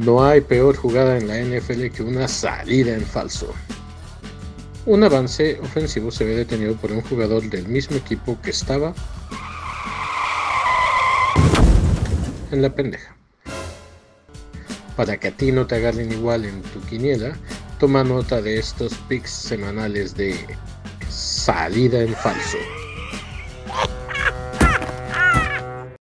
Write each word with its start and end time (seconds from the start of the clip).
No 0.00 0.24
hay 0.24 0.40
peor 0.40 0.76
jugada 0.76 1.18
en 1.18 1.28
la 1.28 1.36
NFL 1.36 1.88
que 1.94 2.02
una 2.02 2.26
salida 2.26 2.94
en 2.94 3.04
falso. 3.04 3.52
Un 4.86 5.04
avance 5.04 5.60
ofensivo 5.60 6.10
se 6.10 6.24
ve 6.24 6.36
detenido 6.36 6.74
por 6.76 6.90
un 6.90 7.02
jugador 7.02 7.42
del 7.50 7.68
mismo 7.68 7.98
equipo 7.98 8.40
que 8.40 8.48
estaba 8.48 8.94
en 12.50 12.62
la 12.62 12.74
pendeja. 12.74 13.14
Para 14.96 15.18
que 15.18 15.28
a 15.28 15.36
ti 15.36 15.52
no 15.52 15.66
te 15.66 15.74
agarren 15.74 16.10
igual 16.10 16.46
en 16.46 16.62
tu 16.62 16.80
quiniela, 16.86 17.36
toma 17.78 18.02
nota 18.02 18.40
de 18.40 18.58
estos 18.58 18.94
picks 19.06 19.30
semanales 19.30 20.16
de 20.16 20.34
salida 21.10 22.00
en 22.00 22.14
falso. 22.14 22.56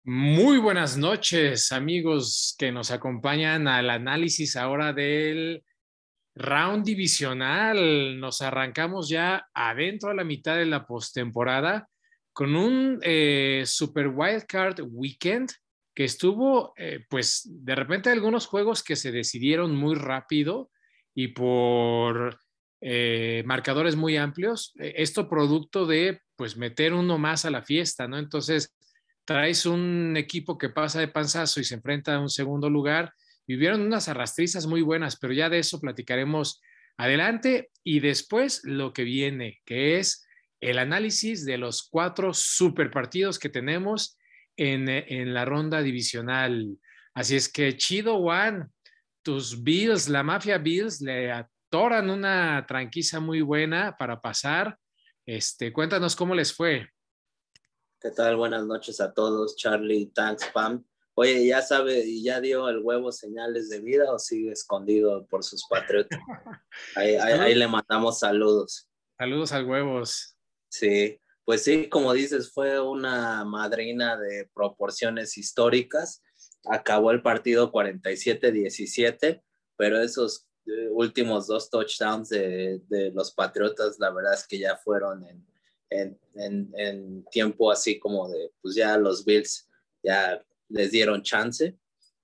Muy 0.02 0.56
buenas 0.56 0.96
noches, 0.96 1.72
amigos 1.72 2.54
que 2.58 2.72
nos 2.72 2.90
acompañan 2.90 3.68
al 3.68 3.90
análisis 3.90 4.56
ahora 4.56 4.94
del 4.94 5.62
round 6.34 6.86
divisional. 6.86 8.18
Nos 8.18 8.40
arrancamos 8.40 9.10
ya 9.10 9.46
adentro 9.52 10.08
a 10.08 10.14
la 10.14 10.24
mitad 10.24 10.56
de 10.56 10.64
la 10.64 10.86
postemporada 10.86 11.86
con 12.32 12.56
un 12.56 12.98
eh, 13.02 13.64
Super 13.66 14.08
Wildcard 14.08 14.80
Weekend 14.90 15.50
que 15.94 16.04
estuvo, 16.04 16.72
eh, 16.78 17.04
pues, 17.10 17.42
de 17.44 17.74
repente 17.74 18.08
algunos 18.08 18.46
juegos 18.46 18.82
que 18.82 18.96
se 18.96 19.12
decidieron 19.12 19.76
muy 19.76 19.96
rápido 19.96 20.70
y 21.14 21.28
por 21.28 22.38
eh, 22.80 23.42
marcadores 23.44 23.96
muy 23.96 24.16
amplios. 24.16 24.72
Esto 24.78 25.28
producto 25.28 25.84
de, 25.84 26.22
pues, 26.36 26.56
meter 26.56 26.94
uno 26.94 27.18
más 27.18 27.44
a 27.44 27.50
la 27.50 27.60
fiesta, 27.60 28.08
¿no? 28.08 28.16
Entonces, 28.16 28.74
traes 29.30 29.64
un 29.64 30.16
equipo 30.16 30.58
que 30.58 30.70
pasa 30.70 30.98
de 30.98 31.06
panzazo 31.06 31.60
y 31.60 31.64
se 31.64 31.76
enfrenta 31.76 32.16
a 32.16 32.18
un 32.18 32.28
segundo 32.28 32.68
lugar. 32.68 33.14
Vivieron 33.46 33.80
unas 33.80 34.08
arrastrizas 34.08 34.66
muy 34.66 34.82
buenas, 34.82 35.16
pero 35.20 35.32
ya 35.32 35.48
de 35.48 35.60
eso 35.60 35.80
platicaremos 35.80 36.60
adelante 36.96 37.70
y 37.84 38.00
después 38.00 38.62
lo 38.64 38.92
que 38.92 39.04
viene, 39.04 39.60
que 39.64 40.00
es 40.00 40.26
el 40.58 40.80
análisis 40.80 41.44
de 41.44 41.58
los 41.58 41.88
cuatro 41.88 42.34
super 42.34 42.90
partidos 42.90 43.38
que 43.38 43.48
tenemos 43.48 44.18
en, 44.56 44.88
en 44.88 45.32
la 45.32 45.44
ronda 45.44 45.80
divisional. 45.80 46.66
Así 47.14 47.36
es 47.36 47.48
que 47.48 47.76
chido, 47.76 48.18
Juan, 48.18 48.68
tus 49.22 49.62
Bills, 49.62 50.08
la 50.08 50.24
mafia 50.24 50.58
Bills, 50.58 51.02
le 51.02 51.30
atoran 51.30 52.10
una 52.10 52.66
tranquiza 52.66 53.20
muy 53.20 53.42
buena 53.42 53.94
para 53.96 54.20
pasar. 54.20 54.76
Este, 55.24 55.72
cuéntanos 55.72 56.16
cómo 56.16 56.34
les 56.34 56.52
fue. 56.52 56.88
¿Qué 58.02 58.10
tal? 58.10 58.36
Buenas 58.36 58.64
noches 58.64 58.98
a 59.02 59.12
todos. 59.12 59.56
Charlie, 59.56 60.10
thanks, 60.14 60.48
Pam. 60.54 60.82
Oye, 61.12 61.46
¿ya 61.46 61.60
sabe 61.60 62.02
y 62.02 62.22
ya 62.22 62.40
dio 62.40 62.66
el 62.70 62.78
huevo 62.78 63.12
señales 63.12 63.68
de 63.68 63.80
vida 63.80 64.10
o 64.10 64.18
sigue 64.18 64.52
escondido 64.52 65.26
por 65.26 65.44
sus 65.44 65.66
patriotas? 65.68 66.18
Ahí, 66.96 67.16
ahí, 67.16 67.54
le 67.54 67.68
mandamos 67.68 68.20
saludos. 68.20 68.88
Saludos 69.18 69.52
al 69.52 69.66
huevos. 69.66 70.34
Sí, 70.70 71.20
pues 71.44 71.62
sí, 71.62 71.90
como 71.90 72.14
dices, 72.14 72.50
fue 72.50 72.80
una 72.80 73.44
madrina 73.44 74.16
de 74.16 74.48
proporciones 74.54 75.36
históricas. 75.36 76.22
Acabó 76.70 77.10
el 77.10 77.20
partido 77.20 77.70
47-17, 77.70 79.42
pero 79.76 80.00
esos 80.00 80.46
eh, 80.64 80.88
últimos 80.90 81.48
dos 81.48 81.68
touchdowns 81.68 82.30
de, 82.30 82.80
de 82.88 83.10
los 83.10 83.34
Patriotas, 83.34 83.98
la 83.98 84.10
verdad 84.10 84.32
es 84.32 84.46
que 84.46 84.58
ya 84.58 84.78
fueron 84.78 85.26
en, 85.26 85.49
en, 85.90 87.24
tiempo 87.30 87.70
así 87.70 87.98
como 87.98 88.28
de, 88.28 88.52
pues 88.62 88.74
ya 88.74 88.96
los 88.96 89.24
Bills 89.24 89.68
ya 90.02 90.44
les 90.68 90.90
dieron 90.92 91.22
chance, 91.22 91.76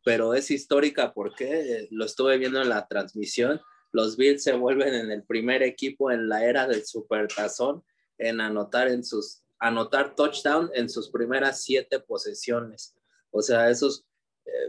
pero 0.05 0.35
es 0.35 0.51
histórica 0.51 1.13
porque 1.13 1.89
lo 1.91 2.05
estuve 2.05 2.39
viendo 2.39 2.63
en 2.63 2.69
la 2.69 2.87
transmisión, 2.87 3.61
los 3.93 4.17
Bills 4.17 4.43
se 4.43 4.53
vuelven 4.53 4.95
en 4.95 5.11
el 5.11 5.25
primer 5.25 5.63
equipo 5.63 6.11
en 6.11 6.29
la 6.29 6.45
era 6.45 6.67
del 6.67 6.85
supertazón 6.85 7.85
en 8.19 8.41
anotar 8.41 8.89
en 8.89 9.05
sus 9.05 9.43
anotar 9.59 10.15
touchdown 10.15 10.71
en 10.75 10.91
sus 10.91 11.11
primeras 11.11 11.63
siete 11.63 11.99
posesiones. 11.99 12.95
O 13.31 13.43
sea, 13.43 13.71
esos 13.71 14.07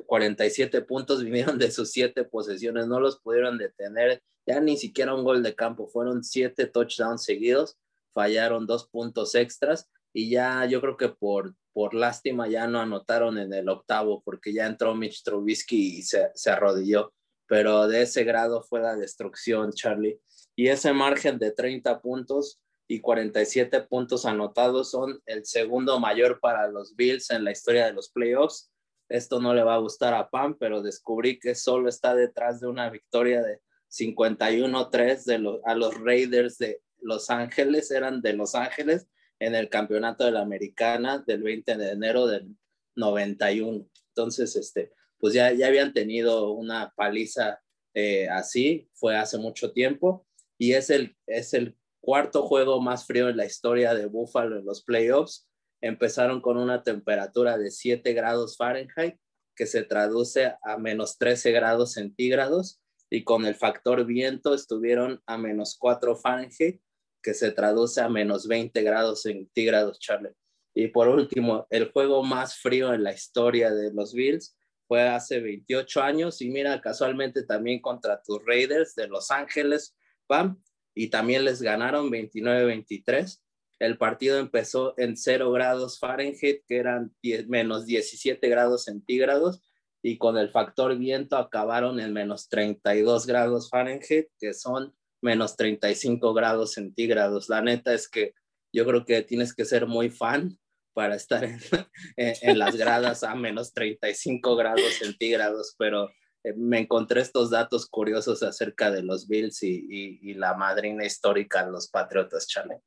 47 0.06 0.78
eh, 0.78 0.82
puntos 0.82 1.24
vinieron 1.24 1.58
de 1.58 1.72
sus 1.72 1.92
siete 1.92 2.24
posesiones, 2.24 2.88
no 2.88 3.00
los 3.00 3.20
pudieron 3.20 3.58
detener, 3.58 4.24
ya 4.46 4.60
ni 4.60 4.78
siquiera 4.78 5.14
un 5.14 5.24
gol 5.24 5.44
de 5.44 5.56
campo, 5.56 5.88
fueron 5.88 6.24
siete 6.24 6.68
touchdowns 6.68 7.24
seguidos 7.24 7.78
fallaron 8.18 8.66
dos 8.66 8.90
puntos 8.90 9.36
extras 9.36 9.92
y 10.12 10.32
ya 10.32 10.66
yo 10.66 10.82
creo 10.82 10.98
que 10.98 11.10
por, 11.10 11.54
por 11.72 11.94
lástima 11.94 12.48
ya 12.48 12.66
no 12.66 12.80
anotaron 12.80 13.38
en 13.38 13.54
el 13.54 13.70
octavo 13.70 14.24
porque 14.26 14.52
ya 14.52 14.66
entró 14.66 14.96
Mitch 14.96 15.22
Trubisky 15.22 16.00
y 16.00 16.02
se, 16.02 16.32
se 16.34 16.50
arrodilló. 16.50 17.14
Pero 17.48 17.88
de 17.88 18.02
ese 18.02 18.24
grado 18.24 18.64
fue 18.64 18.82
la 18.82 18.96
destrucción, 18.96 19.72
Charlie. 19.72 20.20
Y 20.56 20.70
ese 20.70 20.94
margen 20.94 21.38
de 21.38 21.52
30 21.52 22.02
puntos 22.02 22.60
y 22.88 23.02
47 23.02 23.82
puntos 23.84 24.26
anotados 24.26 24.90
son 24.90 25.22
el 25.28 25.46
segundo 25.46 26.00
mayor 26.00 26.40
para 26.40 26.68
los 26.68 26.96
Bills 26.96 27.30
en 27.30 27.44
la 27.44 27.52
historia 27.52 27.86
de 27.86 27.94
los 27.94 28.10
playoffs. 28.10 28.72
Esto 29.10 29.40
no 29.40 29.54
le 29.54 29.62
va 29.62 29.76
a 29.76 29.80
gustar 29.80 30.16
a 30.16 30.28
Pam, 30.28 30.58
pero 30.60 30.82
descubrí 30.82 31.38
que 31.38 31.54
solo 31.54 31.88
está 31.88 32.16
detrás 32.16 32.60
de 32.60 32.68
una 32.68 32.90
victoria 32.90 33.44
de 33.44 33.62
51-3 33.92 35.24
de 35.26 35.60
a 35.64 35.76
los 35.76 35.94
Raiders 36.02 36.58
de 36.58 36.82
los 37.08 37.30
Ángeles, 37.30 37.90
eran 37.90 38.22
de 38.22 38.34
Los 38.34 38.54
Ángeles 38.54 39.08
en 39.40 39.56
el 39.56 39.70
campeonato 39.70 40.26
de 40.26 40.32
la 40.32 40.42
Americana 40.42 41.24
del 41.26 41.42
20 41.42 41.78
de 41.78 41.92
enero 41.92 42.28
del 42.28 42.56
91. 42.96 43.88
Entonces, 44.10 44.56
este, 44.56 44.92
pues 45.18 45.34
ya, 45.34 45.52
ya 45.54 45.68
habían 45.68 45.94
tenido 45.94 46.52
una 46.52 46.94
paliza 46.96 47.62
eh, 47.94 48.28
así, 48.30 48.90
fue 48.94 49.16
hace 49.16 49.38
mucho 49.38 49.72
tiempo, 49.72 50.28
y 50.58 50.74
es 50.74 50.90
el, 50.90 51.16
es 51.26 51.54
el 51.54 51.78
cuarto 52.02 52.44
juego 52.44 52.82
más 52.82 53.06
frío 53.06 53.30
en 53.30 53.38
la 53.38 53.46
historia 53.46 53.94
de 53.94 54.06
Buffalo 54.06 54.58
en 54.60 54.66
los 54.66 54.84
playoffs. 54.84 55.48
Empezaron 55.82 56.42
con 56.42 56.58
una 56.58 56.84
temperatura 56.84 57.58
de 57.58 57.72
7 57.72 58.14
grados 58.14 58.58
Fahrenheit, 58.58 59.18
que 59.56 59.66
se 59.66 59.84
traduce 59.84 60.54
a 60.62 60.78
menos 60.78 61.18
13 61.18 61.52
grados 61.52 61.94
centígrados, 61.94 62.82
y 63.10 63.24
con 63.24 63.46
el 63.46 63.56
factor 63.56 64.06
viento 64.06 64.54
estuvieron 64.54 65.22
a 65.26 65.38
menos 65.38 65.78
4 65.80 66.16
Fahrenheit, 66.18 66.82
que 67.28 67.34
se 67.34 67.52
traduce 67.52 68.00
a 68.00 68.08
menos 68.08 68.48
20 68.48 68.82
grados 68.84 69.24
centígrados, 69.24 70.00
Charlie. 70.00 70.32
Y 70.74 70.88
por 70.88 71.10
último, 71.10 71.68
el 71.70 71.92
juego 71.92 72.24
más 72.24 72.56
frío 72.56 72.94
en 72.94 73.04
la 73.04 73.12
historia 73.12 73.70
de 73.70 73.94
los 73.94 74.14
Bills 74.14 74.56
fue 74.88 75.02
hace 75.02 75.42
28 75.42 76.02
años 76.02 76.42
y 76.42 76.50
mira, 76.50 76.80
casualmente 76.80 77.44
también 77.44 77.82
contra 77.82 78.22
tus 78.22 78.40
Raiders 78.46 78.96
de 78.96 79.10
Los 79.10 79.30
Ángeles, 79.30 79.94
Pam, 80.26 80.64
y 80.96 81.10
también 81.10 81.44
les 81.44 81.62
ganaron 81.62 82.10
29-23. 82.10 83.42
El 83.80 83.98
partido 83.98 84.40
empezó 84.40 84.94
en 84.98 85.18
0 85.18 85.52
grados 85.52 86.00
Fahrenheit, 86.00 86.64
que 86.66 86.78
eran 86.78 87.14
menos 87.50 87.86
17 87.86 88.48
grados 88.48 88.86
centígrados, 88.86 89.62
y 90.02 90.18
con 90.18 90.38
el 90.38 90.50
factor 90.50 90.98
viento 90.98 91.36
acabaron 91.36 92.00
en 92.00 92.14
menos 92.14 92.48
32 92.48 93.28
grados 93.28 93.70
Fahrenheit, 93.70 94.30
que 94.40 94.54
son 94.54 94.96
menos 95.22 95.56
35 95.56 96.34
grados 96.34 96.74
centígrados. 96.74 97.50
La 97.50 97.62
neta 97.62 97.94
es 97.94 98.10
que 98.10 98.34
yo 98.74 98.86
creo 98.86 99.06
que 99.06 99.22
tienes 99.24 99.54
que 99.54 99.66
ser 99.66 99.88
muy 99.88 100.10
fan 100.10 100.58
para 100.94 101.16
estar 101.16 101.44
en, 101.44 101.60
en, 102.18 102.60
las 102.60 102.76
gradas 102.76 103.24
a 103.24 103.36
menos 103.36 103.74
35 103.74 104.56
grados 104.56 104.94
centígrados, 105.00 105.76
pero 105.78 106.10
eh, 106.44 106.54
me 106.56 106.80
encontré 106.80 107.22
estos 107.22 107.52
datos 107.52 107.88
curiosos 107.88 108.44
acerca 108.44 108.92
de 108.92 109.04
los 109.04 109.28
Bills 109.28 109.62
y, 109.64 109.86
y, 110.22 110.34
la 110.34 110.56
madrina 110.56 111.06
histórica 111.06 111.66
de 111.66 111.72
los 111.72 111.90
Patriotas, 111.90 112.48
Chale. 112.48 112.82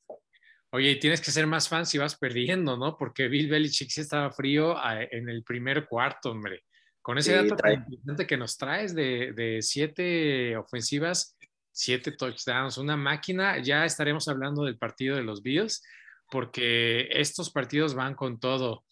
Oye, 0.73 0.97
tienes 0.97 1.21
que 1.21 1.31
ser 1.31 1.47
más 1.47 1.69
fan 1.69 1.87
si 1.87 1.99
vas 1.99 2.17
perdiendo, 2.17 2.77
¿no? 2.77 2.97
Porque 2.97 3.29
Bill 3.29 3.49
Belichick 3.49 3.91
sí 3.91 4.01
estaba 4.01 4.31
frío 4.31 4.77
ah, 4.77 5.03
en 5.03 5.29
el 5.29 5.43
primer 5.43 5.87
cuarto, 5.87 6.31
hombre. 6.31 6.65
Con 7.03 7.19
ese 7.19 7.35
dato 7.35 7.57
tan 7.57 7.73
importante 7.73 8.27
que 8.27 8.37
nos 8.37 8.57
traes 8.57 8.95
de, 8.95 9.33
de 9.33 9.63
siete 9.63 10.57
ofensivas, 10.57 11.37
siete 11.73 12.13
touchdowns, 12.13 12.79
una 12.79 12.97
máquina. 12.97 13.63
Ya 13.63 13.85
estaremos 13.85 14.29
hablando 14.29 14.65
del 14.65 14.79
partido 14.79 15.17
de 15.17 15.23
los 15.23 15.43
Bills, 15.43 15.83
porque 16.31 17.09
estos 17.11 17.51
partidos 17.51 17.95
van 17.95 18.15
con 18.15 18.39
todo. 18.39 18.85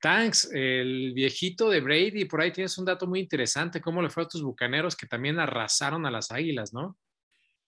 Thanks, 0.00 0.50
el 0.52 1.12
viejito 1.14 1.70
de 1.70 1.80
Brady, 1.80 2.26
por 2.26 2.42
ahí 2.42 2.52
tienes 2.52 2.76
un 2.76 2.84
dato 2.84 3.06
muy 3.06 3.20
interesante, 3.20 3.80
cómo 3.80 4.02
le 4.02 4.10
fue 4.10 4.24
a 4.24 4.28
tus 4.28 4.42
bucaneros 4.42 4.96
que 4.96 5.06
también 5.06 5.38
arrasaron 5.38 6.04
a 6.04 6.10
las 6.10 6.30
águilas, 6.30 6.74
¿no? 6.74 6.98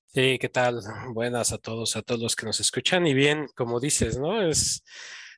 Sí, 0.09 0.39
¿qué 0.39 0.49
tal? 0.49 0.81
Buenas 1.13 1.53
a 1.53 1.59
todos, 1.59 1.97
a 1.97 2.03
todos 2.03 2.21
los 2.21 2.37
que 2.37 2.47
nos 2.47 2.61
escuchan. 2.61 3.07
Y 3.07 3.15
bien, 3.15 3.49
como 3.55 3.81
dices, 3.81 4.19
¿no? 4.19 4.43
Es 4.43 4.85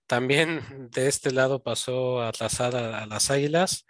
también 0.06 0.88
de 0.90 1.08
este 1.08 1.32
lado 1.32 1.62
pasó 1.62 2.20
a 2.20 2.28
arrasar 2.28 2.76
a 2.76 3.06
las 3.06 3.30
águilas. 3.30 3.86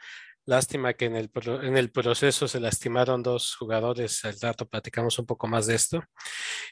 Lástima 0.49 0.95
que 0.95 1.05
en 1.05 1.15
el, 1.15 1.31
en 1.63 1.77
el 1.77 1.91
proceso 1.91 2.49
se 2.49 2.59
lastimaron 2.59 3.23
dos 3.23 3.55
jugadores. 3.55 4.25
El 4.25 4.39
dato 4.39 4.67
platicamos 4.67 5.19
un 5.19 5.27
poco 5.27 5.47
más 5.47 5.67
de 5.67 5.75
esto. 5.75 6.03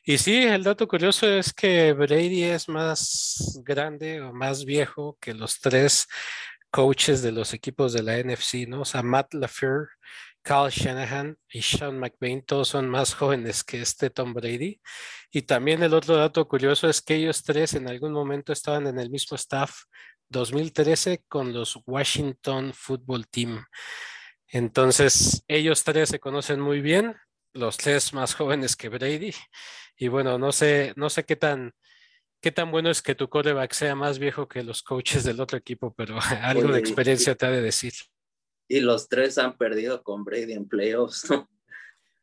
Y 0.03 0.17
sí, 0.17 0.45
el 0.45 0.65
dato 0.65 0.89
curioso 0.89 1.29
es 1.29 1.53
que 1.53 1.93
Brady 1.93 2.45
es 2.45 2.71
más 2.71 3.61
grande 3.67 4.23
o 4.23 4.33
más 4.33 4.65
viejo 4.65 5.19
que 5.21 5.35
los 5.35 5.61
tres 5.61 6.07
coaches 6.71 7.21
de 7.21 7.33
los 7.33 7.53
equipos 7.53 7.93
de 7.93 8.03
la 8.03 8.17
NFC, 8.17 8.67
¿no? 8.67 8.81
O 8.81 8.85
sea, 8.87 9.03
Matt 9.03 9.35
LaFleur, 9.35 9.91
Carl 10.41 10.71
Shanahan 10.71 11.37
y 11.51 11.61
Sean 11.61 11.99
McVay, 11.99 12.41
todos 12.47 12.69
son 12.69 12.89
más 12.89 13.13
jóvenes 13.13 13.63
que 13.63 13.83
este 13.83 14.09
Tom 14.09 14.33
Brady. 14.33 14.81
Y 15.31 15.43
también 15.43 15.83
el 15.83 15.93
otro 15.93 16.17
dato 16.17 16.49
curioso 16.49 16.89
es 16.89 17.03
que 17.03 17.17
ellos 17.17 17.43
tres 17.43 17.75
en 17.75 17.89
algún 17.91 18.15
momento 18.15 18.55
estaban 18.55 18.87
en 18.87 18.99
el 18.99 19.11
mismo 19.11 19.35
staff 19.35 19.83
2013 20.29 21.25
con 21.29 21.53
los 21.53 21.79
Washington 21.87 22.73
Football 22.75 23.29
Team. 23.29 23.65
Entonces, 24.49 25.45
ellos 25.49 25.85
tres 25.85 26.09
se 26.09 26.21
conocen 26.21 26.61
muy 26.61 26.81
bien, 26.81 27.17
los 27.53 27.77
tres 27.77 28.13
más 28.13 28.35
jóvenes 28.35 28.77
que 28.77 28.89
Brady. 28.89 29.33
Y 29.97 30.09
bueno, 30.09 30.39
no 30.39 30.53
sé, 30.53 30.93
no 30.97 31.11
sé 31.11 31.25
qué 31.25 31.37
tan, 31.37 31.73
qué 32.41 32.53
tan 32.53 32.71
bueno 32.71 32.91
es 32.91 33.03
que 33.03 33.15
tu 33.15 33.29
quarterback 33.29 33.73
sea 33.73 33.95
más 33.95 34.19
viejo 34.19 34.47
que 34.47 34.63
los 34.63 34.83
coaches 34.83 35.25
del 35.25 35.41
otro 35.41 35.59
equipo, 35.59 35.95
pero 35.95 36.19
algo 36.43 36.73
de 36.73 36.79
experiencia 36.79 37.35
te 37.35 37.47
ha 37.47 37.51
de 37.51 37.63
decir. 37.63 37.93
Y 38.69 38.81
los 38.81 39.09
tres 39.09 39.39
han 39.39 39.57
perdido 39.57 40.03
con 40.03 40.25
Brady 40.25 40.53
en 40.53 40.69
playoffs, 40.69 41.31
¿no? 41.31 41.49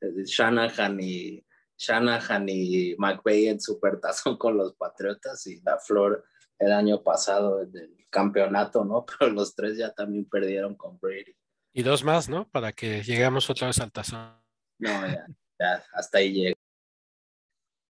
Shanahan 0.26 1.00
y 1.02 1.46
Shanahan 1.78 2.48
y 2.50 2.96
McVay 2.98 3.48
en 3.48 3.60
supertazón 3.60 4.38
con 4.38 4.58
los 4.58 4.74
Patriotas 4.76 5.46
y 5.48 5.62
la 5.62 5.80
Flor 5.80 6.24
el 6.66 6.72
año 6.72 7.04
pasado 7.04 7.66
del 7.66 8.06
campeonato, 8.10 8.84
¿no? 8.86 9.06
Pero 9.20 9.32
los 9.32 9.56
tres 9.56 9.78
ya 9.78 9.94
también 9.94 10.26
perdieron 10.26 10.76
con 10.76 11.00
Brady. 11.00 11.36
Y 11.74 11.84
dos 11.84 12.04
más, 12.04 12.30
¿no? 12.30 12.48
Para 12.50 12.72
que 12.74 13.02
lleguemos 13.04 13.50
otra 13.50 13.68
vez 13.68 13.80
al 13.80 13.92
tazón. 13.92 14.38
No, 14.80 15.08
ya, 15.08 15.26
ya 15.60 15.84
hasta 15.94 16.20
ahí 16.20 16.34
llega. 16.34 16.56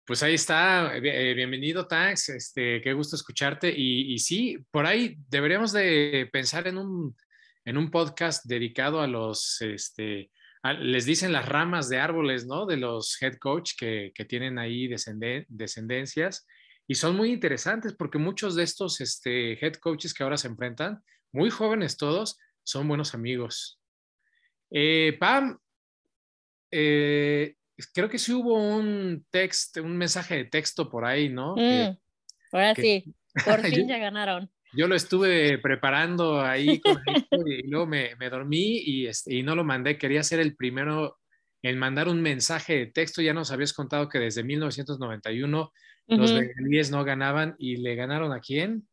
Pues 0.04 0.22
ahí 0.22 0.34
está, 0.34 0.96
eh, 0.96 1.34
bienvenido 1.34 1.86
Tax, 1.86 2.30
este, 2.30 2.80
qué 2.80 2.92
gusto 2.92 3.14
escucharte 3.14 3.72
y, 3.74 4.12
y 4.12 4.18
sí, 4.18 4.58
por 4.70 4.84
ahí 4.84 5.16
deberíamos 5.28 5.72
de 5.72 6.28
pensar 6.32 6.66
en 6.66 6.78
un 6.78 7.16
en 7.64 7.76
un 7.76 7.90
podcast 7.90 8.44
dedicado 8.44 9.00
a 9.00 9.06
los, 9.06 9.60
este, 9.60 10.30
les 10.80 11.06
dicen 11.06 11.32
las 11.32 11.48
ramas 11.48 11.88
de 11.88 11.98
árboles, 11.98 12.46
¿no? 12.46 12.66
De 12.66 12.76
los 12.76 13.20
head 13.20 13.36
coach 13.36 13.72
que, 13.78 14.12
que 14.14 14.24
tienen 14.24 14.58
ahí 14.58 14.88
descendencias 14.88 16.46
y 16.92 16.94
son 16.94 17.16
muy 17.16 17.32
interesantes 17.32 17.94
porque 17.94 18.18
muchos 18.18 18.54
de 18.54 18.64
estos 18.64 19.00
este, 19.00 19.52
head 19.64 19.76
coaches 19.76 20.12
que 20.12 20.22
ahora 20.22 20.36
se 20.36 20.46
enfrentan, 20.46 21.02
muy 21.32 21.48
jóvenes 21.48 21.96
todos, 21.96 22.38
son 22.64 22.86
buenos 22.86 23.14
amigos. 23.14 23.80
Eh, 24.70 25.16
Pam, 25.18 25.58
eh, 26.70 27.54
creo 27.94 28.10
que 28.10 28.18
sí 28.18 28.34
hubo 28.34 28.62
un 28.62 29.24
texto, 29.30 29.82
un 29.82 29.96
mensaje 29.96 30.36
de 30.36 30.44
texto 30.44 30.90
por 30.90 31.06
ahí, 31.06 31.30
¿no? 31.30 31.56
Mm, 31.56 31.96
ahora 32.52 32.74
sí, 32.74 33.14
por 33.42 33.62
fin 33.86 33.88
ya 33.88 33.96
ganaron. 33.96 34.50
Yo 34.74 34.86
lo 34.86 34.94
estuve 34.94 35.56
preparando 35.60 36.42
ahí 36.42 36.78
con 36.78 37.00
y 37.46 37.68
luego 37.68 37.86
me, 37.86 38.16
me 38.16 38.28
dormí 38.28 38.82
y, 38.84 39.06
este, 39.06 39.34
y 39.34 39.42
no 39.42 39.56
lo 39.56 39.64
mandé. 39.64 39.96
Quería 39.96 40.22
ser 40.22 40.40
el 40.40 40.56
primero 40.56 41.20
en 41.62 41.78
mandar 41.78 42.08
un 42.08 42.20
mensaje 42.20 42.76
de 42.76 42.86
texto. 42.88 43.22
Ya 43.22 43.32
nos 43.32 43.50
habías 43.50 43.72
contado 43.72 44.10
que 44.10 44.18
desde 44.18 44.44
1991 44.44 45.72
los 46.06 46.32
Bengalíes 46.32 46.90
no 46.90 47.04
ganaban 47.04 47.54
y 47.58 47.76
le 47.76 47.94
ganaron 47.94 48.32
a 48.32 48.40
quién? 48.40 48.88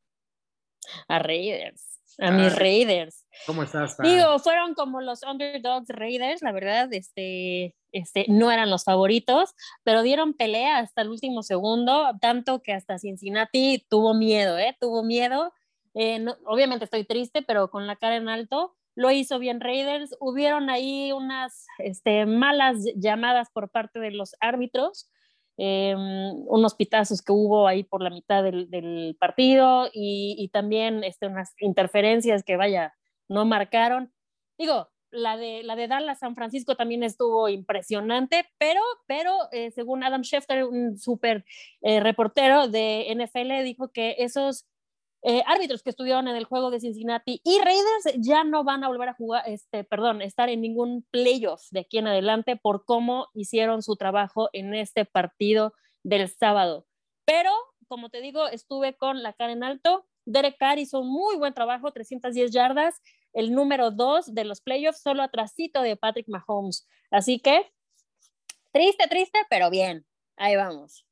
A 1.08 1.20
Raiders, 1.20 2.00
a 2.18 2.32
mis 2.32 2.56
Raiders. 2.56 3.28
¿Cómo 3.46 3.64
estás? 3.64 3.98
Digo, 3.98 4.40
fueron 4.40 4.74
como 4.74 5.02
los 5.02 5.24
underdogs 5.24 5.90
Raiders, 5.90 6.42
la 6.42 6.52
verdad, 6.52 6.92
este, 6.94 7.76
este, 7.92 8.26
no 8.28 8.52
eran 8.52 8.70
los 8.70 8.84
favoritos, 8.84 9.54
pero 9.84 10.02
dieron 10.02 10.34
pelea 10.34 10.80
hasta 10.80 11.02
el 11.02 11.10
último 11.10 11.44
segundo, 11.44 12.12
tanto 12.22 12.62
que 12.62 12.74
hasta 12.74 13.00
Cincinnati 13.00 13.86
tuvo 13.90 14.14
miedo, 14.14 14.58
¿eh? 14.58 14.76
Tuvo 14.80 15.04
miedo 15.04 15.54
eh, 15.94 16.24
obviamente 16.46 16.86
estoy 16.86 17.04
triste, 17.04 17.42
pero 17.42 17.70
con 17.70 17.88
la 17.88 17.96
cara 17.96 18.16
en 18.16 18.30
alto. 18.30 18.76
Lo 18.96 19.12
hizo 19.12 19.40
bien 19.40 19.62
Raiders. 19.62 20.16
Hubieron 20.20 20.70
ahí 20.70 21.12
unas 21.12 21.68
este, 21.78 22.26
malas 22.26 22.78
llamadas 22.96 23.50
por 23.52 23.70
parte 23.70 24.00
de 24.00 24.12
los 24.12 24.36
árbitros, 24.40 25.10
eh, 25.60 25.94
unos 25.96 26.74
pitazos 26.76 27.22
que 27.22 27.32
hubo 27.32 27.68
ahí 27.68 27.84
por 27.84 28.02
la 28.02 28.10
mitad 28.10 28.44
del, 28.44 29.18
partido 29.20 29.90
y, 29.94 30.50
también 30.54 31.04
este, 31.04 31.28
unas 31.28 31.54
interferencias 31.60 32.44
que, 32.44 32.56
vaya, 32.56 32.94
no 33.28 33.46
marcaron. 33.46 34.14
Digo, 34.58 34.90
la 35.12 35.38
de, 35.38 35.64
la 35.64 35.76
de 35.76 35.88
Dallas 35.88 36.20
San 36.20 36.36
Francisco 36.36 36.76
también 36.76 37.04
estuvo 37.04 37.50
impresionante, 37.50 38.46
pero, 38.58 38.82
pero 39.06 39.34
eh, 39.52 39.72
según 39.72 40.04
Adam 40.04 40.24
Schefter, 40.24 40.64
un 40.64 40.98
súper 40.98 41.46
reportero 41.82 42.68
de 42.68 43.14
NFL, 43.16 43.64
dijo 43.64 43.92
que 43.92 44.16
esos 44.20 44.66
eh, 45.22 45.44
árbitros 45.48 45.84
que 45.84 45.90
estuvieron 45.90 46.30
en 46.30 46.38
el 46.38 46.46
juego 46.46 46.72
de 46.72 46.80
Cincinnati 46.80 47.42
y 47.44 47.60
Raiders 47.60 48.18
ya 48.20 48.46
no 48.46 48.64
van 48.64 48.86
a 48.86 48.88
volver 48.88 49.10
a 49.10 49.14
jugar, 49.14 49.44
este, 49.48 49.84
perdón, 49.84 50.22
estar 50.22 50.48
en 50.48 50.62
ningún 50.62 51.06
playoff 51.12 51.62
de 51.72 51.82
aquí 51.82 51.98
en 51.98 52.08
adelante 52.08 52.56
por 52.56 52.86
cómo 52.86 53.28
hicieron 53.34 53.84
su 53.84 53.98
trabajo 53.98 54.50
en 54.54 54.74
este 54.74 55.04
partido 55.04 55.74
del 56.04 56.30
sábado. 56.30 56.86
Pero, 57.26 57.52
como 57.90 58.10
te 58.10 58.22
digo, 58.22 58.48
estuve 58.48 58.96
con 58.96 59.22
la 59.22 59.34
cara 59.34 59.52
en 59.52 59.64
alto. 59.64 60.06
Derek 60.26 60.58
Carr 60.58 60.80
hizo 60.80 61.02
un 61.02 61.12
muy 61.12 61.36
buen 61.36 61.54
trabajo, 61.54 61.92
310 61.92 62.52
yardas, 62.52 63.02
el 63.34 63.54
número 63.54 63.92
2 63.92 64.34
de 64.34 64.46
los 64.46 64.62
playoffs, 64.62 65.02
solo 65.02 65.22
atrasito 65.22 65.82
de 65.82 65.98
Patrick 65.98 66.30
Mahomes. 66.30 66.88
Así 67.12 67.40
que, 67.40 67.72
triste, 68.72 69.08
triste, 69.10 69.40
pero 69.50 69.70
bien, 69.70 70.06
ahí 70.38 70.56
vamos. 70.56 71.09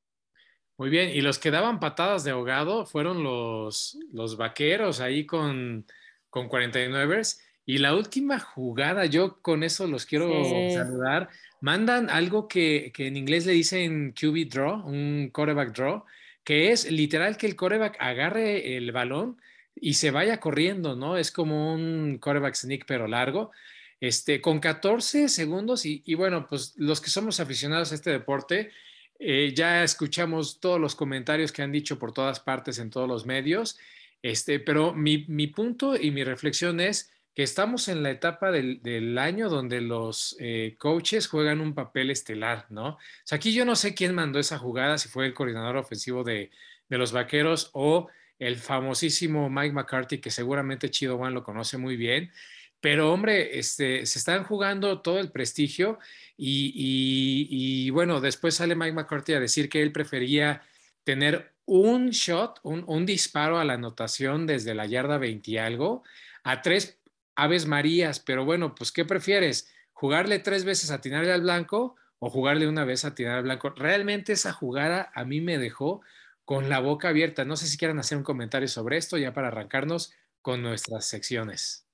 Muy 0.78 0.90
bien, 0.92 1.10
y 1.10 1.22
los 1.22 1.40
que 1.40 1.50
daban 1.50 1.80
patadas 1.80 2.24
de 2.24 2.32
ahogado 2.32 2.86
fueron 2.86 3.24
los, 3.24 3.98
los 4.14 4.38
vaqueros 4.38 5.00
ahí 5.00 5.26
con, 5.26 5.86
con 6.30 6.50
49ers. 6.50 7.40
Y 7.66 7.80
la 7.80 7.96
última 7.96 8.40
jugada, 8.40 9.06
yo 9.06 9.42
con 9.42 9.64
eso 9.64 9.88
los 9.88 10.06
quiero 10.06 10.32
saludar, 10.72 11.30
mandan 11.62 12.10
algo 12.10 12.48
que, 12.48 12.92
que, 12.94 13.08
en 13.08 13.18
inglés 13.18 13.46
le 13.46 13.54
dicen 13.54 14.14
QB 14.14 14.50
draw, 14.50 14.88
un 14.88 15.32
quarterback 15.34 15.76
draw, 15.76 16.06
que 16.44 16.72
es 16.72 16.90
literal 16.90 17.38
que 17.38 17.48
el 17.48 17.56
quarterback 17.56 17.98
agarre 18.00 18.78
el 18.78 18.92
balón 18.92 19.42
y 19.76 19.96
se 19.96 20.12
vaya 20.12 20.40
corriendo, 20.40 20.96
¿no? 20.96 21.18
Es 21.18 21.32
como 21.32 21.74
un 21.74 22.20
quarterback 22.20 22.56
sneak 22.56 22.86
pero 22.86 23.08
largo. 23.08 23.52
Este, 24.00 24.40
con 24.42 24.60
14 24.60 25.28
segundos 25.28 25.86
y, 25.86 26.04
y 26.06 26.14
bueno, 26.14 26.46
pues 26.48 26.76
los 26.78 27.02
que 27.02 27.10
somos 27.10 27.40
aficionados 27.40 27.92
a 27.92 27.96
este 27.96 28.12
deporte, 28.12 28.72
eh, 29.20 29.54
ya 29.56 29.84
escuchamos 29.84 30.60
todos 30.60 30.80
los 30.80 30.96
comentarios 30.96 31.52
que 31.52 31.62
han 31.62 31.72
dicho 31.72 31.98
por 31.98 32.14
todas 32.14 32.40
partes 32.40 32.80
en 32.80 32.90
todos 32.90 33.08
los 33.08 33.26
medios, 33.26 33.78
este, 34.22 34.60
pero 34.60 34.94
mi, 34.94 35.18
punto 35.48 35.96
y 35.96 36.12
mi 36.12 36.24
reflexión 36.24 36.80
es 36.80 37.12
que 37.34 37.44
estamos 37.44 37.88
en 37.88 38.02
la 38.04 38.10
etapa 38.12 38.52
del, 38.52 39.18
año 39.18 39.50
donde 39.50 39.80
los 39.82 40.36
eh, 40.40 40.76
coaches 40.80 41.28
juegan 41.28 41.62
un 41.62 41.74
papel 41.76 42.10
estelar, 42.10 42.66
¿no? 42.70 42.98
Aquí 43.30 43.54
yo 43.54 43.64
no 43.64 43.76
sé 43.76 43.94
quién 43.94 44.16
mandó 44.16 44.40
esa 44.40 44.58
jugada, 44.58 44.98
si 44.98 45.08
fue 45.08 45.28
el 45.28 45.34
coordinador 45.34 45.78
ofensivo 45.78 46.24
de, 46.24 46.50
los 46.90 47.12
Vaqueros 47.12 47.70
o 47.74 48.08
el 48.40 48.56
famosísimo 48.56 49.50
Mike 49.50 49.74
McCarthy, 49.74 50.20
que 50.20 50.32
seguramente 50.32 50.90
Chido 50.90 51.18
Juan 51.18 51.34
lo 51.34 51.44
conoce 51.44 51.78
muy 51.78 51.96
bien, 51.96 52.32
pero 52.80 53.12
hombre, 53.12 53.58
este, 53.58 54.06
se 54.06 54.20
están 54.20 54.44
jugando 54.44 55.02
todo 55.02 55.20
el 55.20 55.32
prestigio 55.32 56.00
y, 56.38 57.90
bueno, 57.90 58.22
después 58.22 58.56
sale 58.56 58.76
Mike 58.76 58.94
McCarthy 58.94 59.34
a 59.34 59.40
decir 59.40 59.70
que 59.70 59.82
él 59.82 59.92
prefería 59.92 60.62
tener 61.04 61.54
un 61.66 62.12
shot, 62.12 62.60
un, 62.64 63.06
disparo 63.06 63.60
a 63.60 63.66
la 63.66 63.74
anotación 63.74 64.46
desde 64.46 64.76
la 64.76 64.86
yarda 64.86 65.18
20 65.18 65.52
y 65.52 65.58
algo, 65.58 66.04
a 66.44 66.62
tres 66.62 67.00
aves 67.36 67.66
marías, 67.66 68.20
pero 68.20 68.46
bueno, 68.46 68.76
pues 68.76 68.92
¿qué 68.92 69.06
prefieres? 69.06 69.74
¿Jugarle 69.94 70.40
tres 70.40 70.64
veces 70.64 70.92
a 70.92 71.02
tirarle 71.02 71.34
al 71.34 71.42
blanco 71.42 71.96
o 72.20 72.30
jugarle 72.30 72.68
una 72.68 72.86
vez 72.86 73.06
a 73.06 73.16
tirar 73.16 73.38
al 73.38 73.44
blanco? 73.44 73.72
Realmente 73.72 74.34
esa 74.34 74.54
jugada 74.54 75.12
a 75.16 75.26
mí 75.26 75.42
me 75.42 75.58
dejó 75.58 76.02
con 76.46 76.70
la 76.70 76.80
boca 76.80 77.10
abierta. 77.10 77.46
No 77.46 77.58
sé 77.58 77.68
si 77.68 77.78
quieran 77.78 78.00
hacer 78.00 78.18
un 78.18 78.24
comentario 78.24 78.68
sobre 78.68 78.98
esto 78.98 79.18
ya 79.18 79.34
para 79.34 79.48
arrancarnos 79.50 80.14
con 80.42 80.62
nuestras 80.62 81.06
secciones 81.06 81.87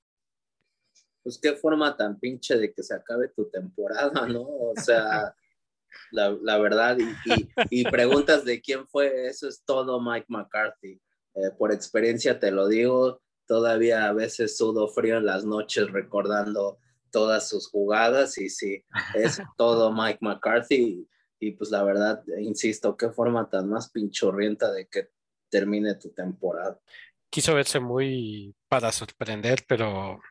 pues 1.23 1.39
qué 1.41 1.53
forma 1.53 1.95
tan 1.95 2.19
pinche 2.19 2.57
de 2.57 2.73
que 2.73 2.83
se 2.83 2.93
acabe 2.93 3.29
tu 3.29 3.49
temporada, 3.49 4.27
¿no? 4.27 4.41
O 4.41 4.73
sea, 4.75 5.33
la, 6.11 6.57
verdad, 6.57 6.97
y, 7.69 7.83
preguntas 7.85 8.43
de 8.45 8.61
quién 8.61 8.87
fue, 8.87 9.27
eso 9.27 9.47
es 9.47 9.63
todo 9.65 10.01
Mike 10.01 10.27
McCarthy. 10.27 11.01
Eh, 11.35 11.49
por 11.57 11.71
experiencia 11.71 12.39
te 12.39 12.51
lo 12.51 12.67
digo, 12.67 13.21
todavía 13.47 14.07
a 14.07 14.13
veces 14.13 14.57
sudo 14.57 14.87
frío 14.87 15.17
en 15.17 15.25
las 15.25 15.45
noches 15.45 15.91
recordando 15.91 16.77
todas 17.11 17.47
sus 17.47 17.69
jugadas 17.69 18.37
y 18.37 18.49
sí, 18.49 18.83
es 19.15 19.39
todo 19.57 19.91
Mike 19.91 20.19
McCarthy 20.21 21.07
y, 21.39 21.51
pues 21.51 21.71
la 21.71 21.83
verdad, 21.83 22.23
insisto, 22.39 22.95
qué 22.95 23.09
forma 23.09 23.49
tan 23.49 23.69
más 23.69 23.89
pinchorrienta 23.91 24.71
de 24.71 24.87
que 24.87 25.09
termine 25.49 25.95
tu 25.95 26.09
temporada. 26.09 26.79
Quiso 27.29 27.53
verse 27.53 27.79
muy 27.79 28.55
para 28.69 28.91
sorprender, 28.91 29.65
pero 29.67 30.21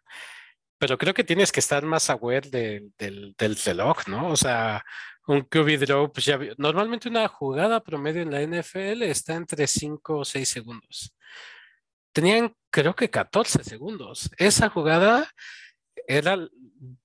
pero 0.83 0.99
creo 0.99 1.15
que 1.15 1.23
tienes 1.23 1.53
que 1.53 1.61
estar 1.61 1.85
más 1.85 2.11
aware 2.11 2.51
del, 2.51 2.93
del 2.99 3.57
reloj, 3.65 4.09
¿no? 4.09 4.31
O 4.31 4.37
sea, 4.37 4.85
un 5.29 5.43
QB 5.43 5.79
draw, 5.79 6.13
pues 6.13 6.27
ya 6.27 6.37
normalmente 6.59 7.09
una 7.09 7.29
jugada 7.29 7.79
promedio 7.79 8.23
en 8.23 8.33
la 8.33 8.43
NFL 8.43 9.03
está 9.03 9.37
entre 9.37 9.69
5 9.69 10.19
o 10.19 10.25
6 10.25 10.49
segundos. 10.49 11.15
Tenían 12.13 12.53
creo 12.69 12.97
que 12.97 13.09
14 13.09 13.63
segundos. 13.63 14.29
Esa 14.39 14.71
jugada 14.71 15.31
era 16.09 16.37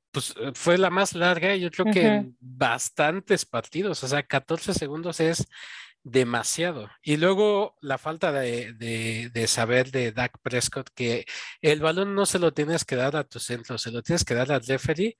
pues 0.10 0.34
fue 0.56 0.80
la 0.80 0.90
más 0.90 1.14
larga, 1.14 1.56
yo 1.56 1.70
creo 1.70 1.94
que 1.94 2.08
en 2.08 2.36
bastantes 2.40 3.46
partidos, 3.46 4.04
o 4.04 4.08
sea, 4.08 4.24
14 4.24 4.74
segundos 4.74 5.20
es 5.20 5.48
demasiado. 6.10 6.90
Y 7.02 7.18
luego 7.18 7.76
la 7.82 7.98
falta 7.98 8.32
de, 8.32 9.46
saber 9.48 9.92
de 9.92 10.12
Dak 10.12 10.40
Prescott 10.42 10.90
que 10.96 11.26
el 11.62 11.82
balón 11.82 12.16
no 12.16 12.26
se 12.26 12.40
lo 12.40 12.54
tienes 12.54 12.86
que 12.86 12.96
dar 12.96 13.16
a 13.16 13.24
tu 13.24 13.40
centro, 13.40 13.78
se 13.78 13.92
lo 13.92 14.02
tienes 14.02 14.24
que 14.24 14.34
dar 14.34 14.52
al 14.52 14.66
referee. 14.66 15.18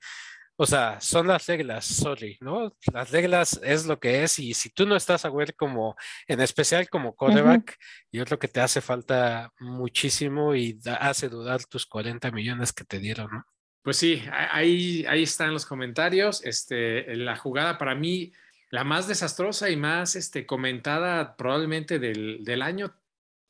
O 0.60 0.66
sea, 0.66 1.00
son 1.00 1.28
las 1.28 1.46
reglas, 1.46 1.84
sorry, 1.84 2.36
¿no? 2.40 2.74
Las 2.92 3.12
reglas 3.12 3.60
es 3.62 3.86
lo 3.86 4.00
que 4.00 4.24
es 4.24 4.40
y 4.40 4.54
si 4.54 4.70
tú 4.70 4.86
no 4.86 4.96
estás 4.96 5.24
a 5.24 5.30
ver 5.30 5.54
como, 5.54 5.94
en 6.26 6.40
especial 6.40 6.88
como 6.88 7.14
quarterback, 7.14 7.76
yo 8.10 8.24
creo 8.24 8.40
que 8.40 8.48
te 8.48 8.60
hace 8.60 8.80
falta 8.80 9.52
muchísimo 9.60 10.56
y 10.56 10.80
hace 10.98 11.28
dudar 11.28 11.64
tus 11.64 11.86
40 11.86 12.32
millones 12.32 12.72
que 12.72 12.84
te 12.84 12.98
dieron, 12.98 13.30
¿no? 13.30 13.44
Pues 13.82 13.98
sí, 13.98 14.22
ahí, 14.32 15.06
ahí 15.06 15.22
están 15.22 15.52
los 15.52 15.64
comentarios. 15.64 16.44
Este, 16.44 17.14
la 17.14 17.36
jugada 17.36 17.78
para 17.78 17.94
mí 17.94 18.32
la 18.70 18.84
más 18.84 19.08
desastrosa 19.08 19.70
y 19.70 19.76
más 19.76 20.14
este, 20.16 20.46
comentada 20.46 21.36
probablemente 21.36 21.98
del, 21.98 22.44
del, 22.44 22.62
año 22.62 22.94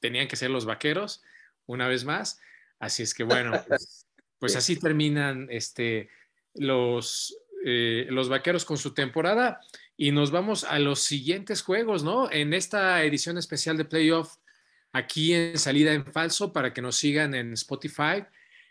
tenían 0.00 0.28
que 0.28 0.37
ser 0.37 0.50
los 0.50 0.64
vaqueros, 0.64 1.22
una 1.66 1.88
vez 1.88 2.04
más. 2.04 2.40
Así 2.78 3.02
es 3.02 3.14
que 3.14 3.25
bueno, 3.25 3.52
pues, 3.66 4.06
pues 4.38 4.56
así 4.56 4.76
terminan 4.76 5.48
este, 5.50 6.10
los, 6.54 7.37
eh, 7.64 8.06
los 8.10 8.28
vaqueros 8.28 8.64
con 8.64 8.78
su 8.78 8.94
temporada 8.94 9.60
y 9.96 10.12
nos 10.12 10.30
vamos 10.30 10.64
a 10.64 10.78
los 10.78 11.00
siguientes 11.00 11.62
juegos, 11.62 12.04
¿no? 12.04 12.30
En 12.30 12.54
esta 12.54 13.02
edición 13.02 13.37
especial 13.37 13.76
de 13.76 13.84
playoff, 13.84 14.37
aquí 14.92 15.34
en 15.34 15.58
salida 15.58 15.92
en 15.92 16.06
falso, 16.06 16.52
para 16.52 16.72
que 16.72 16.82
nos 16.82 16.96
sigan 16.96 17.34
en 17.34 17.52
Spotify. 17.54 18.25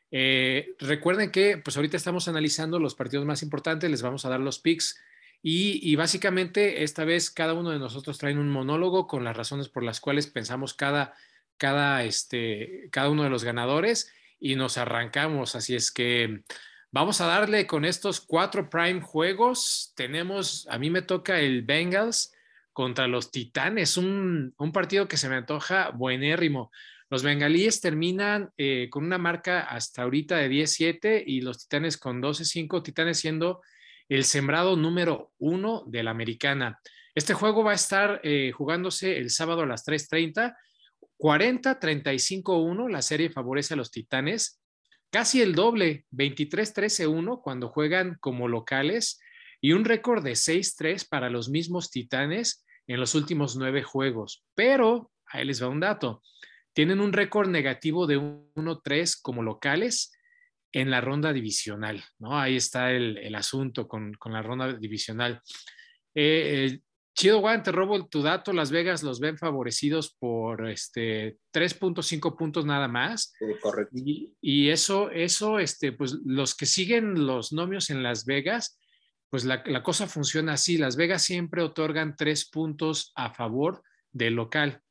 Eh, 0.09 0.73
recuerden 0.79 1.31
que 1.31 1.57
pues 1.57 1.75
ahorita 1.75 1.97
estamos 1.97 2.29
analizando 2.29 2.79
los 2.79 2.95
partidos 2.95 3.25
más 3.25 3.43
importantes, 3.43 3.91
les 3.91 4.01
vamos 4.01 4.23
a 4.23 4.29
dar 4.29 4.39
los 4.39 4.59
picks 4.59 4.97
y, 5.41 5.95
básicamente 5.95 6.83
esta 6.83 7.05
vez 7.05 7.29
cada 7.29 7.53
uno 7.53 7.69
de 7.69 7.79
nosotros 7.79 8.17
trae 8.17 8.33
un 8.33 8.49
monólogo 8.49 9.07
con 9.07 9.23
las 9.23 9.37
razones 9.37 9.69
por 9.69 9.83
las 9.83 10.01
cuales 10.01 10.27
pensamos 10.27 10.73
cada, 10.73 11.13
cada, 11.57 12.03
este, 12.03 12.89
cada 12.91 13.09
uno 13.09 13.23
de 13.23 13.29
los 13.29 13.43
ganadores 13.43 14.11
y 14.39 14.55
nos 14.55 14.77
arrancamos. 14.77 15.55
Así 15.55 15.75
es 15.75 15.91
que 15.91 16.43
vamos 16.91 17.21
a 17.21 17.27
darle 17.27 17.65
con 17.67 17.85
estos 17.85 18.19
cuatro 18.19 18.69
prime 18.69 19.01
juegos. 19.01 19.93
Tenemos, 19.95 20.67
a 20.69 20.77
mí 20.79 20.89
me 20.89 21.01
toca 21.01 21.39
el 21.39 21.61
Bengals 21.61 22.33
contra 22.73 23.07
los 23.07 23.31
Titanes, 23.31 23.97
un, 23.97 24.53
un 24.57 24.71
partido 24.71 25.07
que 25.07 25.17
se 25.17 25.29
me 25.29 25.35
antoja 25.35 25.91
buenérrimo. 25.91 26.71
Los 27.09 27.23
bengalíes 27.23 27.79
terminan 27.79 28.51
eh, 28.57 28.89
con 28.91 29.05
una 29.05 29.17
marca 29.17 29.61
hasta 29.61 30.03
ahorita 30.03 30.35
de 30.37 30.49
10-7 30.49 31.23
y 31.25 31.41
los 31.41 31.59
Titanes 31.59 31.97
con 31.97 32.21
12-5, 32.21 32.83
Titanes 32.83 33.19
siendo 33.19 33.61
el 34.09 34.23
sembrado 34.23 34.75
número 34.75 35.31
uno 35.37 35.83
de 35.87 36.03
la 36.03 36.11
americana. 36.11 36.79
Este 37.15 37.33
juego 37.33 37.63
va 37.63 37.71
a 37.71 37.75
estar 37.75 38.21
eh, 38.23 38.51
jugándose 38.51 39.17
el 39.17 39.29
sábado 39.29 39.61
a 39.61 39.65
las 39.65 39.85
3.30. 39.85 40.55
40-35-1, 41.17 42.91
la 42.91 43.01
serie 43.01 43.29
favorece 43.29 43.73
a 43.73 43.77
los 43.77 43.91
Titanes. 43.91 44.61
Casi 45.09 45.41
el 45.41 45.55
doble, 45.55 46.05
23-13-1 46.11 47.41
cuando 47.41 47.69
juegan 47.69 48.17
como 48.19 48.47
locales 48.47 49.19
y 49.61 49.73
un 49.73 49.83
récord 49.83 50.23
de 50.23 50.33
6-3 50.33 51.07
para 51.09 51.29
los 51.29 51.49
mismos 51.49 51.89
Titanes 51.89 52.65
en 52.85 52.99
los 52.99 53.15
últimos 53.15 53.55
nueve 53.55 53.83
juegos. 53.83 54.43
Pero, 54.53 55.11
ahí 55.25 55.45
les 55.45 55.61
va 55.61 55.69
un 55.69 55.79
dato, 55.79 56.21
tienen 56.73 56.99
un 56.99 57.13
récord 57.13 57.49
negativo 57.49 58.05
de 58.05 58.19
1-3 58.19 59.19
como 59.21 59.41
locales 59.41 60.11
en 60.71 60.91
la 60.91 61.01
ronda 61.01 61.33
divisional, 61.33 62.03
¿no? 62.19 62.37
Ahí 62.39 62.55
está 62.55 62.91
el, 62.91 63.33
asunto 63.35 63.87
con, 63.87 64.17
la 64.25 64.41
ronda 64.41 64.73
divisional. 64.73 65.41
Eh, 66.13 66.71
eh, 66.73 66.79
chido, 67.15 67.41
Juan, 67.41 67.63
te 67.63 67.71
robo 67.71 68.07
tu 68.07 68.21
dato. 68.21 68.53
Las 68.53 68.71
Vegas 68.71 69.01
los 69.01 69.19
ven 69.19 69.37
favorecidos 69.37 70.15
por 70.19 70.69
este 70.69 71.37
3.5 71.53 72.37
puntos 72.37 72.65
nada 72.65 72.87
más. 72.87 73.33
correcto. 73.61 73.95
Y, 74.41 74.69
eso, 74.69 75.09
eso, 75.09 75.59
este, 75.59 75.93
pues 75.93 76.17
los 76.25 76.55
que 76.55 76.65
siguen 76.65 77.25
los 77.25 77.53
nomios 77.53 77.89
en 77.89 78.03
Las 78.03 78.25
Vegas, 78.25 78.79
pues 79.29 79.45
la, 79.45 79.63
la, 79.65 79.83
cosa 79.83 80.07
funciona 80.07 80.53
así. 80.53 80.77
Las 80.77 80.95
Vegas 80.95 81.23
siempre 81.23 81.63
otorgan 81.63 82.15
tres 82.15 82.49
puntos 82.49 83.11
a 83.15 83.33
favor 83.33 83.83
del 84.11 84.35
local, 84.35 84.81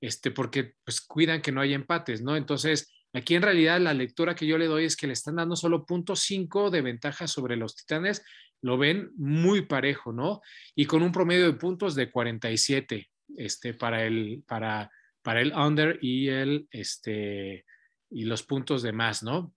este, 0.00 0.30
porque 0.30 0.74
pues 0.84 1.00
cuidan 1.00 1.42
que 1.42 1.52
no 1.52 1.60
haya 1.60 1.74
empates, 1.74 2.22
¿no? 2.22 2.36
Entonces, 2.36 2.92
Aquí 3.12 3.34
en 3.34 3.42
realidad 3.42 3.80
la 3.80 3.94
lectura 3.94 4.34
que 4.34 4.46
yo 4.46 4.56
le 4.56 4.66
doy 4.66 4.84
es 4.84 4.96
que 4.96 5.06
le 5.06 5.12
están 5.12 5.36
dando 5.36 5.56
solo 5.56 5.84
punto 5.84 6.14
.5 6.14 6.70
de 6.70 6.80
ventaja 6.80 7.26
sobre 7.26 7.56
los 7.56 7.76
Titanes, 7.76 8.24
lo 8.62 8.78
ven 8.78 9.10
muy 9.16 9.62
parejo, 9.62 10.12
¿no? 10.12 10.40
Y 10.74 10.86
con 10.86 11.02
un 11.02 11.12
promedio 11.12 11.46
de 11.46 11.58
puntos 11.58 11.94
de 11.94 12.10
47 12.10 13.10
este, 13.36 13.74
para, 13.74 14.04
el, 14.04 14.44
para, 14.46 14.90
para 15.20 15.40
el 15.40 15.52
under 15.52 15.98
y, 16.00 16.28
el, 16.28 16.68
este, 16.70 17.66
y 18.10 18.24
los 18.24 18.42
puntos 18.44 18.82
de 18.82 18.92
más, 18.92 19.22
¿no? 19.22 19.54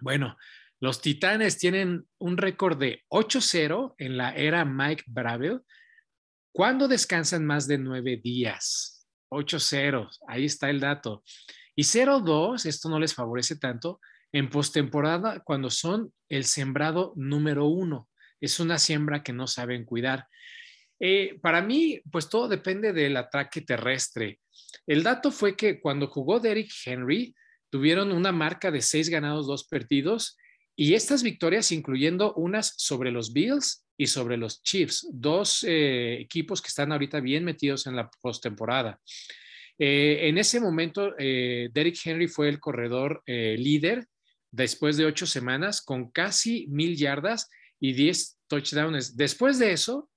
Bueno, 0.00 0.36
los 0.80 1.00
Titanes 1.00 1.58
tienen 1.58 2.06
un 2.18 2.36
récord 2.36 2.78
de 2.78 3.04
8-0 3.08 3.94
en 3.98 4.16
la 4.16 4.34
era 4.34 4.64
Mike 4.64 5.04
Bravel. 5.06 5.62
¿Cuándo 6.52 6.86
descansan 6.86 7.44
más 7.44 7.66
de 7.66 7.78
nueve 7.78 8.20
días? 8.22 9.08
8-0, 9.30 10.08
ahí 10.28 10.44
está 10.44 10.70
el 10.70 10.80
dato. 10.80 11.24
Y 11.76 11.82
0-2, 11.82 12.64
esto 12.66 12.88
no 12.88 12.98
les 12.98 13.14
favorece 13.14 13.56
tanto 13.56 14.00
en 14.32 14.48
postemporada 14.48 15.40
cuando 15.40 15.70
son 15.70 16.12
el 16.28 16.44
sembrado 16.44 17.12
número 17.16 17.66
uno. 17.66 18.08
Es 18.40 18.58
una 18.58 18.78
siembra 18.78 19.22
que 19.22 19.32
no 19.32 19.46
saben 19.46 19.84
cuidar. 19.84 20.26
Eh, 20.98 21.38
para 21.42 21.60
mí, 21.60 22.00
pues 22.10 22.28
todo 22.28 22.48
depende 22.48 22.92
del 22.92 23.16
ataque 23.16 23.60
terrestre. 23.60 24.40
El 24.86 25.02
dato 25.02 25.30
fue 25.30 25.54
que 25.54 25.78
cuando 25.80 26.08
jugó 26.08 26.40
Derrick 26.40 26.72
Henry, 26.84 27.34
tuvieron 27.70 28.10
una 28.12 28.32
marca 28.32 28.70
de 28.70 28.80
seis 28.80 29.10
ganados, 29.10 29.46
dos 29.46 29.66
perdidos, 29.66 30.38
y 30.74 30.94
estas 30.94 31.22
victorias 31.22 31.72
incluyendo 31.72 32.32
unas 32.34 32.74
sobre 32.76 33.10
los 33.10 33.32
Bills 33.32 33.84
y 33.98 34.06
sobre 34.06 34.36
los 34.36 34.62
Chiefs, 34.62 35.08
dos 35.10 35.64
eh, 35.64 36.18
equipos 36.20 36.60
que 36.60 36.68
están 36.68 36.92
ahorita 36.92 37.20
bien 37.20 37.44
metidos 37.44 37.86
en 37.86 37.96
la 37.96 38.10
postemporada. 38.20 39.00
Eh, 39.78 40.28
en 40.28 40.38
ese 40.38 40.60
momento, 40.60 41.14
eh, 41.18 41.68
Derrick 41.72 41.98
Henry 42.04 42.28
fue 42.28 42.48
el 42.48 42.60
corredor 42.60 43.22
eh, 43.26 43.56
líder 43.58 44.06
después 44.50 44.96
de 44.96 45.04
ocho 45.04 45.26
semanas 45.26 45.82
con 45.82 46.10
casi 46.10 46.66
mil 46.68 46.96
yardas 46.96 47.48
y 47.78 47.92
diez 47.92 48.38
touchdowns. 48.48 49.16
Después 49.16 49.58
de 49.58 49.72
eso, 49.72 50.08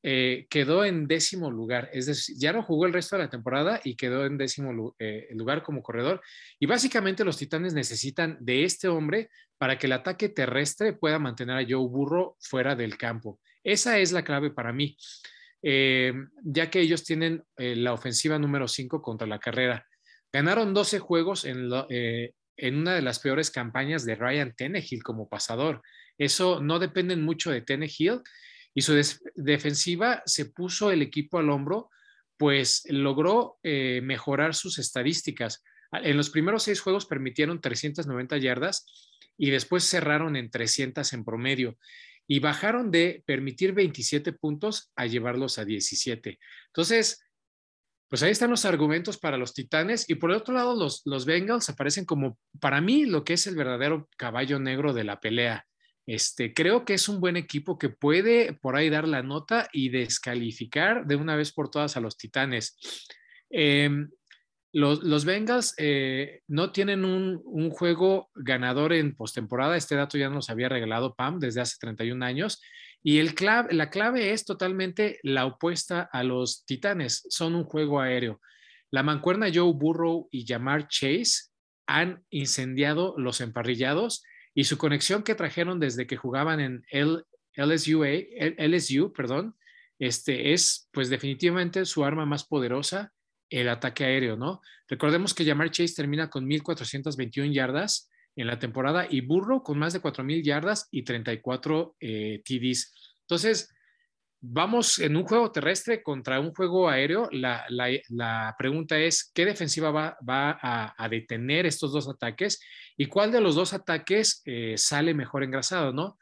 quedó 0.00 0.84
en 0.84 1.08
décimo 1.08 1.50
lugar, 1.50 1.90
es 1.92 2.06
decir, 2.06 2.36
ya 2.38 2.52
no 2.52 2.62
jugó 2.62 2.86
el 2.86 2.92
resto 2.92 3.16
de 3.16 3.24
la 3.24 3.30
temporada 3.30 3.80
y 3.82 3.96
quedó 3.96 4.26
en 4.26 4.38
décimo 4.38 4.94
lugar 5.30 5.62
como 5.64 5.82
corredor. 5.82 6.20
Y 6.60 6.66
básicamente 6.66 7.24
los 7.24 7.36
Titanes 7.36 7.74
necesitan 7.74 8.36
de 8.40 8.64
este 8.64 8.86
hombre 8.86 9.28
para 9.58 9.78
que 9.78 9.86
el 9.86 9.92
ataque 9.92 10.28
terrestre 10.28 10.92
pueda 10.92 11.18
mantener 11.18 11.56
a 11.56 11.66
Joe 11.68 11.88
Burro 11.88 12.36
fuera 12.40 12.76
del 12.76 12.96
campo. 12.96 13.40
Esa 13.64 13.98
es 13.98 14.12
la 14.12 14.22
clave 14.22 14.50
para 14.50 14.72
mí. 14.72 14.96
Eh, 15.62 16.12
ya 16.42 16.70
que 16.70 16.80
ellos 16.80 17.04
tienen 17.04 17.44
eh, 17.56 17.76
la 17.76 17.92
ofensiva 17.92 18.38
número 18.38 18.66
5 18.66 19.00
contra 19.00 19.28
la 19.28 19.38
carrera. 19.38 19.86
Ganaron 20.32 20.74
12 20.74 20.98
juegos 20.98 21.44
eh, 21.44 22.34
en, 22.56 22.76
una 22.76 22.94
de 22.94 23.02
las 23.02 23.20
peores 23.20 23.50
campañas 23.50 24.04
de 24.04 24.16
Ryan 24.16 24.54
Tannehill 24.56 25.04
como 25.04 25.28
pasador. 25.28 25.82
Eso 26.18 26.60
no 26.60 26.78
depende 26.78 27.16
mucho 27.16 27.50
de 27.50 27.62
Tannehill 27.62 28.22
y 28.74 28.82
su 28.82 28.94
defensiva 29.34 30.22
se 30.26 30.46
puso 30.46 30.90
el 30.90 31.02
equipo 31.02 31.38
al 31.38 31.50
hombro, 31.50 31.90
pues 32.36 32.84
logró 32.88 33.58
mejorar 33.62 34.54
sus 34.54 34.78
estadísticas. 34.78 35.62
En 35.92 36.16
los 36.16 36.30
primeros 36.30 36.62
seis 36.62 36.80
juegos 36.80 37.06
permitieron 37.06 37.60
390 37.60 38.38
yardas 38.38 38.86
y 39.36 39.50
después 39.50 39.84
cerraron 39.84 40.36
en 40.36 40.50
300 40.50 41.12
en 41.12 41.24
promedio 41.24 41.76
y 42.26 42.40
bajaron 42.40 42.90
de 42.90 43.22
permitir 43.26 43.72
27 43.72 44.32
puntos 44.32 44.90
a 44.96 45.06
llevarlos 45.06 45.58
a 45.58 45.64
17. 45.64 46.38
Entonces, 46.68 47.22
pues 48.08 48.22
ahí 48.22 48.30
están 48.30 48.50
los 48.50 48.64
argumentos 48.64 49.18
para 49.18 49.38
los 49.38 49.54
Titanes 49.54 50.08
y 50.08 50.16
por 50.16 50.30
el 50.30 50.36
otro 50.36 50.54
lado 50.54 50.76
los, 50.76 51.02
los 51.06 51.24
Bengals 51.24 51.70
aparecen 51.70 52.04
como 52.04 52.38
para 52.60 52.80
mí 52.80 53.06
lo 53.06 53.24
que 53.24 53.34
es 53.34 53.46
el 53.46 53.56
verdadero 53.56 54.08
caballo 54.16 54.58
negro 54.58 54.92
de 54.92 55.04
la 55.04 55.18
pelea. 55.18 55.66
Este, 56.06 56.52
creo 56.52 56.84
que 56.84 56.94
es 56.94 57.08
un 57.08 57.20
buen 57.20 57.36
equipo 57.36 57.78
que 57.78 57.88
puede 57.88 58.52
por 58.54 58.76
ahí 58.76 58.90
dar 58.90 59.06
la 59.06 59.22
nota 59.22 59.68
y 59.72 59.88
descalificar 59.88 61.06
de 61.06 61.16
una 61.16 61.36
vez 61.36 61.52
por 61.52 61.70
todas 61.70 61.96
a 61.96 62.00
los 62.00 62.16
Titanes. 62.16 62.76
Eh, 63.48 63.88
los, 64.72 65.24
Bengals 65.24 65.74
eh, 65.76 66.40
no 66.48 66.72
tienen 66.72 67.04
un, 67.04 67.70
juego 67.70 68.30
ganador 68.34 68.92
en 68.92 69.14
postemporada. 69.14 69.76
Este 69.76 69.96
dato 69.96 70.16
ya 70.16 70.30
nos 70.30 70.50
había 70.50 70.68
regalado 70.68 71.14
Pam 71.14 71.38
desde 71.38 71.60
hace 71.60 71.76
31 71.80 72.24
años. 72.24 72.60
Y 73.02 73.18
el 73.18 73.34
la 73.70 73.90
clave 73.90 74.32
es 74.32 74.44
totalmente 74.44 75.18
la 75.22 75.44
opuesta 75.46 76.08
a 76.12 76.22
los 76.22 76.64
Titanes. 76.64 77.26
Son 77.28 77.54
un 77.54 77.64
juego 77.64 78.00
aéreo. 78.00 78.40
La 78.90 79.02
mancuerna 79.02 79.50
Joe 79.52 79.72
Burrow 79.74 80.28
y 80.30 80.46
Jamar 80.46 80.88
Chase 80.88 81.50
han 81.86 82.22
incendiado 82.30 83.14
los 83.18 83.40
emparrillados 83.40 84.22
y 84.54 84.64
su 84.64 84.78
conexión 84.78 85.22
que 85.22 85.34
trajeron 85.34 85.80
desde 85.80 86.06
que 86.06 86.16
jugaban 86.16 86.60
en 86.60 86.84
el 86.90 87.24
LSU, 87.56 88.04
LSU 88.04 89.12
perdón, 89.12 89.56
este 89.98 90.52
es 90.52 90.88
pues 90.92 91.10
definitivamente 91.10 91.84
su 91.84 92.04
arma 92.04 92.26
más 92.26 92.44
poderosa, 92.44 93.12
el 93.52 93.68
ataque 93.68 94.04
aéreo, 94.04 94.36
¿no? 94.36 94.60
Recordemos 94.88 95.34
que 95.34 95.44
Jamar 95.44 95.70
Chase 95.70 95.94
termina 95.94 96.28
con 96.28 96.48
1.421 96.48 97.52
yardas 97.52 98.10
en 98.34 98.46
la 98.46 98.58
temporada 98.58 99.06
y 99.08 99.20
Burro 99.20 99.62
con 99.62 99.78
más 99.78 99.92
de 99.92 100.00
4.000 100.00 100.42
yardas 100.42 100.88
y 100.90 101.02
34 101.02 101.96
eh, 102.00 102.42
TDs. 102.44 102.94
Entonces, 103.20 103.72
vamos 104.40 104.98
en 104.98 105.16
un 105.16 105.24
juego 105.24 105.52
terrestre 105.52 106.02
contra 106.02 106.40
un 106.40 106.52
juego 106.52 106.88
aéreo. 106.88 107.28
La, 107.30 108.54
pregunta 108.58 108.98
es, 108.98 109.30
¿qué 109.34 109.44
defensiva 109.44 109.90
va, 109.90 110.16
a, 110.26 111.08
detener 111.08 111.66
estos 111.66 111.92
dos 111.92 112.08
ataques? 112.08 112.60
¿Y 112.96 113.06
cuál 113.06 113.30
de 113.30 113.40
los 113.40 113.54
dos 113.54 113.74
ataques 113.74 114.42
eh, 114.46 114.74
sale 114.76 115.14
mejor 115.14 115.44
engrasado, 115.44 115.92
no? 115.92 116.18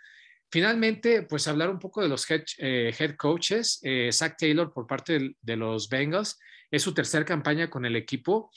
Finalmente, 0.53 1.23
pues 1.23 1.47
hablar 1.47 1.71
un 1.71 1.79
poco 1.79 2.03
de 2.03 2.09
los 2.09 2.29
head, 2.29 2.43
eh, 2.59 3.15
coaches. 3.17 3.79
Eh, 3.83 4.11
Zach 4.13 4.35
Taylor 4.37 4.73
por 4.73 4.87
parte 4.87 5.37
de, 5.41 5.57
los 5.57 5.89
Bengals 5.89 6.39
es 6.71 6.83
su 6.83 6.95
tercera 6.95 7.25
campaña 7.25 7.71
con 7.71 7.85
el 7.85 7.97
equipo 7.97 8.51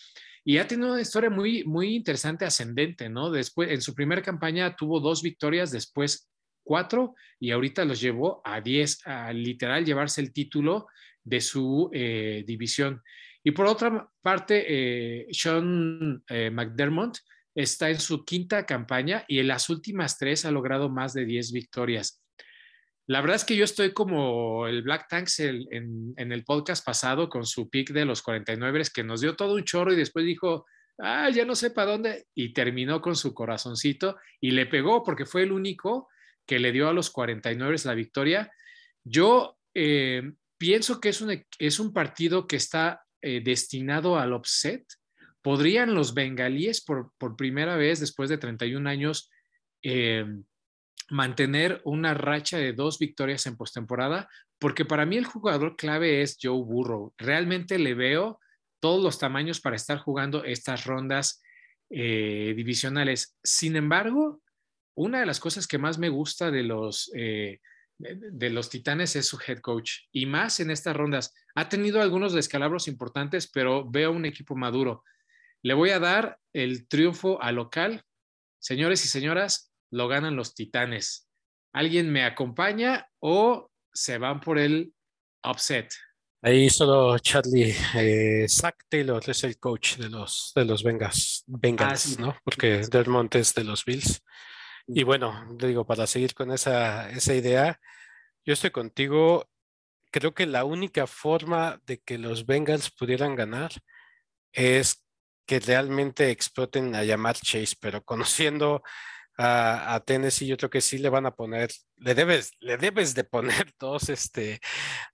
y 0.44 0.58
ha 0.58 0.68
tenido 0.68 0.92
una 0.92 1.02
historia 1.02 1.30
muy, 1.30 1.64
muy 1.64 1.96
interesante, 1.96 2.46
ascendente, 2.46 3.10
¿no? 3.10 3.32
Después, 3.32 3.72
en 3.72 3.82
su 3.82 3.96
primera 3.96 4.22
campaña 4.22 4.76
tuvo 4.76 5.00
dos 5.00 5.22
victorias, 5.22 5.72
después 5.72 6.30
cuatro 6.64 7.16
y 7.40 7.52
ahorita 7.52 7.86
los 7.86 8.00
llevó 8.00 8.42
a 8.44 8.62
diez, 8.62 9.06
a 9.06 9.32
literal 9.34 9.86
llevarse 9.86 10.22
el 10.22 10.34
título 10.34 10.88
de 11.24 11.42
su 11.42 11.90
eh, 11.94 12.44
división. 12.46 13.02
Y 13.44 13.52
por 13.52 13.66
otra 13.66 14.10
parte, 14.22 15.28
Sean 15.32 16.24
McDermott 16.30 17.18
está 17.56 17.90
en 17.90 18.00
su 18.00 18.26
quinta 18.26 18.66
campaña 18.66 19.26
y 19.28 19.40
en 19.40 19.48
las 19.48 19.70
últimas 19.70 20.18
tres 20.18 20.46
ha 20.46 20.52
logrado 20.52 20.90
más 20.90 21.14
de 21.14 21.26
10 21.26 21.52
victorias. 21.52 22.23
La 23.08 23.20
verdad 23.20 23.36
es 23.36 23.46
que 23.46 23.56
yo 23.56 23.66
estoy 23.66 23.92
como 23.92 24.66
el 24.68 24.82
Black 24.82 25.08
Tanks 25.10 25.40
en, 25.42 26.14
el 26.16 26.44
podcast 26.46 26.86
pasado 26.86 27.28
con 27.28 27.46
su 27.46 27.70
pick 27.70 27.92
de 27.92 28.06
los 28.06 28.22
49 28.22 28.84
que 28.94 29.04
nos 29.04 29.22
dio 29.22 29.36
todo 29.36 29.56
un 29.56 29.64
chorro 29.66 29.92
y 29.92 29.98
después 29.98 30.26
dijo, 30.26 30.66
ah, 31.00 31.30
ya 31.30 31.44
no 31.44 31.56
sé 31.56 31.72
para 31.72 31.92
dónde, 31.92 32.28
y 32.34 32.54
terminó 32.54 33.02
con 33.02 33.16
su 33.16 33.34
corazoncito 33.34 34.18
y 34.40 34.52
le 34.52 34.66
pegó 34.66 35.04
porque 35.04 35.26
fue 35.26 35.44
el 35.44 35.52
único 35.52 36.08
que 36.46 36.60
le 36.60 36.72
dio 36.72 36.88
a 36.88 36.94
los 36.94 37.10
49 37.10 37.76
la 37.84 37.94
victoria. 37.94 38.52
Yo 39.04 39.58
eh, 39.74 40.32
pienso 40.58 41.02
que 41.02 41.10
es 41.10 41.20
un, 41.20 41.46
es 41.60 41.80
un 41.80 41.92
partido 41.92 42.48
que 42.48 42.56
está 42.56 43.04
eh, 43.22 43.42
destinado 43.44 44.18
al 44.18 44.34
upset 44.34 44.86
¿Podrían 45.44 45.94
los 45.94 46.14
bengalíes 46.14 46.82
por, 46.82 47.12
primera 47.36 47.76
vez 47.76 48.00
después 48.00 48.30
de 48.30 48.38
31 48.38 48.90
años 48.90 49.30
eh, 49.84 50.26
mantener 51.10 51.82
una 51.84 52.14
racha 52.14 52.58
de 52.58 52.74
dos 52.74 53.00
victorias 53.00 53.46
en 53.46 53.58
postemporada? 53.58 54.30
Porque 54.60 54.86
para 54.86 55.06
mí 55.06 55.18
el 55.18 55.26
jugador 55.26 55.76
clave 55.76 56.22
es 56.22 56.38
Joe 56.42 56.64
Burrow. 56.64 57.14
Realmente 57.18 57.78
le 57.80 57.94
veo 57.94 58.40
todos 58.80 59.04
los 59.04 59.20
tamaños 59.20 59.62
para 59.62 59.76
estar 59.76 59.98
jugando 59.98 60.44
estas 60.44 60.86
rondas 60.86 61.42
eh, 61.90 62.54
divisionales. 62.56 63.38
Sin 63.44 63.76
embargo, 63.76 64.42
una 64.96 65.20
de 65.20 65.26
las 65.26 65.40
cosas 65.40 65.68
que 65.68 65.78
más 65.78 65.98
me 65.98 66.10
gusta 66.10 66.52
de 66.52 66.64
los, 66.64 67.12
eh, 67.16 67.60
de 67.98 68.50
los 68.50 68.70
Titanes 68.70 69.16
es 69.16 69.28
su 69.28 69.40
head 69.46 69.60
coach 69.60 70.02
y 70.12 70.26
más 70.26 70.60
en 70.60 70.72
estas 70.72 70.96
rondas. 70.96 71.34
Ha 71.56 71.70
tenido 71.70 72.02
algunos 72.02 72.34
descalabros 72.34 72.88
importantes, 72.88 73.50
pero 73.52 73.90
veo 73.90 74.12
un 74.12 74.26
equipo 74.26 74.56
maduro. 74.56 75.04
Le 75.62 75.74
voy 75.74 75.92
a 75.92 76.00
dar 76.00 76.40
el 76.52 76.88
triunfo 76.88 77.42
a 77.42 77.52
local. 77.52 78.04
Señores 78.60 79.06
y 79.06 79.08
señoras, 79.08 79.73
lo 79.94 80.08
ganan 80.08 80.36
los 80.36 80.56
Titanes. 80.56 81.30
¿Alguien 81.72 82.12
me 82.12 82.24
acompaña 82.24 83.08
o 83.20 83.70
se 83.94 84.18
van 84.18 84.40
por 84.42 84.58
el 84.58 84.92
upset? 85.44 85.94
Ahí 86.42 86.70
solo 86.70 87.18
Charlie, 87.20 87.76
eh, 87.96 88.48
Zach 88.50 88.76
Taylor 88.90 89.24
es 89.26 89.44
el 89.44 89.58
coach 89.60 89.98
de 89.98 90.10
los, 90.10 90.52
de 90.56 90.66
los 90.66 90.84
Bengals, 90.84 91.44
Bengals 91.48 92.20
¿no? 92.20 92.36
Porque 92.44 92.82
Dermont 92.90 93.34
es 93.36 93.54
de 93.54 93.64
los 93.64 93.86
Bills. 93.86 94.22
Y 94.88 95.04
bueno, 95.04 95.48
digo, 95.58 95.86
para 95.86 96.08
seguir 96.08 96.34
con 96.34 96.52
esa, 96.52 97.10
esa 97.12 97.34
idea, 97.34 97.80
yo 98.46 98.54
estoy 98.54 98.72
contigo. 98.72 99.48
Creo 100.12 100.34
que 100.34 100.46
la 100.46 100.66
única 100.66 101.08
forma 101.08 101.82
de 101.86 102.02
que 102.02 102.18
los 102.18 102.46
Bengals 102.46 102.92
pudieran 102.92 103.36
ganar 103.36 103.72
es 104.52 105.06
que 105.46 105.60
realmente 105.60 106.32
exploten 106.32 106.96
a 106.96 107.04
llamar 107.04 107.36
Chase, 107.36 107.76
pero 107.80 108.04
conociendo 108.04 108.84
a, 109.38 110.02
Tennessee, 110.06 110.48
yo 110.48 110.58
creo 110.58 110.70
que 110.70 110.82
sí 110.82 110.98
le 110.98 111.10
van 111.10 111.26
a 111.26 111.36
poner, 111.36 111.72
le 111.98 112.16
debes, 112.16 112.52
le 112.60 112.78
debes 112.78 113.16
de 113.16 113.24
poner 113.24 113.74
dos, 113.80 114.10
este, 114.10 114.60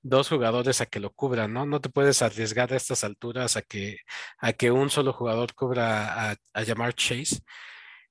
dos 0.02 0.30
jugadores 0.30 0.82
a 0.82 0.86
que 0.86 1.00
lo 1.00 1.12
cubran, 1.14 1.54
¿no? 1.54 1.66
No 1.66 1.82
te 1.82 1.90
puedes 1.90 2.22
arriesgar 2.22 2.74
a 2.74 2.78
estas 2.78 3.04
alturas 3.04 3.58
a 3.58 3.62
que, 3.62 4.00
a 4.40 4.54
que 4.54 4.72
un 4.72 4.90
solo 4.90 5.14
jugador 5.14 5.54
cubra 5.56 6.32
a, 6.54 6.64
llamar 6.64 6.94
Chase. 6.94 7.40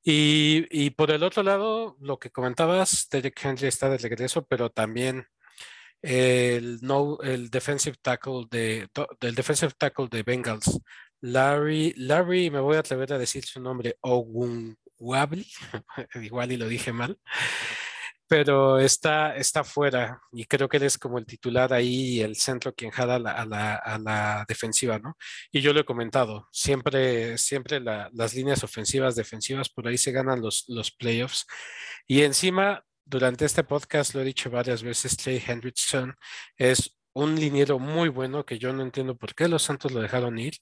Y, 0.02 0.66
y, 0.70 0.90
por 0.90 1.10
el 1.10 1.22
otro 1.22 1.42
lado, 1.42 1.96
lo 2.00 2.18
que 2.18 2.30
comentabas, 2.30 3.08
Derek 3.10 3.38
Henry 3.44 3.68
está 3.68 3.90
de 3.90 3.98
regreso, 3.98 4.46
pero 4.46 4.70
también 4.70 5.26
el, 6.02 6.78
no, 6.80 7.18
el 7.22 7.50
defensive 7.50 7.96
tackle 8.00 8.46
de, 8.50 8.88
del 9.20 9.34
defensive 9.34 9.72
tackle 9.76 10.08
de 10.10 10.22
Bengals, 10.22 10.80
Larry, 11.20 11.94
Larry, 11.96 12.50
me 12.50 12.60
voy 12.60 12.76
a 12.76 12.80
atrever 12.80 13.12
a 13.12 13.18
decir 13.18 13.44
su 13.44 13.60
nombre, 13.60 13.96
Ogunwabli, 14.98 15.46
igual 16.22 16.52
y 16.52 16.56
lo 16.56 16.68
dije 16.68 16.92
mal, 16.92 17.18
pero 18.28 18.78
está, 18.78 19.34
está 19.36 19.64
fuera 19.64 20.20
y 20.32 20.44
creo 20.44 20.68
que 20.68 20.76
él 20.76 20.82
es 20.82 20.98
como 20.98 21.18
el 21.18 21.26
titular 21.26 21.72
ahí, 21.72 22.20
el 22.20 22.36
centro 22.36 22.74
quien 22.74 22.90
jala 22.90 23.16
a 23.16 23.98
la, 23.98 24.44
defensiva, 24.46 24.98
¿no? 24.98 25.16
Y 25.50 25.60
yo 25.60 25.72
lo 25.72 25.80
he 25.80 25.84
comentado, 25.84 26.46
siempre, 26.52 27.38
siempre 27.38 27.80
las 27.80 28.34
líneas 28.34 28.62
ofensivas, 28.62 29.16
defensivas, 29.16 29.70
por 29.70 29.88
ahí 29.88 29.96
se 29.96 30.12
ganan 30.12 30.42
los, 30.42 30.64
los 30.68 30.90
playoffs. 30.90 31.46
Y 32.06 32.22
encima, 32.22 32.84
durante 33.04 33.46
este 33.46 33.64
podcast 33.64 34.14
lo 34.14 34.20
he 34.20 34.24
dicho 34.24 34.50
varias 34.50 34.82
veces, 34.82 35.16
Trey 35.16 35.42
Hendrickson 35.44 36.14
es 36.56 36.94
un 37.14 37.34
liniero 37.34 37.78
muy 37.78 38.10
bueno 38.10 38.44
que 38.44 38.58
yo 38.58 38.72
no 38.72 38.82
entiendo 38.82 39.16
por 39.16 39.34
qué 39.34 39.48
los 39.48 39.62
Santos 39.62 39.92
lo 39.92 40.00
dejaron 40.00 40.38
ir 40.38 40.54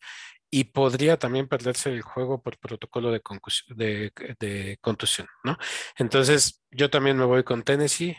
y 0.51 0.65
podría 0.65 1.19
también 1.19 1.49
perderse 1.49 1.91
el 1.91 2.03
juego 2.03 2.43
por 2.43 2.59
protocolo 2.59 3.11
de, 3.11 4.13
de, 4.39 4.79
contusión, 4.81 5.29
¿no? 5.45 5.57
Entonces, 5.97 6.63
yo 6.71 6.89
también 6.89 7.17
me 7.17 7.25
voy 7.25 7.43
con 7.43 7.63
Tennessee 7.63 8.17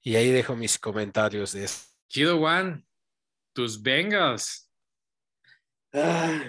y 0.00 0.16
ahí 0.16 0.30
dejo 0.30 0.56
mis 0.56 0.78
comentarios 0.78 1.52
de. 1.52 1.68
Chido 2.08 2.38
Juan, 2.38 2.86
tus 3.52 3.82
Bengals. 3.82 4.70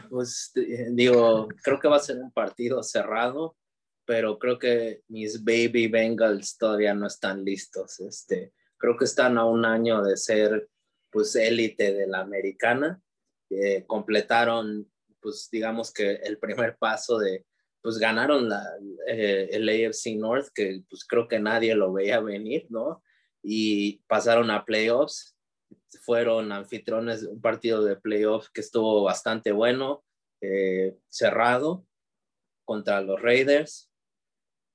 pues 0.10 0.52
digo, 0.92 1.48
creo 1.64 1.80
que 1.80 1.88
va 1.88 1.96
a 1.96 2.02
ser 2.02 2.18
un 2.18 2.32
partido 2.32 2.84
cerrado, 2.84 3.58
pero 4.06 4.38
creo 4.38 4.60
que 4.60 5.02
mis 5.08 5.44
baby 5.44 5.88
Bengals 5.88 6.58
todavía 6.58 6.94
no 6.94 7.08
están 7.08 7.44
listos. 7.44 8.00
Este, 8.02 8.54
creo 8.78 8.96
que 8.96 9.06
están 9.06 9.38
a 9.38 9.46
un 9.46 9.66
año 9.66 10.04
de 10.04 10.16
ser 10.16 10.70
pues 11.10 11.36
élite 11.36 11.94
de 11.94 12.08
la 12.08 12.20
americana. 12.20 13.02
Eh, 13.50 13.86
completaron 13.88 14.92
pues 15.28 15.50
digamos 15.52 15.92
que 15.92 16.14
el 16.24 16.40
primer 16.40 16.78
paso 16.78 17.18
de, 17.18 17.46
pues 17.82 17.98
ganaron 17.98 18.48
la, 18.48 18.64
eh, 19.10 19.50
el 19.52 19.68
AFC 19.68 20.16
North, 20.16 20.48
que 20.56 20.84
pues 20.90 21.04
creo 21.04 21.28
que 21.28 21.38
nadie 21.38 21.76
lo 21.76 21.92
veía 21.92 22.22
venir, 22.22 22.66
¿no? 22.70 23.04
Y 23.44 23.98
pasaron 24.08 24.50
a 24.52 24.64
playoffs, 24.64 25.36
fueron 26.04 26.54
anfitriones 26.54 27.24
de 27.24 27.28
un 27.28 27.42
partido 27.42 27.84
de 27.84 27.98
playoffs 27.98 28.50
que 28.52 28.62
estuvo 28.62 29.04
bastante 29.04 29.52
bueno, 29.52 30.06
eh, 30.40 30.96
cerrado 31.10 31.86
contra 32.64 33.02
los 33.02 33.22
Raiders, 33.22 33.92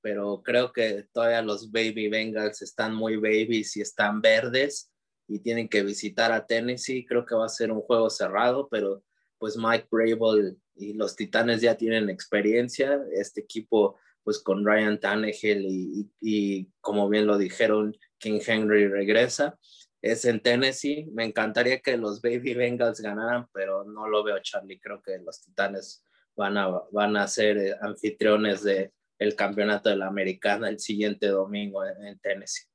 pero 0.03 0.43
creo 0.43 0.71
que 0.71 1.07
todavía 1.11 1.41
los 1.41 1.71
Baby 1.71 2.09
Bengals 2.09 2.61
están 2.61 2.93
muy 2.93 3.15
babies 3.15 3.75
y 3.75 3.81
están 3.81 4.21
verdes 4.21 4.91
y 5.27 5.39
tienen 5.39 5.67
que 5.67 5.81
visitar 5.81 6.31
a 6.31 6.45
Tennessee. 6.45 7.07
Creo 7.07 7.25
que 7.25 7.33
va 7.33 7.47
a 7.47 7.49
ser 7.49 7.71
un 7.71 7.81
juego 7.81 8.11
cerrado, 8.11 8.67
pero 8.69 9.03
pues 9.43 9.57
Mike 9.57 9.89
Brable 9.91 10.55
y 10.73 10.93
los 10.93 11.17
Titanes 11.17 11.59
ya 11.59 11.75
tienen 11.75 12.09
experiencia. 12.09 13.03
Este 13.11 13.41
equipo, 13.41 13.99
pues 14.23 14.39
con 14.39 14.65
Ryan 14.65 14.97
Tannehill 15.01 15.65
y, 15.65 16.09
y, 16.21 16.71
como 16.79 17.09
bien 17.09 17.27
lo 17.27 17.37
dijeron, 17.37 17.93
King 18.17 18.39
Henry 18.47 18.87
regresa. 18.87 19.59
Es 20.01 20.23
en 20.23 20.39
Tennessee. 20.39 21.09
Me 21.11 21.25
encantaría 21.25 21.81
que 21.81 21.97
los 21.97 22.21
Baby 22.21 22.53
Bengals 22.53 23.01
ganaran, 23.01 23.45
pero 23.53 23.83
no 23.83 24.07
lo 24.07 24.23
veo, 24.23 24.39
Charlie. 24.39 24.79
Creo 24.79 25.01
que 25.01 25.17
los 25.17 25.41
Titanes 25.41 26.05
van 26.37 26.57
a, 26.57 26.69
van 26.93 27.17
a 27.17 27.27
ser 27.27 27.57
eh, 27.57 27.75
anfitriones 27.81 28.63
de 28.63 28.93
el 29.19 29.35
campeonato 29.35 29.89
de 29.89 29.97
la 29.97 30.07
americana 30.07 30.69
el 30.69 30.79
siguiente 30.79 31.27
domingo 31.27 31.83
en 31.83 32.17
Tennessee. 32.19 32.65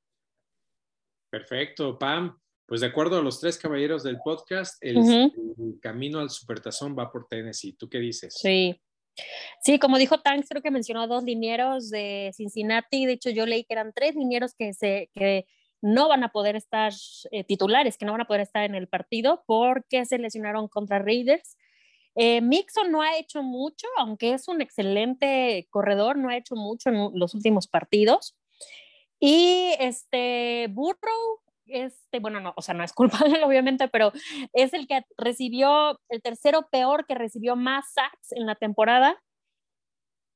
Perfecto, 1.31 1.99
Pam. 1.99 2.39
Pues 2.69 2.83
de 2.83 2.89
acuerdo 2.89 3.17
a 3.17 3.23
los 3.23 3.41
tres 3.41 3.57
caballeros 3.57 4.03
del 4.03 4.19
podcast, 4.19 4.77
el, 4.83 5.33
camino 5.81 6.21
al 6.21 6.29
supertazón 6.29 6.95
va 6.97 7.11
por 7.11 7.27
Tennessee. 7.27 7.73
¿Tú 7.73 7.89
qué 7.89 7.99
dices? 7.99 8.35
Sí, 8.39 8.79
Sí, 9.65 9.79
como 9.79 9.99
dijo 9.99 10.21
Tanks, 10.21 10.49
creo 10.49 10.63
que 10.63 10.71
mencionó 10.71 11.09
dos 11.09 11.25
linieros 11.25 11.91
de 11.91 12.31
Cincinnati. 12.37 13.07
De 13.07 13.15
hecho, 13.15 13.31
yo 13.31 13.47
leí 13.47 13.65
que 13.65 13.73
eran 13.73 13.93
tres 13.93 14.15
linieros 14.15 14.55
que, 14.55 14.75
se, 14.75 15.11
que 15.13 15.47
no 15.81 16.09
van 16.09 16.23
a 16.23 16.31
poder 16.31 16.57
estar 16.57 16.93
eh, 17.33 17.43
titulares, 17.43 17.97
que 17.97 18.05
no 18.05 18.13
van 18.13 18.21
a 18.21 18.27
poder 18.27 18.43
estar 18.43 18.63
en 18.65 18.75
el 18.75 18.87
partido 18.87 19.43
porque 19.47 20.05
se 20.05 20.19
lesionaron 20.19 20.69
contra 20.69 21.01
Raiders. 21.01 21.57
Eh, 22.15 22.43
Mixon 22.43 22.93
no 22.93 23.03
ha 23.03 23.17
hecho 23.17 23.43
mucho, 23.43 23.89
aunque 23.97 24.35
es 24.35 24.47
un 24.47 24.61
excelente 24.61 25.67
corredor, 25.71 26.17
no 26.19 26.29
ha 26.29 26.37
hecho 26.37 26.55
mucho 26.55 26.91
en 26.91 27.11
los 27.15 27.35
últimos 27.35 27.67
partidos. 27.67 28.37
Y 29.19 29.73
este 29.81 30.69
Burrow, 30.71 31.41
este, 31.69 32.21
bueno, 32.21 32.41
no, 32.41 32.53
o 32.57 32.63
sea, 32.63 32.75
no 32.75 32.85
es 32.85 32.93
culpable, 32.93 33.43
obviamente, 33.45 33.89
pero 33.89 34.13
es 34.53 34.75
el 34.75 34.87
que 34.87 35.03
recibió 35.17 36.01
el 36.09 36.23
tercero 36.23 36.69
peor 36.71 37.07
que 37.07 37.15
recibió 37.15 37.57
más 37.57 37.93
sacks 37.93 38.33
en 38.33 38.47
la 38.47 38.55
temporada. 38.55 39.23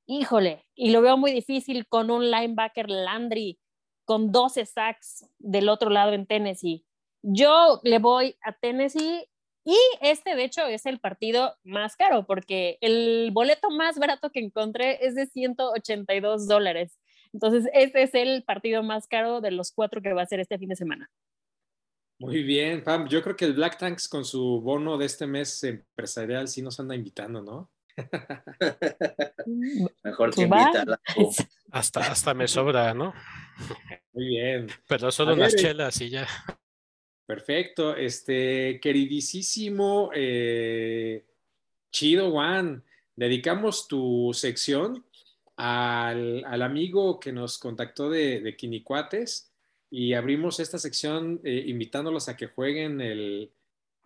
Híjole, 0.06 0.66
y 0.74 0.90
lo 0.90 1.00
veo 1.00 1.16
muy 1.16 1.32
difícil 1.32 1.86
con 1.86 2.10
un 2.10 2.30
linebacker 2.30 2.90
Landry 2.90 3.58
con 4.04 4.32
12 4.32 4.66
sacks 4.66 5.26
del 5.38 5.68
otro 5.68 5.90
lado 5.90 6.12
en 6.12 6.26
Tennessee. 6.26 6.84
Yo 7.22 7.80
le 7.84 7.98
voy 7.98 8.36
a 8.42 8.52
Tennessee 8.52 9.28
y 9.64 9.76
este 10.00 10.34
de 10.34 10.44
hecho 10.44 10.66
es 10.66 10.86
el 10.86 10.98
partido 10.98 11.56
más 11.62 11.96
caro 11.96 12.26
porque 12.26 12.78
el 12.80 13.30
boleto 13.32 13.70
más 13.70 13.98
barato 13.98 14.30
que 14.30 14.40
encontré 14.40 15.06
es 15.06 15.14
de 15.14 15.26
182 15.26 16.48
dólares. 16.48 16.98
Entonces, 17.32 17.70
este 17.72 18.02
es 18.02 18.14
el 18.14 18.44
partido 18.44 18.82
más 18.82 19.06
caro 19.06 19.40
de 19.40 19.50
los 19.50 19.72
cuatro 19.72 20.02
que 20.02 20.12
va 20.12 20.22
a 20.22 20.26
ser 20.26 20.40
este 20.40 20.58
fin 20.58 20.68
de 20.68 20.76
semana. 20.76 21.10
Muy 22.18 22.42
bien, 22.42 22.84
Pam. 22.84 23.08
Yo 23.08 23.22
creo 23.22 23.34
que 23.34 23.46
el 23.46 23.54
Black 23.54 23.78
Tanks 23.78 24.08
con 24.08 24.24
su 24.24 24.60
bono 24.60 24.96
de 24.96 25.06
este 25.06 25.26
mes 25.26 25.64
empresarial 25.64 26.46
sí 26.46 26.62
nos 26.62 26.78
anda 26.78 26.94
invitando, 26.94 27.42
¿no? 27.42 27.70
Mejor 30.04 30.34
que 30.34 30.42
invitarla. 30.42 31.00
Hasta, 31.72 32.00
hasta 32.00 32.34
me 32.34 32.46
sobra, 32.46 32.92
¿no? 32.92 33.14
Muy 34.12 34.26
bien. 34.26 34.66
Pero 34.86 35.10
solo 35.10 35.32
unas 35.32 35.56
chelas 35.56 35.98
y 36.02 36.10
ya. 36.10 36.28
Perfecto. 37.24 37.96
Este, 37.96 38.78
queridísimo 38.78 40.10
eh, 40.14 41.24
Chido 41.90 42.30
Juan, 42.30 42.84
dedicamos 43.16 43.88
tu 43.88 44.32
sección 44.34 45.04
al, 45.56 46.62
amigo 46.62 47.20
que 47.20 47.32
nos 47.32 47.58
contactó 47.58 48.10
de, 48.10 48.40
de 48.40 48.56
Quinicuates 48.56 49.52
y 49.90 50.14
abrimos 50.14 50.58
esta 50.58 50.78
sección 50.78 51.38
eh, 51.44 51.64
invitándolos 51.66 52.30
a 52.30 52.36
que 52.36 52.46
jueguen 52.46 53.02
el, 53.02 53.52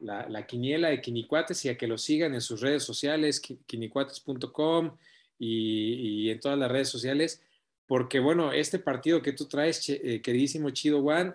la, 0.00 0.44
quiniela 0.44 0.88
de 0.88 1.00
Quinicuates 1.00 1.64
y 1.64 1.68
a 1.68 1.78
que 1.78 1.86
lo 1.86 1.96
sigan 1.96 2.34
en 2.34 2.40
sus 2.40 2.60
redes 2.60 2.82
sociales, 2.82 3.40
quinicuates.com 3.40 4.96
y, 5.38 6.28
en 6.28 6.40
todas 6.40 6.58
las 6.58 6.72
redes 6.72 6.88
sociales, 6.88 7.40
porque 7.86 8.18
bueno, 8.18 8.52
este 8.52 8.80
partido 8.80 9.22
que 9.22 9.32
tú 9.32 9.46
traes, 9.46 9.88
eh, 9.88 10.20
queridísimo 10.22 10.70
Chido 10.70 10.98
One, 10.98 11.34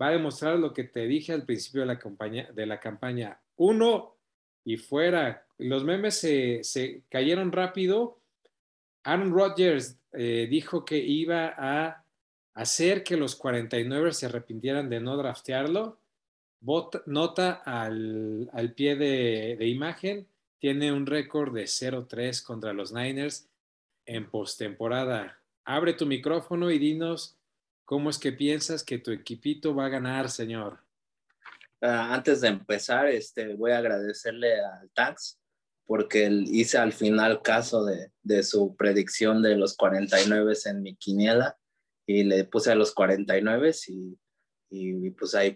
va 0.00 0.08
a 0.08 0.12
demostrar 0.12 0.58
lo 0.58 0.74
que 0.74 0.84
te 0.84 1.06
dije 1.06 1.32
al 1.32 1.46
principio 1.46 1.80
de 1.80 1.86
la 1.86 1.98
campaña, 1.98 2.50
de 2.52 2.66
la 2.66 2.78
campaña. 2.78 3.40
Uno 3.56 4.14
y 4.62 4.76
fuera. 4.76 5.46
Los 5.56 5.84
memes 5.84 6.18
se 6.18 7.02
cayeron 7.08 7.50
rápido. 7.50 8.18
Aaron 9.06 9.32
Rodgers 9.32 9.96
eh, 10.12 10.48
dijo 10.50 10.84
que 10.84 10.98
iba 10.98 11.54
a 11.56 12.04
hacer 12.54 13.04
que 13.04 13.16
los 13.16 13.36
49 13.36 14.12
se 14.12 14.26
arrepintieran 14.26 14.90
de 14.90 15.00
no 15.00 15.16
draftearlo 15.16 15.98
nota 17.06 17.52
al, 17.64 18.72
pie 18.74 18.96
de, 18.96 19.66
imagen, 19.68 20.26
tiene 20.58 20.90
un 20.92 21.06
récord 21.06 21.54
de 21.54 21.64
0-3 21.64 22.42
contra 22.42 22.72
los 22.72 22.92
Niners 22.92 23.48
en 24.06 24.28
postemporada. 24.28 25.38
Abre 25.64 25.92
tu 25.92 26.06
micrófono 26.06 26.72
y 26.72 26.80
dinos 26.80 27.36
cómo 27.84 28.10
es 28.10 28.18
que 28.18 28.32
piensas 28.32 28.82
que 28.82 28.98
tu 28.98 29.12
equipito 29.12 29.72
va 29.72 29.86
a 29.86 29.90
ganar, 29.90 30.28
señor. 30.28 30.80
Ah, 31.80 32.12
antes 32.12 32.40
de 32.40 32.48
empezar, 32.48 33.06
este, 33.06 33.54
voy 33.54 33.70
a 33.70 33.78
agradecerle 33.78 34.60
al 34.60 34.90
Tax 34.90 35.38
porque 35.86 36.28
hice 36.46 36.78
al 36.78 36.92
final 36.92 37.42
caso 37.42 37.84
de, 37.84 38.10
de, 38.22 38.42
su 38.42 38.76
predicción 38.76 39.42
de 39.42 39.56
los 39.56 39.76
49 39.76 40.54
en 40.66 40.82
mi 40.82 40.96
quiniela 40.96 41.56
y 42.06 42.24
le 42.24 42.44
puse 42.44 42.72
a 42.72 42.74
los 42.74 42.92
49 42.92 43.72
y 43.88 44.18
y 44.70 45.10
pues 45.10 45.34
ahí, 45.34 45.54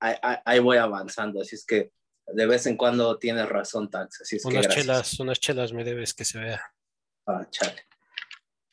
ahí, 0.00 0.58
voy 0.60 0.78
avanzando. 0.78 1.40
Así 1.40 1.54
es 1.54 1.64
que 1.64 1.92
de 2.26 2.46
vez 2.46 2.66
en 2.66 2.76
cuando 2.76 3.18
tienes 3.18 3.48
razón, 3.48 3.90
Tax. 3.90 4.22
Así 4.22 4.36
es 4.36 4.44
unas 4.44 4.66
que 4.66 4.74
chelas, 4.74 5.20
unas 5.20 5.38
chelas 5.38 5.72
me 5.72 5.84
debes 5.84 6.14
que 6.14 6.24
se 6.24 6.38
vea. 6.38 6.62
Ah, 7.26 7.46
chale. 7.50 7.82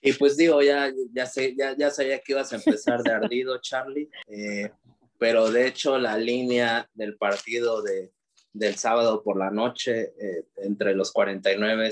Y 0.01 0.13
pues 0.13 0.37
digo, 0.37 0.61
ya, 0.61 0.91
ya, 1.13 1.25
sé, 1.25 1.55
ya, 1.57 1.75
ya 1.75 1.89
sabía 1.89 2.19
que 2.19 2.33
ibas 2.33 2.53
a 2.53 2.57
empezar 2.57 3.01
de 3.01 3.11
ardido, 3.11 3.59
Charlie, 3.59 4.09
eh, 4.27 4.71
pero 5.17 5.49
de 5.51 5.67
hecho 5.67 5.97
la 5.97 6.17
línea 6.17 6.87
del 6.93 7.17
partido 7.17 7.81
de, 7.81 8.13
del 8.55 8.75
sábado 8.75 9.21
por 9.21 9.37
la 9.37 9.51
noche 9.51 10.13
eh, 10.17 10.45
entre 10.57 10.95
los 10.95 11.11
49 11.11 11.89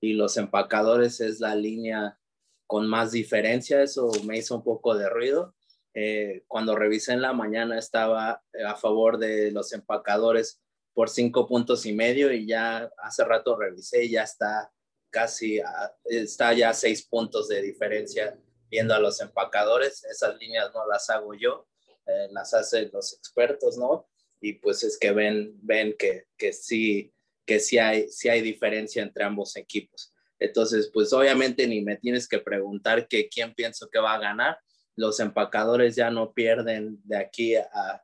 y 0.00 0.12
los 0.12 0.36
empacadores 0.36 1.20
es 1.20 1.40
la 1.40 1.56
línea 1.56 2.18
con 2.66 2.86
más 2.86 3.10
diferencia, 3.10 3.82
eso 3.82 4.10
me 4.24 4.38
hizo 4.38 4.54
un 4.54 4.62
poco 4.64 4.94
de 4.94 5.08
ruido. 5.08 5.54
Eh, 5.92 6.44
cuando 6.46 6.76
revisé 6.76 7.12
en 7.12 7.22
la 7.22 7.32
mañana 7.32 7.78
estaba 7.78 8.42
a 8.66 8.76
favor 8.76 9.18
de 9.18 9.50
los 9.50 9.72
empacadores 9.72 10.60
por 10.92 11.10
cinco 11.10 11.46
puntos 11.48 11.84
y 11.84 11.92
medio 11.92 12.32
y 12.32 12.46
ya 12.46 12.90
hace 12.98 13.24
rato 13.24 13.56
revisé 13.56 14.04
y 14.04 14.12
ya 14.12 14.22
está 14.22 14.72
casi, 15.10 15.60
está 16.04 16.52
ya 16.52 16.72
seis 16.72 17.06
puntos 17.06 17.48
de 17.48 17.60
diferencia 17.60 18.38
viendo 18.70 18.94
a 18.94 19.00
los 19.00 19.20
empacadores. 19.20 20.04
Esas 20.04 20.36
líneas 20.38 20.70
no 20.74 20.86
las 20.86 21.10
hago 21.10 21.34
yo, 21.34 21.66
eh, 22.06 22.28
las 22.30 22.54
hacen 22.54 22.90
los 22.92 23.12
expertos, 23.14 23.76
¿no? 23.76 24.06
Y 24.44 24.52
pues 24.52 24.84
es 24.84 24.98
que 24.98 25.10
ven, 25.10 25.58
ven 25.62 25.94
que, 25.98 26.26
que 26.36 26.52
sí, 26.52 27.14
que 27.46 27.58
sí 27.58 27.78
hay, 27.78 28.10
sí 28.10 28.28
hay 28.28 28.42
diferencia 28.42 29.02
entre 29.02 29.24
ambos 29.24 29.56
equipos. 29.56 30.12
Entonces, 30.38 30.90
pues 30.92 31.14
obviamente 31.14 31.66
ni 31.66 31.80
me 31.80 31.96
tienes 31.96 32.28
que 32.28 32.40
preguntar 32.40 33.08
que 33.08 33.30
quién 33.30 33.54
pienso 33.54 33.88
que 33.88 34.00
va 34.00 34.12
a 34.12 34.18
ganar 34.18 34.58
los 34.96 35.18
empacadores 35.18 35.96
ya 35.96 36.10
no 36.10 36.34
pierden 36.34 37.00
de 37.04 37.16
aquí 37.16 37.54
a, 37.56 38.02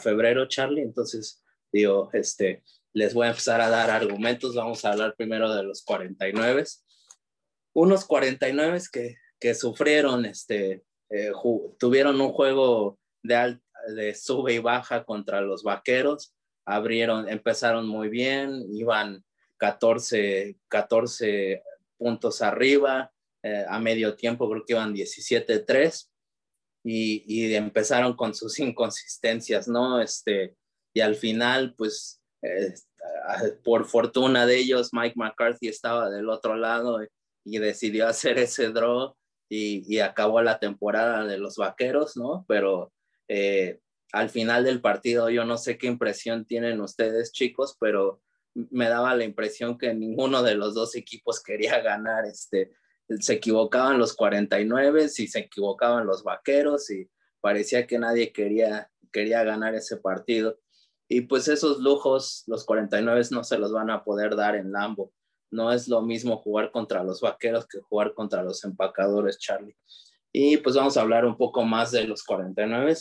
febrero, 0.00 0.46
Charlie. 0.46 0.82
Entonces, 0.82 1.42
digo, 1.72 2.08
este, 2.12 2.62
les 2.92 3.12
voy 3.12 3.26
a 3.26 3.30
empezar 3.30 3.60
a 3.60 3.68
dar 3.68 3.90
argumentos. 3.90 4.54
Vamos 4.54 4.84
a 4.84 4.92
hablar 4.92 5.16
primero 5.16 5.52
de 5.52 5.64
los 5.64 5.82
49. 5.82 6.64
Unos 7.74 8.04
49 8.04 8.78
que, 8.92 9.16
que 9.40 9.56
sufrieron, 9.56 10.24
este, 10.24 10.84
eh, 11.10 11.32
tuvieron 11.80 12.20
un 12.20 12.30
juego 12.30 13.00
de, 13.24 13.58
de 13.88 14.14
sube 14.14 14.54
y 14.54 14.58
baja 14.58 15.04
contra 15.04 15.40
los 15.40 15.62
vaqueros. 15.62 16.34
Abrieron, 16.64 17.28
empezaron 17.28 17.86
muy 17.86 18.08
bien, 18.08 18.64
iban 18.72 19.24
14, 19.58 20.56
14 20.68 21.62
puntos 21.98 22.42
arriba. 22.42 23.12
Eh, 23.42 23.64
a 23.68 23.78
medio 23.78 24.14
tiempo 24.16 24.50
creo 24.50 24.64
que 24.66 24.72
iban 24.74 24.94
17-3 24.94 26.10
y, 26.84 27.54
empezaron 27.54 28.14
con 28.14 28.34
sus 28.34 28.58
inconsistencias, 28.60 29.68
¿no? 29.68 30.00
Este, 30.00 30.56
y 30.94 31.00
al 31.00 31.14
final, 31.14 31.74
pues, 31.76 32.20
eh, 32.42 32.74
por 33.64 33.86
fortuna 33.86 34.46
de 34.46 34.58
ellos, 34.58 34.90
Mike 34.92 35.14
McCarthy 35.16 35.68
estaba 35.68 36.10
del 36.10 36.28
otro 36.28 36.56
lado 36.56 37.00
y 37.44 37.58
decidió 37.58 38.06
hacer 38.08 38.38
ese 38.38 38.70
draw 38.70 39.14
y, 39.48 39.98
acabó 39.98 40.40
la 40.42 40.60
temporada 40.60 41.26
de 41.26 41.38
los 41.38 41.56
vaqueros, 41.56 42.16
¿no? 42.16 42.44
Pero 42.46 42.92
eh, 43.30 43.78
al 44.12 44.28
final 44.28 44.64
del 44.64 44.80
partido, 44.80 45.30
yo 45.30 45.44
no 45.44 45.56
sé 45.56 45.78
qué 45.78 45.86
impresión 45.86 46.44
tienen 46.44 46.80
ustedes, 46.80 47.30
chicos, 47.30 47.76
pero 47.78 48.20
me 48.54 48.88
daba 48.88 49.14
la 49.14 49.24
impresión 49.24 49.78
que 49.78 49.94
ninguno 49.94 50.42
de 50.42 50.56
los 50.56 50.74
dos 50.74 50.96
equipos 50.96 51.40
quería 51.40 51.80
ganar 51.80 52.24
este 52.24 52.72
se 53.18 53.34
equivocaban 53.34 53.98
los 53.98 54.14
49 54.14 55.06
y 55.18 55.26
se 55.26 55.38
equivocaban 55.40 56.06
los 56.06 56.22
vaqueros 56.22 56.90
y 56.90 57.10
parecía 57.40 57.86
que 57.86 57.98
nadie 57.98 58.32
quería, 58.32 58.90
quería 59.12 59.42
ganar 59.42 59.74
ese 59.74 59.96
partido. 59.96 60.58
Y 61.08 61.22
pues 61.22 61.48
esos 61.48 61.80
lujos 61.80 62.44
los 62.46 62.64
49 62.64 63.22
no 63.32 63.42
se 63.42 63.58
los 63.58 63.72
van 63.72 63.90
a 63.90 64.04
poder 64.04 64.36
dar 64.36 64.54
en 64.54 64.70
Lambo. 64.70 65.12
No 65.50 65.72
es 65.72 65.88
lo 65.88 66.02
mismo 66.02 66.36
jugar 66.36 66.70
contra 66.70 67.02
los 67.02 67.20
vaqueros 67.20 67.66
que 67.66 67.80
jugar 67.80 68.14
contra 68.14 68.44
los 68.44 68.62
empacadores, 68.64 69.38
Charlie. 69.38 69.76
Y 70.32 70.58
pues 70.58 70.76
vamos 70.76 70.96
a 70.96 71.00
hablar 71.00 71.24
un 71.24 71.36
poco 71.36 71.64
más 71.64 71.90
de 71.90 72.04
los 72.04 72.22
49. 72.22 72.94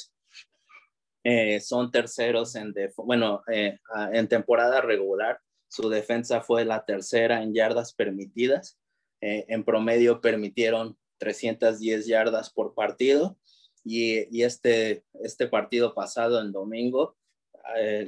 Eh, 1.24 1.60
son 1.60 1.92
terceros 1.92 2.56
en, 2.56 2.74
bueno, 2.98 3.44
eh, 3.52 3.78
en 4.14 4.28
temporada 4.28 4.82
regular. 4.82 5.40
Su 5.68 5.90
defensa 5.90 6.42
fue 6.42 6.66
la 6.66 6.86
tercera 6.86 7.44
en 7.44 7.54
yardas 7.54 7.94
permitidas 7.94 8.80
eh, 9.22 9.46
en 9.50 9.64
promedio 9.64 10.22
permitieron 10.22 10.98
310 11.18 12.08
yardas 12.08 12.50
por 12.50 12.74
partido 12.74 13.38
y, 13.84 14.44
este, 14.44 15.04
este 15.24 15.48
partido 15.48 15.94
pasado, 15.94 16.42
en 16.42 16.52
domingo, 16.52 17.18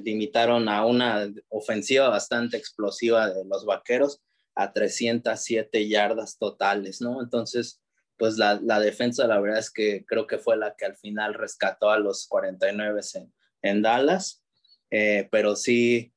limitaron 0.03 0.69
a 0.69 0.85
una 0.85 1.31
ofensiva 1.49 2.09
bastante 2.09 2.57
explosiva 2.57 3.29
de 3.29 3.45
los 3.45 3.65
vaqueros 3.65 4.21
a 4.55 4.73
307 4.73 5.87
yardas 5.87 6.37
totales, 6.37 6.99
¿no? 7.01 7.21
Entonces, 7.21 7.79
pues 8.21 8.37
la, 8.37 8.59
la, 8.61 8.79
defensa, 8.79 9.25
la 9.25 9.39
verdad 9.39 9.57
es 9.57 9.71
que 9.71 10.05
creo 10.05 10.27
que 10.27 10.37
fue 10.37 10.55
la 10.55 10.75
que 10.75 10.85
al 10.85 10.95
final 10.95 11.33
rescató 11.33 11.89
a 11.89 11.97
los 11.97 12.27
49 12.27 13.01
en, 13.15 13.33
en 13.63 13.81
Dallas, 13.81 14.43
eh, 14.91 15.27
pero 15.31 15.55
sí, 15.55 16.13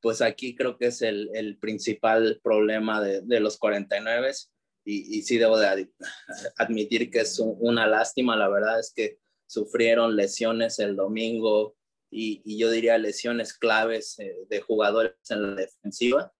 pues 0.00 0.22
aquí 0.22 0.56
creo 0.56 0.78
que 0.78 0.86
es 0.86 1.02
el, 1.02 1.28
el 1.34 1.58
principal 1.58 2.40
problema 2.42 3.02
de, 3.02 3.20
de 3.20 3.38
los 3.38 3.58
49 3.58 4.32
y, 4.86 5.18
y, 5.18 5.20
sí 5.24 5.36
debo 5.36 5.58
de 5.58 5.90
admitir 6.56 7.10
que 7.10 7.20
es 7.20 7.38
una 7.38 7.86
lástima, 7.86 8.34
la 8.34 8.48
verdad 8.48 8.80
es 8.80 8.90
que 8.96 9.18
sufrieron 9.44 10.16
lesiones 10.16 10.78
el 10.78 10.96
domingo 10.96 11.76
y, 12.10 12.40
y 12.46 12.56
yo 12.56 12.70
diría 12.70 12.96
lesiones 12.96 13.52
claves 13.52 14.18
eh, 14.20 14.38
de 14.48 14.62
jugadores 14.62 15.16
en 15.28 15.42
la 15.42 15.54
defensiva. 15.56 16.32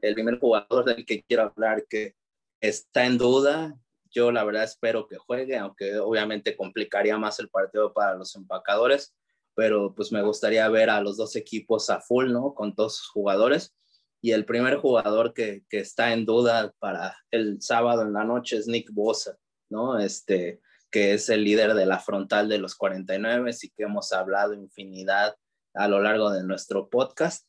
El 0.00 0.14
primer 0.14 0.38
jugador 0.38 0.86
del 0.86 1.04
que 1.04 1.22
quiero 1.22 1.52
hablar 1.54 1.84
que 1.86 2.14
está 2.62 3.04
en 3.04 3.18
duda 3.18 3.78
yo 4.14 4.30
la 4.30 4.44
verdad 4.44 4.64
espero 4.64 5.06
que 5.08 5.18
juegue, 5.18 5.58
aunque 5.58 5.98
obviamente 5.98 6.56
complicaría 6.56 7.18
más 7.18 7.38
el 7.40 7.48
partido 7.48 7.92
para 7.92 8.14
los 8.14 8.34
empacadores, 8.36 9.14
pero 9.54 9.94
pues 9.94 10.12
me 10.12 10.22
gustaría 10.22 10.68
ver 10.68 10.90
a 10.90 11.00
los 11.00 11.16
dos 11.16 11.36
equipos 11.36 11.90
a 11.90 12.00
full, 12.00 12.30
¿no? 12.30 12.54
Con 12.54 12.74
todos 12.74 12.96
sus 12.96 13.08
jugadores. 13.08 13.74
Y 14.20 14.32
el 14.32 14.46
primer 14.46 14.76
jugador 14.76 15.34
que, 15.34 15.64
que 15.68 15.80
está 15.80 16.12
en 16.12 16.24
duda 16.24 16.72
para 16.78 17.16
el 17.30 17.60
sábado 17.60 18.02
en 18.02 18.12
la 18.12 18.24
noche 18.24 18.56
es 18.56 18.66
Nick 18.66 18.90
Bosa, 18.92 19.36
¿no? 19.68 19.98
Este, 19.98 20.60
que 20.94 21.14
es 21.14 21.28
el 21.28 21.42
líder 21.42 21.74
de 21.74 21.86
la 21.86 21.98
frontal 21.98 22.48
de 22.48 22.58
los 22.58 22.76
49 22.76 23.50
y 23.60 23.70
que 23.70 23.82
hemos 23.82 24.12
hablado 24.12 24.54
infinidad 24.54 25.34
a 25.74 25.88
lo 25.88 26.00
largo 26.00 26.30
de 26.30 26.44
nuestro 26.44 26.88
podcast. 26.88 27.48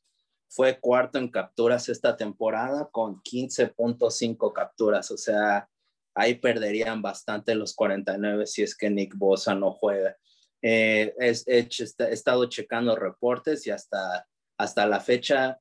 Fue 0.50 0.80
cuarto 0.80 1.20
en 1.20 1.30
capturas 1.30 1.88
esta 1.90 2.18
temporada 2.18 2.90
con 2.92 3.22
15.5 3.22 4.52
capturas, 4.52 5.12
o 5.12 5.18
sea, 5.18 5.70
ahí 6.16 6.36
perderían 6.36 7.02
bastante 7.02 7.54
los 7.56 7.76
49 7.76 8.48
si 8.48 8.64
es 8.64 8.76
que 8.76 8.90
Nick 8.90 9.16
Bosa 9.16 9.54
no 9.54 9.72
juega. 9.72 10.16
Eh, 10.62 11.14
es, 11.20 11.48
he, 11.48 11.68
estado 12.12 12.46
checando 12.46 12.96
reportes 12.96 13.68
y 13.68 13.72
hasta, 13.72 14.26
hasta 14.58 14.88
la 14.88 15.00
fecha, 15.00 15.60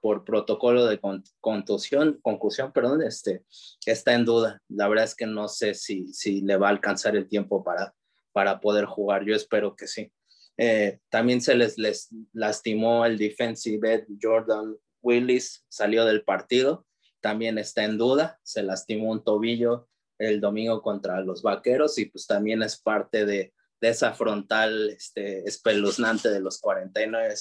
por 0.00 0.24
protocolo 0.24 0.86
de 0.86 1.00
contusión, 1.40 2.20
concusión, 2.22 2.72
perdón, 2.72 3.02
este, 3.02 3.44
está 3.84 4.14
en 4.14 4.24
duda. 4.24 4.62
La 4.68 4.86
verdad 4.86 5.04
es 5.04 5.16
que 5.16 5.26
no 5.26 5.48
sé 5.48 5.74
si, 5.74 6.12
si 6.12 6.42
le 6.42 6.56
va 6.56 6.68
a 6.68 6.70
alcanzar 6.70 7.16
el 7.16 7.28
tiempo 7.28 7.64
para, 7.64 7.92
para 8.32 8.60
poder 8.60 8.84
jugar. 8.84 9.24
Yo 9.24 9.34
espero 9.34 9.74
que 9.74 9.88
sí. 9.88 10.12
Eh, 10.58 11.00
también 11.08 11.40
se 11.40 11.56
les, 11.56 11.76
les 11.76 12.08
lastimó 12.32 13.04
el 13.04 13.18
defensive 13.18 14.06
Jordan 14.22 14.76
Willis, 15.02 15.64
salió 15.68 16.04
del 16.04 16.22
partido, 16.22 16.86
también 17.20 17.58
está 17.58 17.84
en 17.84 17.98
duda, 17.98 18.38
se 18.42 18.62
lastimó 18.62 19.10
un 19.10 19.24
tobillo 19.24 19.88
el 20.18 20.40
domingo 20.40 20.82
contra 20.82 21.20
los 21.20 21.42
Vaqueros 21.42 21.98
y 21.98 22.06
pues 22.06 22.26
también 22.26 22.62
es 22.62 22.80
parte 22.80 23.26
de, 23.26 23.52
de 23.80 23.88
esa 23.88 24.14
frontal 24.14 24.90
este, 24.90 25.46
espeluznante 25.48 26.30
de 26.30 26.40
los 26.40 26.60
49. 26.60 27.34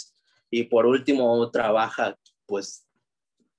Y 0.52 0.64
por 0.64 0.86
último, 0.86 1.50
trabaja 1.52 2.18
pues 2.46 2.86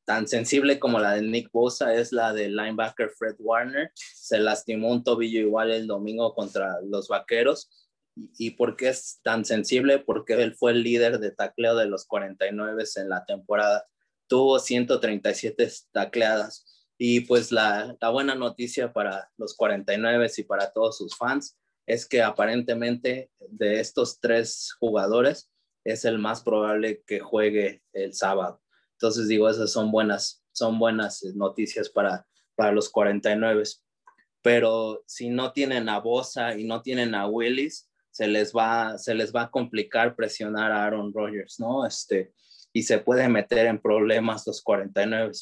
tan 0.04 0.28
sensible 0.28 0.78
como 0.78 1.00
la 1.00 1.14
de 1.14 1.22
Nick 1.22 1.50
Bosa 1.50 1.94
es 1.94 2.12
la 2.12 2.32
del 2.32 2.56
linebacker 2.56 3.10
Fred 3.10 3.36
Warner. 3.38 3.90
Se 3.94 4.38
lastimó 4.38 4.90
un 4.90 5.02
tobillo 5.02 5.40
igual 5.40 5.72
el 5.72 5.86
domingo 5.86 6.34
contra 6.34 6.80
los 6.82 7.08
Vaqueros. 7.08 7.70
¿Y, 8.14 8.30
y 8.38 8.50
por 8.52 8.76
qué 8.76 8.88
es 8.88 9.20
tan 9.22 9.44
sensible? 9.44 9.98
Porque 9.98 10.34
él 10.34 10.54
fue 10.54 10.72
el 10.72 10.82
líder 10.82 11.18
de 11.18 11.32
tacleo 11.32 11.74
de 11.74 11.86
los 11.86 12.06
49 12.06 12.84
en 12.96 13.08
la 13.08 13.24
temporada. 13.24 13.86
Tuvo 14.28 14.58
137 14.58 15.70
tacleadas 15.92 16.75
y 16.98 17.20
pues 17.20 17.52
la, 17.52 17.96
la, 18.00 18.08
buena 18.10 18.34
noticia 18.34 18.92
para 18.92 19.30
los 19.36 19.54
49 19.54 20.30
y 20.36 20.42
para 20.44 20.72
todos 20.72 20.98
sus 20.98 21.16
fans 21.16 21.58
es 21.86 22.06
que 22.06 22.22
aparentemente 22.22 23.30
de 23.48 23.80
estos 23.80 24.18
tres 24.20 24.74
jugadores 24.80 25.50
es 25.84 26.04
el 26.04 26.18
más 26.18 26.42
probable 26.42 27.02
que 27.06 27.20
juegue 27.20 27.82
el 27.92 28.14
sábado. 28.14 28.60
Entonces 28.92 29.28
digo, 29.28 29.48
esas 29.48 29.70
son 29.70 29.92
buenas, 29.92 30.42
son 30.52 30.78
buenas 30.78 31.22
noticias 31.34 31.88
para, 31.88 32.26
para 32.56 32.72
los 32.72 32.88
49. 32.90 33.62
Pero 34.42 35.04
si 35.06 35.28
no 35.28 35.52
tienen 35.52 35.88
a 35.88 36.00
Bosa 36.00 36.56
y 36.56 36.64
no 36.64 36.82
tienen 36.82 37.14
a 37.14 37.28
Willis, 37.28 37.90
se 38.10 38.26
les 38.26 38.52
va, 38.52 38.96
se 38.96 39.14
les 39.14 39.34
va 39.34 39.42
a 39.42 39.50
complicar 39.50 40.16
presionar 40.16 40.72
a 40.72 40.84
Aaron 40.84 41.12
Rodgers, 41.12 41.60
¿no? 41.60 41.86
Este, 41.86 42.32
y 42.72 42.82
se 42.82 42.98
puede 42.98 43.28
meter 43.28 43.66
en 43.66 43.80
problemas 43.80 44.46
los 44.46 44.62
49 44.62 45.32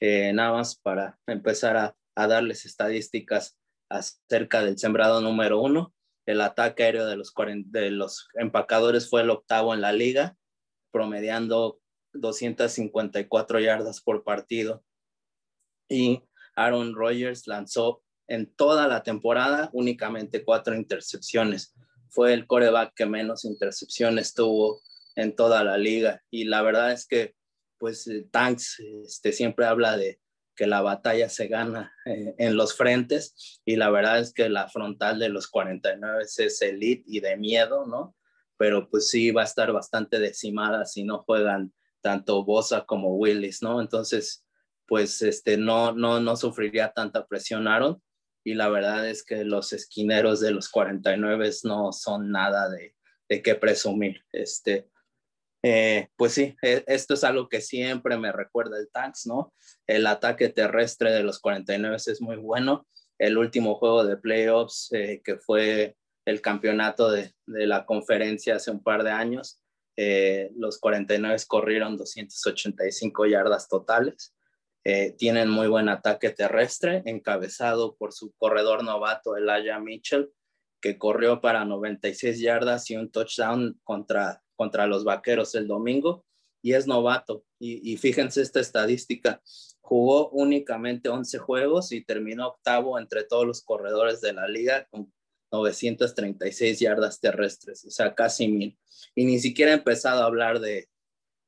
eh, 0.00 0.32
nada 0.32 0.52
más 0.52 0.76
para 0.76 1.18
empezar 1.26 1.76
a, 1.76 1.96
darles 2.16 2.66
estadísticas 2.66 3.56
acerca 3.88 4.62
del 4.62 4.78
sembrado 4.78 5.22
número 5.22 5.58
uno. 5.62 5.94
El 6.26 6.42
ataque 6.42 6.82
aéreo 6.82 7.06
de 7.06 7.16
los, 7.16 7.32
de 7.66 7.90
los 7.90 8.28
empacadores 8.34 9.08
fue 9.08 9.22
el 9.22 9.30
octavo 9.30 9.72
en 9.72 9.80
la 9.80 9.92
liga, 9.92 10.36
promediando 10.90 11.80
254 12.12 13.58
yardas 13.60 14.02
por 14.02 14.22
partido. 14.22 14.84
Y 15.88 16.22
Aaron 16.56 16.94
Rodgers 16.94 17.46
lanzó 17.46 18.02
en 18.28 18.52
toda 18.54 18.86
la 18.86 19.02
temporada 19.02 19.70
únicamente 19.72 20.44
cuatro 20.44 20.74
intercepciones. 20.74 21.74
Fue 22.10 22.34
el 22.34 22.46
coreback 22.46 22.92
que 22.94 23.06
menos 23.06 23.46
intercepciones 23.46 24.34
tuvo 24.34 24.82
en 25.16 25.34
toda 25.34 25.64
la 25.64 25.78
liga. 25.78 26.22
Y 26.30 26.44
la 26.44 26.60
verdad 26.60 26.92
es 26.92 27.06
que 27.06 27.34
pues 27.80 28.06
eh, 28.06 28.28
Tanks 28.30 28.78
este, 29.04 29.32
siempre 29.32 29.64
habla 29.66 29.96
de 29.96 30.20
que 30.54 30.66
la 30.66 30.82
batalla 30.82 31.30
se 31.30 31.48
gana 31.48 31.92
eh, 32.04 32.34
en 32.38 32.56
los 32.56 32.76
frentes 32.76 33.60
y 33.64 33.76
la 33.76 33.88
verdad 33.90 34.20
es 34.20 34.34
que 34.34 34.50
la 34.50 34.68
frontal 34.68 35.18
de 35.18 35.30
los 35.30 35.48
49 35.48 36.22
es 36.22 36.62
elite 36.62 37.02
y 37.06 37.20
de 37.20 37.38
miedo, 37.38 37.86
¿no? 37.86 38.14
Pero 38.58 38.90
pues 38.90 39.08
sí 39.08 39.30
va 39.30 39.40
a 39.40 39.46
estar 39.46 39.72
bastante 39.72 40.18
decimada 40.18 40.84
si 40.84 41.02
no 41.02 41.22
juegan 41.22 41.72
tanto 42.02 42.44
Bosa 42.44 42.84
como 42.84 43.16
Willis, 43.16 43.62
¿no? 43.62 43.80
Entonces, 43.80 44.44
pues 44.86 45.22
este, 45.22 45.56
no, 45.56 45.92
no, 45.92 46.20
no 46.20 46.36
sufriría 46.36 46.92
tanta 46.92 47.26
presión 47.26 47.66
Aaron 47.66 48.02
y 48.44 48.54
la 48.54 48.68
verdad 48.68 49.08
es 49.08 49.24
que 49.24 49.44
los 49.44 49.72
esquineros 49.72 50.40
de 50.40 50.50
los 50.50 50.68
49 50.68 51.50
no 51.64 51.92
son 51.92 52.30
nada 52.30 52.68
de, 52.68 52.94
de 53.30 53.42
qué 53.42 53.54
presumir. 53.54 54.24
Este, 54.30 54.90
eh, 55.62 56.08
pues 56.16 56.32
sí, 56.32 56.56
e, 56.62 56.84
esto 56.86 57.14
es 57.14 57.24
algo 57.24 57.48
que 57.48 57.60
siempre 57.60 58.16
me 58.16 58.32
recuerda 58.32 58.78
el 58.78 58.90
Tanks, 58.90 59.26
¿no? 59.26 59.52
El 59.86 60.06
ataque 60.06 60.48
terrestre 60.48 61.12
de 61.12 61.22
los 61.22 61.40
49 61.40 61.96
es 61.96 62.20
muy 62.20 62.36
bueno. 62.36 62.86
El 63.18 63.36
último 63.36 63.74
juego 63.74 64.04
de 64.04 64.16
playoffs, 64.16 64.90
eh, 64.92 65.20
que 65.22 65.36
fue 65.36 65.96
el 66.24 66.40
campeonato 66.40 67.10
de, 67.10 67.34
de, 67.46 67.66
la 67.66 67.84
conferencia 67.84 68.56
hace 68.56 68.70
un 68.70 68.82
par 68.82 69.04
de 69.04 69.10
años, 69.10 69.60
eh, 69.96 70.50
los 70.56 70.78
49 70.78 71.36
corrieron 71.46 71.96
285 71.96 73.26
yardas 73.26 73.68
totales. 73.68 74.34
tienen 75.18 75.50
muy 75.50 75.68
buen 75.68 75.90
ataque 75.90 76.30
terrestre, 76.30 77.02
encabezado 77.04 77.96
por 77.96 78.14
su 78.14 78.32
corredor 78.38 78.82
novato, 78.82 79.36
Elijah 79.36 79.78
Mitchell, 79.78 80.30
que 80.80 80.96
corrió 80.96 81.42
para 81.42 81.66
96 81.66 82.40
yardas 82.40 82.90
y 82.90 82.96
un 82.96 83.10
touchdown 83.10 83.78
contra 83.84 84.42
contra 84.60 84.86
los 84.86 85.04
Vaqueros 85.04 85.54
el 85.54 85.66
domingo 85.66 86.22
y 86.60 86.74
es 86.74 86.86
novato. 86.86 87.46
Y, 87.58 87.96
fíjense 87.96 88.42
esta 88.42 88.60
estadística, 88.60 89.40
jugó 89.80 90.28
únicamente 90.32 91.08
11 91.08 91.38
juegos 91.38 91.92
y 91.92 92.04
terminó 92.04 92.48
octavo 92.48 92.98
entre 92.98 93.24
todos 93.24 93.46
los 93.46 93.62
corredores 93.62 94.20
de 94.20 94.34
la 94.34 94.46
liga 94.46 94.86
con 94.90 95.10
936 95.50 96.78
yardas 96.78 97.20
terrestres, 97.20 97.86
o 97.86 97.90
sea, 97.90 98.14
casi 98.14 98.48
mil. 98.48 98.78
Y 99.14 99.24
ni 99.24 99.38
siquiera 99.38 99.70
he 99.70 99.76
empezado 99.76 100.20
a 100.20 100.26
hablar 100.26 100.60
de 100.60 100.90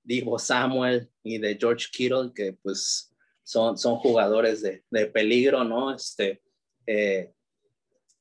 Divo 0.02 0.38
Samuel 0.38 1.10
y 1.22 1.36
de 1.36 1.58
George 1.60 1.88
Kittle, 1.92 2.32
que 2.34 2.54
pues 2.62 3.12
son, 3.42 3.76
son 3.76 3.96
jugadores 3.96 4.62
de, 4.62 4.84
de 4.90 5.04
peligro, 5.04 5.64
¿no? 5.64 5.94
Este, 5.94 6.40
eh, 6.86 7.30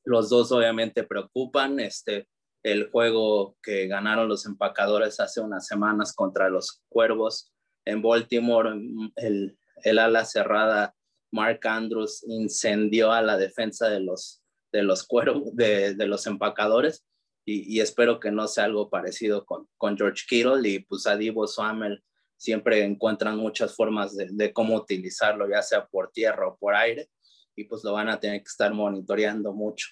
los 0.04 0.28
dos 0.28 0.52
obviamente 0.52 1.06
preocupan, 1.06 1.80
este, 1.80 2.28
el 2.64 2.90
juego 2.92 3.58
que 3.64 3.88
ganaron 3.88 4.28
los 4.28 4.46
empacadores 4.46 5.20
hace 5.20 5.42
unas 5.42 5.68
semanas 5.68 6.14
contra 6.14 6.50
los 6.50 6.82
Cuervos 6.90 7.52
en 7.86 8.02
Baltimore, 8.02 8.80
el, 9.16 9.58
el 9.84 10.00
ala 10.00 10.26
cerrada 10.26 10.96
Mark 11.32 11.62
Andrews 11.64 12.24
incendió 12.28 13.12
a 13.12 13.22
la 13.22 13.38
defensa 13.38 13.90
de 13.90 14.02
los, 14.02 14.44
de 14.72 14.84
los 14.84 15.04
cuervos, 15.04 15.56
de, 15.56 15.96
de 15.96 16.08
los 16.08 16.28
empacadores 16.28 17.06
y, 17.44 17.80
espero 17.80 18.20
que 18.20 18.32
no 18.32 18.48
sea 18.48 18.66
algo 18.66 18.90
parecido 18.90 19.46
con, 19.46 19.68
con 19.78 19.98
George 19.98 20.24
Kittle 20.30 20.68
y 20.70 20.80
pues 20.80 21.08
a 21.08 21.18
Divo 21.18 21.48
Samuel 21.48 22.04
siempre 22.38 22.84
encuentran 22.84 23.38
muchas 23.38 23.76
formas 23.76 24.16
de, 24.16 24.54
cómo 24.54 24.76
utilizarlo, 24.76 25.50
ya 25.50 25.62
sea 25.62 25.88
por 25.88 26.12
tierra 26.12 26.48
o 26.48 26.58
por 26.58 26.76
aire 26.76 27.10
y 27.56 27.66
pues 27.66 27.84
lo 27.84 27.94
van 27.94 28.10
a 28.10 28.20
tener 28.20 28.40
que 28.40 28.48
estar 28.48 28.74
monitoreando 28.74 29.54
mucho. 29.54 29.90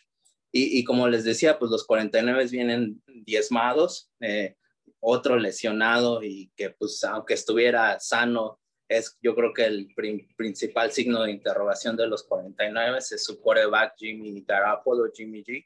Y, 0.51 0.83
como 0.83 1.07
les 1.07 1.23
decía, 1.23 1.59
pues 1.59 1.69
los 1.69 1.85
49 1.85 2.47
vienen 2.47 3.03
diezmados, 3.05 4.09
eh, 4.19 4.55
otro 4.99 5.37
lesionado 5.37 6.23
y 6.23 6.51
que 6.55 6.71
pues 6.71 7.03
aunque 7.03 7.35
estuviera 7.35 7.99
sano, 7.99 8.59
es 8.89 9.15
yo 9.21 9.35
creo 9.35 9.53
que 9.53 9.65
el 9.65 9.87
principal 10.35 10.91
signo 10.91 11.21
de 11.21 11.31
interrogación 11.31 11.95
de 11.95 12.07
los 12.07 12.23
49 12.23 12.97
es 12.97 13.23
su 13.23 13.39
quarterback 13.39 13.93
Jimmy 13.97 14.43
Garoppolo, 14.45 15.11
Jimmy 15.13 15.43
G. 15.43 15.65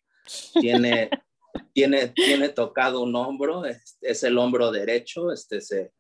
Tiene, 0.59 1.09
tiene, 1.73 2.09
tiene 2.09 2.49
tocado 2.49 3.01
un 3.01 3.15
hombro, 3.15 3.65
es, 3.65 3.97
es, 4.01 4.23
el 4.23 4.37
hombro 4.37 4.69
derecho, 4.71 5.31
este 5.31 5.61
se, 5.61 5.93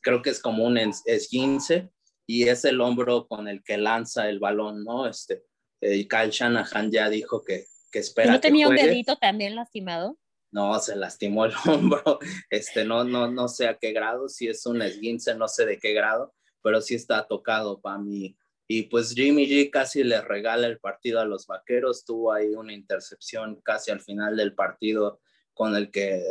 creo 0.00 0.22
que 0.22 0.30
es 0.30 0.40
como 0.40 0.64
un 0.64 0.78
esguince 0.78 1.90
y 2.26 2.48
es 2.48 2.64
el 2.64 2.80
hombro 2.80 3.26
con 3.26 3.48
el 3.48 3.62
que 3.62 3.78
lanza 3.78 4.28
el 4.28 4.38
balón, 4.38 4.84
¿no? 4.84 5.06
Este, 5.06 5.44
eh, 5.80 6.06
Kyle 6.08 6.30
Shanahan 6.30 6.90
ya 6.90 7.08
dijo 7.08 7.42
que, 7.42 7.66
que 7.90 8.00
espera. 8.00 8.32
¿No 8.32 8.40
tenía 8.40 8.68
un 8.68 8.76
dedito 8.76 9.16
también 9.16 9.54
lastimado? 9.54 10.18
No, 10.50 10.78
se 10.80 10.96
lastimó 10.96 11.44
el 11.44 11.52
hombro, 11.66 12.18
este, 12.50 12.84
no, 12.84 13.04
no, 13.04 13.30
no 13.30 13.48
sé 13.48 13.68
a 13.68 13.78
qué 13.78 13.92
grado, 13.92 14.28
si 14.28 14.48
es 14.48 14.64
un 14.66 14.82
esguince, 14.82 15.34
no 15.34 15.48
sé 15.48 15.66
de 15.66 15.78
qué 15.78 15.92
grado, 15.92 16.34
pero 16.62 16.80
sí 16.80 16.94
está 16.94 17.26
tocado 17.26 17.80
para 17.80 17.98
mí. 17.98 18.36
Y 18.66 18.82
pues 18.84 19.14
Jimmy 19.14 19.46
G 19.46 19.70
casi 19.70 20.04
le 20.04 20.20
regala 20.20 20.66
el 20.66 20.78
partido 20.78 21.20
a 21.20 21.24
los 21.24 21.46
vaqueros, 21.46 22.04
tuvo 22.04 22.32
ahí 22.32 22.54
una 22.54 22.74
intercepción 22.74 23.60
casi 23.62 23.90
al 23.90 24.00
final 24.00 24.36
del 24.36 24.54
partido 24.54 25.20
con 25.54 25.74
el 25.74 25.90
que 25.90 26.22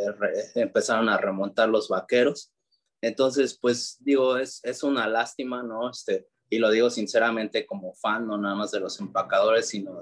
empezaron 0.56 1.10
a 1.10 1.18
remontar 1.18 1.68
los 1.70 1.90
vaqueros. 1.90 2.54
Entonces, 3.02 3.58
pues 3.60 3.98
digo, 4.00 4.38
es, 4.38 4.62
es 4.64 4.84
una 4.84 5.08
lástima, 5.08 5.64
¿no? 5.64 5.90
Este, 5.90 6.28
y 6.50 6.60
lo 6.60 6.70
digo 6.70 6.90
sinceramente 6.90 7.66
como 7.66 7.94
fan, 7.94 8.28
no 8.28 8.38
nada 8.38 8.56
más 8.56 8.72
de 8.72 8.80
los 8.80 9.00
empacadores, 9.00 9.68
sino 9.68 10.02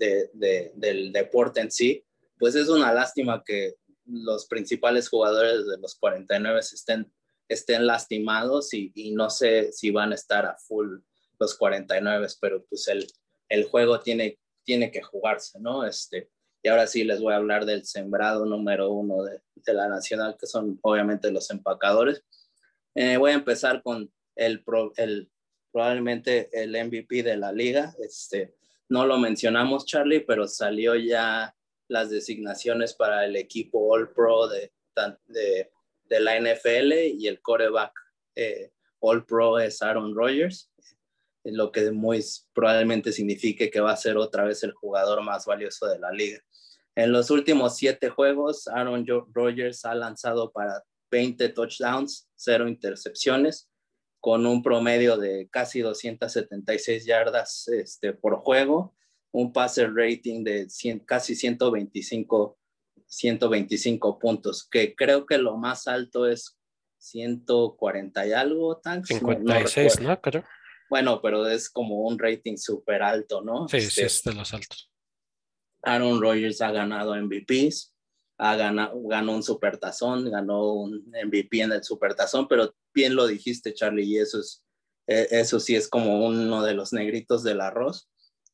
de, 0.00 0.30
de, 0.32 0.72
del 0.74 1.12
deporte 1.12 1.60
en 1.60 1.70
sí, 1.70 2.04
pues 2.38 2.54
es 2.56 2.68
una 2.68 2.92
lástima 2.92 3.44
que 3.44 3.76
los 4.06 4.46
principales 4.46 5.08
jugadores 5.08 5.66
de 5.66 5.78
los 5.78 5.94
49 5.94 6.58
estén, 6.60 7.12
estén 7.48 7.86
lastimados 7.86 8.74
y, 8.74 8.90
y, 8.94 9.12
no 9.12 9.30
sé 9.30 9.70
si 9.72 9.90
van 9.90 10.12
a 10.12 10.16
estar 10.16 10.46
a 10.46 10.56
full 10.56 10.98
los 11.38 11.54
49, 11.54 12.26
pero 12.40 12.64
pues 12.64 12.88
el, 12.88 13.06
el 13.48 13.64
juego 13.64 14.00
tiene, 14.00 14.38
tiene 14.64 14.90
que 14.90 15.02
jugarse, 15.02 15.60
¿no? 15.60 15.86
Este, 15.86 16.30
y 16.62 16.68
ahora 16.68 16.86
sí 16.86 17.04
les 17.04 17.20
voy 17.20 17.32
a 17.32 17.36
hablar 17.36 17.64
del 17.64 17.84
sembrado 17.84 18.44
número 18.46 18.90
uno 18.90 19.22
de, 19.22 19.40
de 19.54 19.74
la 19.74 19.88
nacional, 19.88 20.36
que 20.38 20.46
son 20.46 20.78
obviamente 20.82 21.30
los 21.30 21.50
empacadores. 21.50 22.24
Eh, 22.94 23.16
voy 23.16 23.30
a 23.30 23.34
empezar 23.34 23.82
con 23.82 24.12
el, 24.34 24.64
el, 24.96 25.30
probablemente 25.72 26.50
el 26.52 26.72
MVP 26.72 27.22
de 27.22 27.36
la 27.36 27.52
liga. 27.52 27.94
Este, 27.98 28.54
no 28.90 29.06
lo 29.06 29.18
mencionamos, 29.18 29.86
Charlie, 29.86 30.20
pero 30.20 30.46
salió 30.48 30.96
ya 30.96 31.54
las 31.88 32.10
designaciones 32.10 32.92
para 32.92 33.24
el 33.24 33.36
equipo 33.36 33.88
All 33.88 34.12
Pro 34.12 34.48
de, 34.48 34.72
la 36.08 36.40
NFL 36.40 36.92
y 37.16 37.28
el 37.28 37.40
coreback 37.40 37.92
eh, 38.34 38.72
All 38.98 39.24
Pro 39.24 39.60
es 39.60 39.80
Aaron 39.80 40.14
Rodgers, 40.14 40.72
lo 41.44 41.70
que 41.70 41.92
muy 41.92 42.22
probablemente 42.52 43.12
signifique 43.12 43.70
que 43.70 43.80
va 43.80 43.92
a 43.92 43.96
ser 43.96 44.16
otra 44.16 44.44
vez 44.44 44.62
el 44.64 44.72
jugador 44.72 45.22
más 45.22 45.46
valioso 45.46 45.86
de 45.86 46.00
la 46.00 46.10
liga. 46.10 46.40
En 46.96 47.12
los 47.12 47.30
últimos 47.30 47.76
siete 47.76 48.10
juegos, 48.10 48.66
Aaron 48.66 49.06
Rodgers 49.32 49.84
ha 49.84 49.94
lanzado 49.94 50.50
para 50.50 50.82
20 51.12 51.48
touchdowns, 51.50 52.28
cero 52.34 52.68
intercepciones, 52.68 53.69
con 54.20 54.46
un 54.46 54.62
promedio 54.62 55.16
de 55.16 55.48
casi 55.50 55.80
276 55.80 57.06
yardas 57.06 57.68
este, 57.68 58.12
por 58.12 58.36
juego, 58.36 58.94
un 59.32 59.52
passer 59.52 59.92
rating 59.94 60.44
de 60.44 60.66
casi 61.06 61.34
125, 61.34 62.58
125 63.06 64.18
puntos, 64.18 64.68
que 64.68 64.94
creo 64.94 65.26
que 65.26 65.38
lo 65.38 65.56
más 65.56 65.88
alto 65.88 66.26
es 66.28 66.58
140 66.98 68.26
y 68.26 68.32
algo, 68.32 68.78
tan 68.78 69.04
56, 69.04 70.00
¿no? 70.00 70.20
Creo. 70.20 70.44
Bueno, 70.90 71.22
pero 71.22 71.46
es 71.48 71.70
como 71.70 72.00
un 72.00 72.18
rating 72.18 72.56
súper 72.56 73.02
alto, 73.02 73.40
¿no? 73.40 73.68
Sí, 73.68 73.80
sí, 73.80 73.86
este, 73.86 74.06
es 74.06 74.22
de 74.24 74.34
los 74.34 74.52
altos. 74.52 74.90
Aaron 75.82 76.20
Rodgers 76.20 76.60
ha 76.60 76.72
ganado 76.72 77.14
MVPs, 77.14 77.94
ganado, 78.40 79.00
ganó 79.02 79.34
un 79.34 79.42
supertazón, 79.42 80.30
ganó 80.30 80.72
un 80.72 81.04
MVP 81.10 81.60
en 81.60 81.72
el 81.72 81.84
supertazón, 81.84 82.48
pero 82.48 82.74
bien 82.94 83.14
lo 83.14 83.26
dijiste, 83.26 83.74
Charlie, 83.74 84.04
y 84.04 84.18
eso 84.18 84.40
es, 84.40 84.64
e, 85.06 85.28
eso 85.30 85.60
sí 85.60 85.76
es 85.76 85.88
como 85.88 86.24
uno 86.26 86.62
de 86.62 86.74
los 86.74 86.92
negritos 86.92 87.42
del 87.42 87.60
arroz. 87.60 88.08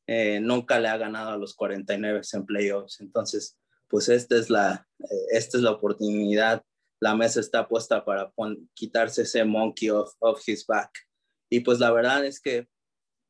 Eh, 0.08 0.40
nunca 0.40 0.78
le 0.80 0.88
ha 0.88 0.96
ganado 0.96 1.30
a 1.30 1.36
los 1.36 1.54
49 1.54 2.22
en 2.32 2.46
playoffs. 2.46 3.00
Entonces, 3.00 3.58
pues 3.88 4.08
esta 4.08 4.36
es 4.36 4.50
la, 4.50 4.88
esta 5.30 5.56
es 5.56 5.62
la 5.62 5.72
oportunidad. 5.72 6.64
La 7.00 7.14
mesa 7.14 7.40
está 7.40 7.68
puesta 7.68 8.04
para 8.04 8.32
quitarse 8.74 9.22
ese 9.22 9.44
monkey 9.44 9.90
off, 9.90 10.14
of 10.18 10.40
his 10.46 10.66
back. 10.66 10.90
Y 11.50 11.60
pues 11.60 11.78
la 11.78 11.92
verdad 11.92 12.24
es 12.24 12.40
que 12.40 12.68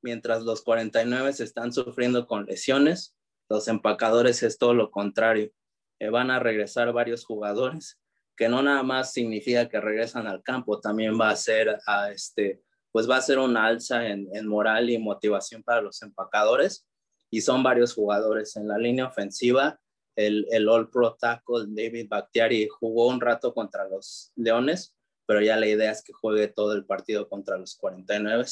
mientras 0.02 0.42
los 0.42 0.62
49 0.62 1.30
están 1.38 1.72
sufriendo 1.72 2.26
con 2.26 2.46
lesiones, 2.46 3.14
los 3.48 3.68
empacadores 3.68 4.42
es 4.42 4.58
todo 4.58 4.74
lo 4.74 4.90
contrario. 4.90 5.52
Eh, 5.98 6.10
van 6.10 6.30
a 6.30 6.38
regresar 6.38 6.92
varios 6.92 7.24
jugadores, 7.24 7.98
que 8.36 8.48
no 8.48 8.62
nada 8.62 8.82
más 8.82 9.12
significa 9.12 9.68
que 9.68 9.80
regresan 9.80 10.26
al 10.26 10.42
campo, 10.42 10.80
también 10.80 11.18
va 11.18 11.30
a 11.30 11.36
ser 11.36 11.78
a 11.86 12.10
este, 12.10 12.62
pues 12.92 13.08
va 13.08 13.16
a 13.16 13.22
ser 13.22 13.38
una 13.38 13.66
alza 13.66 14.06
en, 14.06 14.28
en 14.32 14.46
moral 14.46 14.90
y 14.90 14.98
motivación 14.98 15.62
para 15.62 15.80
los 15.80 16.02
empacadores. 16.02 16.86
Y 17.30 17.40
son 17.40 17.62
varios 17.62 17.94
jugadores 17.94 18.56
en 18.56 18.68
la 18.68 18.78
línea 18.78 19.06
ofensiva. 19.06 19.80
El, 20.14 20.46
el 20.50 20.68
All 20.68 20.90
Pro 20.90 21.14
Tackle 21.14 21.66
David 21.68 22.08
Bakhtiari 22.08 22.68
jugó 22.68 23.08
un 23.08 23.20
rato 23.20 23.52
contra 23.52 23.88
los 23.88 24.32
Leones, 24.36 24.94
pero 25.26 25.40
ya 25.40 25.56
la 25.56 25.66
idea 25.66 25.90
es 25.90 26.02
que 26.02 26.12
juegue 26.12 26.48
todo 26.48 26.72
el 26.72 26.86
partido 26.86 27.28
contra 27.28 27.58
los 27.58 27.74
49 27.76 28.44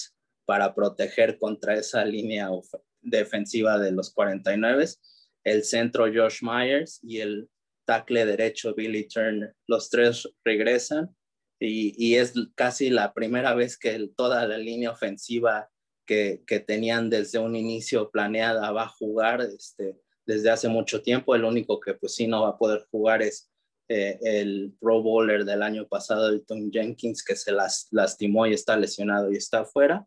para 0.44 0.74
proteger 0.74 1.38
contra 1.38 1.74
esa 1.74 2.04
línea 2.04 2.50
defensiva 3.00 3.78
de 3.78 3.92
los 3.92 4.12
49, 4.12 4.86
el 5.44 5.64
centro 5.64 6.06
Josh 6.06 6.42
Myers 6.42 7.00
y 7.02 7.20
el 7.20 7.48
tackle 7.86 8.24
derecho 8.26 8.74
Billy 8.74 9.06
Turner. 9.06 9.54
Los 9.66 9.90
tres 9.90 10.28
regresan 10.44 11.14
y, 11.60 11.94
y 11.96 12.16
es 12.16 12.34
casi 12.54 12.90
la 12.90 13.12
primera 13.12 13.54
vez 13.54 13.78
que 13.78 14.10
toda 14.16 14.46
la 14.46 14.58
línea 14.58 14.90
ofensiva 14.90 15.70
que, 16.06 16.42
que, 16.46 16.60
tenían 16.60 17.08
desde 17.08 17.38
un 17.38 17.56
inicio 17.56 18.10
planeada 18.10 18.70
va 18.72 18.84
a 18.84 18.88
jugar 18.88 19.40
este, 19.40 19.98
desde 20.26 20.50
hace 20.50 20.68
mucho 20.68 21.02
tiempo. 21.02 21.34
El 21.34 21.44
único 21.44 21.80
que 21.80 21.94
pues 21.94 22.14
sí 22.14 22.26
no 22.26 22.42
va 22.42 22.50
a 22.50 22.58
poder 22.58 22.86
jugar 22.90 23.22
es 23.22 23.50
eh, 23.88 24.18
el 24.22 24.74
Pro 24.80 25.02
Bowler 25.02 25.44
del 25.44 25.62
año 25.62 25.86
pasado, 25.86 26.28
el 26.28 26.44
Tom 26.44 26.70
Jenkins, 26.70 27.22
que 27.22 27.36
se 27.36 27.52
las, 27.52 27.88
lastimó 27.90 28.46
y 28.46 28.54
está 28.54 28.76
lesionado 28.76 29.30
y 29.30 29.36
está 29.36 29.60
afuera. 29.60 30.06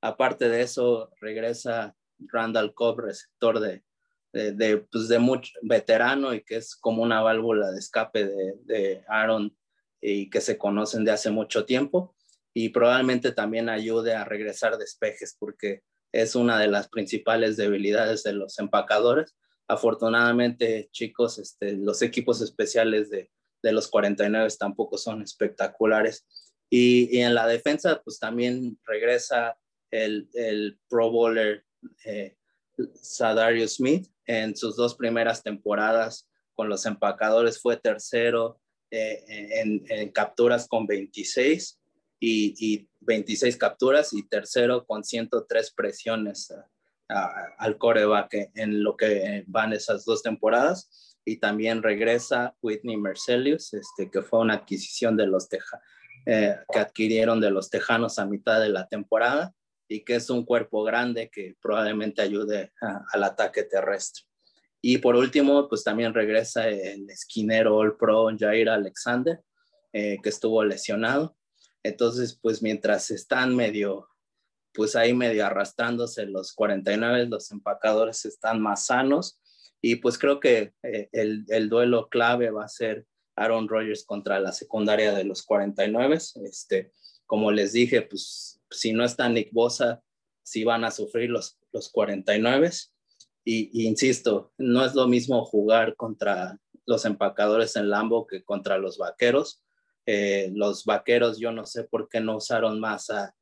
Aparte 0.00 0.48
de 0.48 0.62
eso, 0.62 1.10
regresa 1.20 1.94
Randall 2.18 2.74
Cobb, 2.74 3.00
receptor 3.00 3.60
de, 3.60 3.84
de, 4.32 4.52
de, 4.52 4.78
pues 4.78 5.08
de 5.08 5.18
mucho 5.18 5.52
veterano 5.62 6.34
y 6.34 6.42
que 6.42 6.56
es 6.56 6.74
como 6.74 7.02
una 7.02 7.20
válvula 7.20 7.70
de 7.70 7.78
escape 7.78 8.26
de, 8.26 8.54
de, 8.64 9.04
Aaron 9.08 9.56
y 10.00 10.30
que 10.30 10.40
se 10.40 10.58
conocen 10.58 11.04
de 11.04 11.12
hace 11.12 11.30
mucho 11.30 11.64
tiempo 11.64 12.14
y 12.54 12.70
probablemente 12.70 13.32
también 13.32 13.68
ayude 13.68 14.14
a 14.14 14.24
regresar 14.24 14.78
despejes 14.78 15.36
porque 15.38 15.82
es 16.12 16.34
una 16.34 16.58
de 16.58 16.68
las 16.68 16.88
principales 16.88 17.56
debilidades 17.56 18.22
de 18.22 18.34
los 18.34 18.58
empacadores. 18.58 19.34
Afortunadamente, 19.68 20.88
chicos, 20.92 21.38
este, 21.38 21.72
los 21.72 22.02
equipos 22.02 22.42
especiales 22.42 23.08
de, 23.08 23.30
de 23.62 23.72
los 23.72 23.88
49 23.88 24.48
tampoco 24.58 24.98
son 24.98 25.22
espectaculares. 25.22 26.26
Y, 26.68 27.16
y, 27.16 27.22
en 27.22 27.34
la 27.34 27.46
defensa, 27.46 28.02
pues 28.02 28.18
también 28.18 28.78
regresa 28.84 29.56
el, 29.90 30.28
el 30.34 30.78
Pro 30.88 31.10
Bowler 31.10 31.64
eh, 32.04 32.36
Sadario 32.94 33.66
Smith 33.68 34.11
en 34.26 34.56
sus 34.56 34.76
dos 34.76 34.94
primeras 34.94 35.42
temporadas 35.42 36.28
con 36.54 36.68
los 36.68 36.86
empacadores 36.86 37.60
fue 37.60 37.76
tercero 37.76 38.60
eh, 38.90 39.24
en, 39.88 40.10
capturas 40.10 40.68
con 40.68 40.86
26 40.86 41.80
y, 42.20 42.88
26 43.00 43.56
capturas 43.56 44.12
y 44.12 44.28
tercero 44.28 44.84
con 44.86 45.02
103 45.02 45.72
presiones 45.72 46.54
al 47.08 47.78
coreback 47.78 48.50
en 48.54 48.84
lo 48.84 48.96
que 48.96 49.44
van 49.48 49.72
esas 49.72 50.04
dos 50.04 50.22
temporadas. 50.22 51.16
Y 51.24 51.38
también 51.38 51.82
regresa 51.82 52.54
Whitney 52.62 52.96
Mercelius, 52.96 53.74
este, 53.74 54.10
que 54.10 54.22
fue 54.22 54.40
una 54.40 54.54
adquisición 54.54 55.16
de 55.16 55.26
los 55.26 55.48
eh, 56.26 56.56
que 56.72 56.78
adquirieron 56.78 57.40
de 57.40 57.50
los 57.50 57.70
Tejanos 57.70 58.18
a 58.18 58.26
mitad 58.26 58.60
de 58.60 58.68
la 58.68 58.86
temporada 58.88 59.54
y 59.92 60.04
que 60.04 60.14
es 60.14 60.30
un 60.30 60.44
cuerpo 60.44 60.82
grande 60.84 61.30
que 61.30 61.56
probablemente 61.60 62.22
ayude 62.22 62.72
al 63.12 63.24
ataque 63.24 63.64
terrestre. 63.64 64.24
Y 64.80 64.98
por 64.98 65.14
último, 65.14 65.68
pues 65.68 65.84
también 65.84 66.14
regresa 66.14 66.68
el 66.68 67.08
esquinero 67.08 67.76
All 67.76 67.96
Pro 67.96 68.28
Jair 68.36 68.68
Alexander, 68.68 69.40
eh, 69.92 70.18
que 70.22 70.28
estuvo 70.30 70.64
lesionado. 70.64 71.36
Entonces, 71.82 72.38
pues 72.40 72.62
mientras 72.62 73.10
están 73.10 73.54
medio, 73.54 74.08
pues 74.72 74.96
ahí 74.96 75.12
medio 75.12 75.46
arrastrándose 75.46 76.26
los 76.26 76.52
49, 76.52 77.26
los 77.26 77.50
empacadores 77.52 78.24
están 78.24 78.60
más 78.60 78.86
sanos. 78.86 79.40
Y 79.80 79.96
pues 79.96 80.16
creo 80.18 80.40
que 80.40 80.72
eh, 80.82 81.08
el, 81.12 81.44
el, 81.48 81.68
duelo 81.68 82.08
clave 82.08 82.50
va 82.50 82.64
a 82.64 82.68
ser 82.68 83.04
Aaron 83.36 83.68
Rodgers 83.68 84.04
contra 84.04 84.40
la 84.40 84.52
secundaria 84.52 85.12
de 85.12 85.24
los 85.24 85.42
49. 85.42 86.16
Este, 86.44 86.92
como 87.26 87.52
les 87.52 87.72
dije, 87.72 88.02
pues 88.02 88.61
si 88.72 88.92
no 88.92 89.04
está 89.04 89.28
Nick 89.28 89.52
Bosa, 89.52 90.02
sí 90.42 90.64
van 90.64 90.84
a 90.84 90.90
sufrir 90.90 91.30
los, 91.30 91.58
los 91.72 91.90
49. 91.90 92.70
Y, 93.44 93.86
insisto, 93.86 94.52
no 94.58 94.84
es 94.84 94.94
lo 94.94 95.08
mismo 95.08 95.44
jugar 95.44 95.96
contra 95.96 96.58
los 96.86 97.04
empacadores 97.04 97.76
en 97.76 97.90
Lambo 97.90 98.26
que 98.26 98.44
contra 98.44 98.78
los 98.78 98.98
vaqueros. 98.98 99.62
Eh, 100.06 100.50
los 100.54 100.84
vaqueros, 100.84 101.38
yo 101.38 101.52
no 101.52 101.64
sé 101.66 101.84
por 101.84 102.08
qué 102.08 102.20
no 102.20 102.36
usaron 102.36 102.80
más 102.80 103.10
a, 103.10 103.34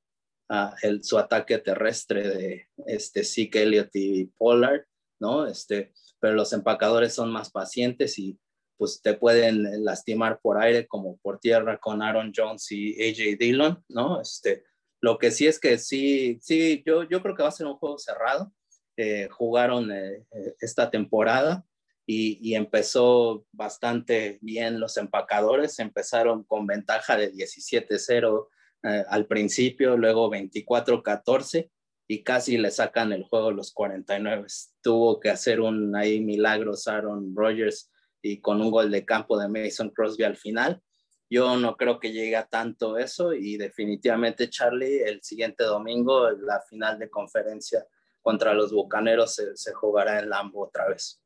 el, 0.82 1.04
su 1.04 1.16
ataque 1.18 1.58
terrestre 1.58 2.28
de 2.28 2.68
este, 2.86 3.24
Zeke 3.24 3.62
Elliott 3.62 3.90
y 3.94 4.26
Pollard, 4.36 4.84
¿no? 5.20 5.46
Este, 5.46 5.92
pero 6.18 6.34
los 6.34 6.52
empacadores 6.52 7.14
son 7.14 7.30
más 7.30 7.50
pacientes 7.50 8.18
y 8.18 8.38
pues 8.76 9.00
te 9.02 9.14
pueden 9.14 9.84
lastimar 9.84 10.40
por 10.40 10.60
aire 10.60 10.88
como 10.88 11.18
por 11.18 11.38
tierra 11.38 11.78
con 11.78 12.02
Aaron 12.02 12.32
Jones 12.34 12.72
y 12.72 12.94
AJ 12.94 13.38
Dillon, 13.38 13.84
¿no? 13.88 14.20
Este, 14.20 14.64
lo 15.00 15.18
que 15.18 15.30
sí 15.30 15.46
es 15.46 15.58
que 15.58 15.78
sí, 15.78 16.38
sí, 16.42 16.82
yo, 16.86 17.04
yo 17.04 17.22
creo 17.22 17.34
que 17.34 17.42
va 17.42 17.48
a 17.48 17.52
ser 17.52 17.66
un 17.66 17.76
juego 17.76 17.98
cerrado. 17.98 18.52
Eh, 18.96 19.28
jugaron 19.30 19.90
eh, 19.90 20.26
eh, 20.30 20.54
esta 20.60 20.90
temporada 20.90 21.64
y, 22.06 22.38
y, 22.42 22.54
empezó 22.54 23.46
bastante 23.50 24.38
bien 24.42 24.78
los 24.78 24.96
empacadores. 24.98 25.78
Empezaron 25.78 26.44
con 26.44 26.66
ventaja 26.66 27.16
de 27.16 27.32
17-0 27.32 28.48
al 28.82 29.26
principio, 29.26 29.96
luego 29.96 30.30
24-14 30.30 31.70
y 32.08 32.22
casi 32.24 32.58
le 32.58 32.70
sacan 32.70 33.12
el 33.12 33.24
juego 33.24 33.52
los 33.52 33.72
49. 33.72 34.46
Tuvo 34.82 35.20
que 35.20 35.30
hacer 35.30 35.60
un 35.60 35.94
ahí 35.94 36.20
milagros 36.20 36.88
Aaron 36.88 37.34
Rodgers 37.36 37.90
y 38.20 38.40
con 38.40 38.60
un 38.60 38.70
gol 38.70 38.90
de 38.90 39.04
campo 39.04 39.38
de 39.38 39.48
Mason 39.48 39.90
Crosby 39.90 40.24
al 40.24 40.36
final. 40.36 40.82
Yo 41.30 41.56
no 41.56 41.76
creo 41.76 42.00
que 42.00 42.10
llegue 42.10 42.34
a 42.34 42.48
tanto 42.48 42.98
eso 42.98 43.32
y 43.32 43.56
definitivamente 43.56 44.50
Charlie 44.50 45.04
el 45.04 45.22
siguiente 45.22 45.62
domingo 45.62 46.28
la 46.28 46.60
final 46.60 46.98
de 46.98 47.08
conferencia 47.08 47.86
contra 48.20 48.52
los 48.52 48.72
Bucaneros 48.72 49.36
se, 49.54 49.72
jugará 49.72 50.18
en 50.18 50.28
Lambo 50.28 50.64
otra 50.64 50.88
vez. 50.88 51.22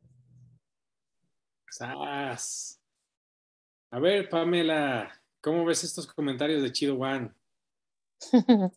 A 3.91 3.99
ver, 3.99 4.29
Pamela, 4.29 5.11
¿cómo 5.41 5.65
ves 5.65 5.83
estos 5.85 6.07
comentarios 6.07 6.63
de 6.63 6.71
Chido 6.71 6.97
One? 6.99 7.33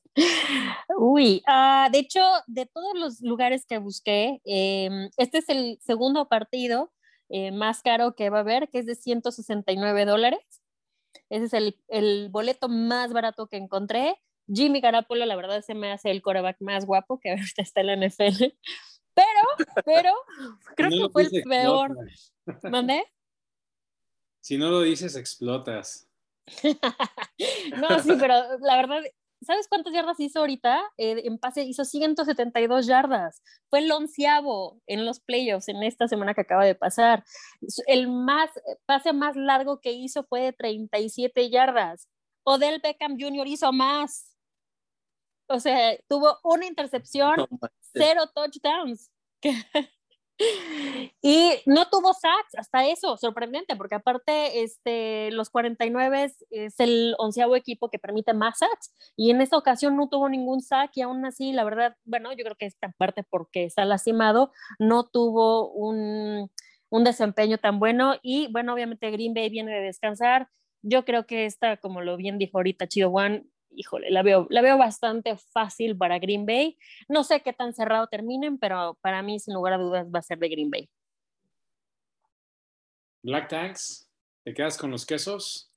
Uy, 0.98 1.44
uh, 1.46 1.92
de 1.92 2.00
hecho, 2.00 2.22
de 2.48 2.66
todos 2.66 2.98
los 2.98 3.22
lugares 3.22 3.66
que 3.66 3.80
busqué, 3.80 4.42
eh, 4.46 5.10
este 5.18 5.40
es 5.40 5.50
el 5.50 5.78
segundo 5.82 6.30
partido 6.30 6.92
eh, 7.30 7.52
más 7.52 7.82
caro 7.82 8.16
que 8.16 8.30
va 8.30 8.38
a 8.38 8.42
haber, 8.42 8.70
que 8.70 8.80
es 8.80 8.86
de 8.86 8.96
169 8.96 10.06
dólares. 10.06 10.62
Ese 11.30 11.46
es 11.46 11.54
el, 11.54 11.80
el, 11.88 12.30
boleto 12.30 12.70
más 12.70 13.14
barato 13.14 13.48
que 13.48 13.58
encontré. 13.58 14.16
Jimmy 14.52 14.80
Garapolo, 14.80 15.26
la 15.26 15.36
verdad, 15.36 15.62
se 15.62 15.76
me 15.76 15.92
hace 15.92 16.12
el 16.12 16.22
coreback 16.22 16.58
más 16.62 16.86
guapo 16.86 17.20
que 17.20 17.32
ahorita 17.32 17.62
está 17.62 17.82
en 17.82 17.88
la 17.88 18.08
NFL. 18.08 18.54
Pero, 19.14 19.84
pero, 19.86 20.14
creo 20.76 20.90
que 20.90 21.10
fue 21.12 21.24
el 21.24 21.44
peor. 21.44 21.96
¿Mandé? 22.64 23.04
Si 24.40 24.58
no 24.58 24.70
lo 24.70 24.82
dices, 24.82 25.16
explotas. 25.16 26.08
no, 27.78 28.00
sí, 28.00 28.14
pero 28.20 28.58
la 28.60 28.78
verdad, 28.78 29.02
¿Sabes 29.42 29.68
cuántas 29.68 29.94
yardas 29.94 30.20
hizo 30.20 30.40
ahorita? 30.40 30.82
Eh, 30.98 31.22
en 31.26 31.38
pase 31.38 31.64
hizo 31.64 31.86
172 31.86 32.88
yardas. 32.88 33.44
Fue 33.70 33.80
el 33.80 33.92
onceavo 33.92 34.82
en 34.88 35.06
los 35.06 35.20
playoffs 35.20 35.68
en 35.70 35.84
esta 35.84 36.08
semana 36.08 36.34
que 36.34 36.42
acaba 36.42 36.66
de 36.66 36.76
pasar. 36.76 37.24
El 37.86 38.10
más, 38.10 38.50
pase 38.86 39.14
más 39.14 39.36
largo 39.36 39.80
que 39.80 39.92
hizo 39.92 40.24
fue 40.24 40.42
de 40.42 40.54
37 40.54 41.50
yardas. 41.50 42.08
Odell 42.44 42.80
Beckham 42.82 43.18
Jr. 43.20 43.48
hizo 43.48 43.72
más. 43.72 44.36
O 45.50 45.60
sea, 45.60 45.98
tuvo 46.08 46.40
una 46.44 46.66
intercepción, 46.66 47.48
cero 47.94 48.24
touchdowns. 48.34 49.12
Y 51.22 51.54
no 51.66 51.90
tuvo 51.90 52.14
sacks, 52.14 52.56
hasta 52.58 52.88
eso, 52.88 53.18
sorprendente, 53.18 53.76
porque 53.76 53.96
aparte 53.96 54.62
este, 54.62 55.32
los 55.32 55.50
49 55.50 56.32
es 56.52 56.80
el 56.80 57.16
onceavo 57.18 57.56
equipo 57.56 57.90
que 57.90 58.00
permite 58.00 58.34
más 58.34 58.60
sacks 58.60 58.94
y 59.16 59.32
en 59.32 59.42
esta 59.42 59.58
ocasión 59.58 59.98
no 59.98 60.10
tuvo 60.10 60.30
ningún 60.30 60.62
sack 60.62 60.92
y 60.96 61.02
aún 61.02 61.26
así, 61.26 61.54
la 61.54 61.64
verdad, 61.64 61.98
bueno, 62.06 62.32
yo 62.34 62.44
creo 62.44 62.56
que 62.56 62.68
esta 62.68 62.94
parte 62.98 63.24
porque 63.24 63.66
está 63.66 63.84
lastimado, 63.86 64.52
no 64.80 65.08
tuvo 65.08 65.72
un, 65.72 66.52
un 66.90 67.04
desempeño 67.04 67.58
tan 67.58 67.80
bueno 67.80 68.16
y 68.22 68.52
bueno, 68.52 68.74
obviamente 68.74 69.12
Green 69.12 69.34
Bay 69.34 69.50
viene 69.50 69.74
de 69.74 69.82
descansar. 69.82 70.50
Yo 70.84 71.04
creo 71.06 71.26
que 71.26 71.46
esta, 71.46 71.78
como 71.78 72.02
lo 72.02 72.18
bien 72.18 72.38
dijo 72.38 72.60
ahorita 72.60 72.88
Chido 72.88 73.10
One, 73.10 73.46
híjole, 73.78 74.10
la 74.10 74.24
veo, 74.24 74.48
la 74.50 74.62
veo 74.62 74.78
bastante 74.78 75.38
fácil 75.38 75.96
para 75.96 76.20
Green 76.20 76.46
Bay. 76.46 76.78
No 77.08 77.24
sé 77.24 77.42
qué 77.42 77.54
tan 77.54 77.74
cerrado 77.74 78.08
terminen, 78.08 78.58
pero 78.58 78.98
para 79.02 79.22
mí, 79.22 79.40
sin 79.40 79.54
lugar 79.54 79.74
a 79.74 79.78
dudas, 79.78 80.08
va 80.14 80.20
a 80.20 80.24
ser 80.24 80.40
de 80.40 80.50
Green 80.50 80.72
Bay. 80.72 80.90
Black 83.22 83.48
Tanks, 83.48 84.10
¿te 84.44 84.54
quedas 84.54 84.78
con 84.78 84.92
los 84.92 85.06
quesos? 85.06 85.72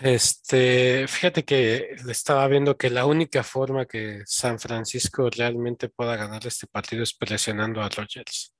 Este, 0.00 1.06
fíjate 1.08 1.44
que 1.44 1.96
estaba 2.08 2.46
viendo 2.48 2.76
que 2.76 2.90
la 2.90 3.06
única 3.06 3.42
forma 3.42 3.86
que 3.86 4.22
San 4.26 4.58
Francisco 4.58 5.30
realmente 5.30 5.88
pueda 5.88 6.16
ganar 6.16 6.46
este 6.46 6.66
partido 6.66 7.02
es 7.02 7.14
presionando 7.14 7.80
a 7.80 7.88
Rogers. 7.88 8.54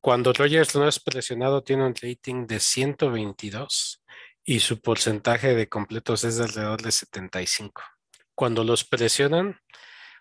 Cuando 0.00 0.32
Rogers 0.32 0.74
no 0.74 0.86
es 0.88 1.00
presionado, 1.00 1.62
tiene 1.62 1.86
un 1.86 1.94
rating 1.94 2.46
de 2.46 2.60
122 2.60 4.03
y 4.44 4.60
su 4.60 4.80
porcentaje 4.80 5.54
de 5.54 5.68
completos 5.68 6.24
es 6.24 6.36
de 6.36 6.44
alrededor 6.44 6.82
de 6.82 6.92
75. 6.92 7.82
Cuando 8.34 8.62
los 8.62 8.84
presionan 8.84 9.60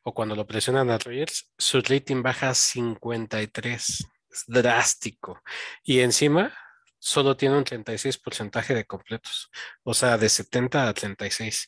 o 0.03 0.13
cuando 0.13 0.35
lo 0.35 0.47
presionan 0.47 0.89
a 0.89 0.97
Rogers, 0.97 1.51
su 1.57 1.81
rating 1.81 2.21
baja 2.21 2.49
a 2.49 2.53
53. 2.55 4.07
Es 4.29 4.43
drástico. 4.47 5.41
Y 5.83 5.99
encima 5.99 6.53
solo 6.99 7.35
tiene 7.35 7.57
un 7.57 7.63
36 7.63 8.17
porcentaje 8.17 8.73
de 8.73 8.85
completos, 8.85 9.51
o 9.83 9.93
sea, 9.93 10.17
de 10.17 10.29
70 10.29 10.87
a 10.87 10.93
36. 10.93 11.67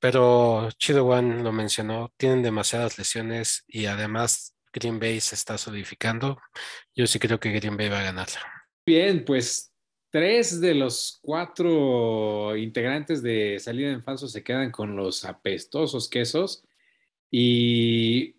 Pero 0.00 0.70
Chido 0.72 1.06
One 1.06 1.42
lo 1.42 1.52
mencionó, 1.52 2.12
tienen 2.16 2.42
demasiadas 2.42 2.98
lesiones 2.98 3.64
y 3.66 3.86
además 3.86 4.56
Green 4.72 4.98
Bay 4.98 5.20
se 5.20 5.34
está 5.34 5.56
solidificando. 5.56 6.38
Yo 6.94 7.06
sí 7.06 7.18
creo 7.18 7.38
que 7.38 7.52
Green 7.52 7.76
Bay 7.76 7.88
va 7.88 8.00
a 8.00 8.04
ganarla. 8.04 8.40
Bien, 8.86 9.24
pues 9.24 9.73
Tres 10.14 10.60
de 10.60 10.74
los 10.74 11.18
cuatro 11.22 12.56
integrantes 12.56 13.20
de 13.20 13.58
Salida 13.58 13.90
en 13.90 14.04
Falso 14.04 14.28
se 14.28 14.44
quedan 14.44 14.70
con 14.70 14.94
los 14.94 15.24
apestosos 15.24 16.08
quesos. 16.08 16.62
Y 17.32 18.36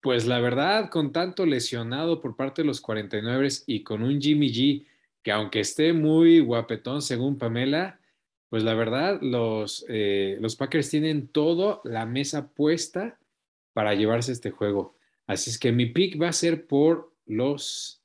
pues 0.00 0.26
la 0.26 0.40
verdad, 0.40 0.90
con 0.90 1.12
tanto 1.12 1.46
lesionado 1.46 2.20
por 2.20 2.34
parte 2.34 2.62
de 2.62 2.66
los 2.66 2.80
49 2.80 3.50
y 3.68 3.84
con 3.84 4.02
un 4.02 4.20
Jimmy 4.20 4.52
G 4.52 4.84
que 5.22 5.30
aunque 5.30 5.60
esté 5.60 5.92
muy 5.92 6.40
guapetón 6.40 7.00
según 7.00 7.38
Pamela, 7.38 8.00
pues 8.48 8.64
la 8.64 8.74
verdad, 8.74 9.20
los, 9.22 9.86
eh, 9.88 10.38
los 10.40 10.56
Packers 10.56 10.90
tienen 10.90 11.28
todo 11.28 11.82
la 11.84 12.04
mesa 12.04 12.48
puesta 12.48 13.20
para 13.72 13.94
llevarse 13.94 14.32
este 14.32 14.50
juego. 14.50 14.96
Así 15.28 15.50
es 15.50 15.58
que 15.60 15.70
mi 15.70 15.86
pick 15.86 16.20
va 16.20 16.30
a 16.30 16.32
ser 16.32 16.66
por 16.66 17.14
los 17.26 18.01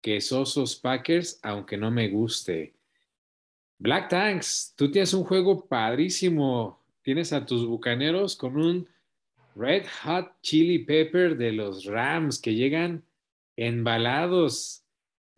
quesosos 0.00 0.76
Packers, 0.76 1.38
aunque 1.42 1.76
no 1.76 1.90
me 1.90 2.08
guste. 2.08 2.74
Black 3.78 4.10
Tanks, 4.10 4.74
tú 4.76 4.90
tienes 4.90 5.14
un 5.14 5.24
juego 5.24 5.66
padrísimo. 5.66 6.78
Tienes 7.02 7.32
a 7.32 7.46
tus 7.46 7.66
bucaneros 7.66 8.36
con 8.36 8.56
un 8.56 8.86
Red 9.56 9.86
Hot 10.04 10.32
Chili 10.42 10.80
Pepper 10.80 11.36
de 11.36 11.52
los 11.52 11.86
Rams 11.86 12.38
que 12.38 12.54
llegan 12.54 13.02
embalados. 13.56 14.84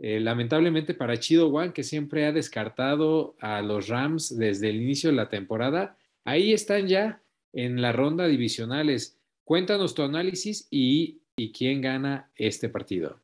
Eh, 0.01 0.19
lamentablemente 0.19 0.95
para 0.95 1.19
Chido 1.19 1.49
One, 1.49 1.73
que 1.73 1.85
siempre 1.85 2.27
ha 2.27 2.33
descartado 2.33 3.37
a 3.39 3.63
los 3.63 3.89
Rams 3.89 4.37
desde 4.37 4.71
el 4.71 4.83
inicio 4.83 5.11
de 5.11 5.17
la 5.17 5.29
temporada, 5.29 5.97
ahí 6.25 6.53
están 6.53 6.89
ya 6.89 7.23
en 7.53 7.81
la 7.81 7.93
ronda 7.93 8.27
divisionales. 8.27 9.17
Cuéntanos 9.45 9.95
tu 9.95 10.03
análisis 10.03 10.67
y 10.69 11.21
quién 11.57 11.81
gana 11.81 12.31
este 12.35 12.69
partido. 12.69 13.22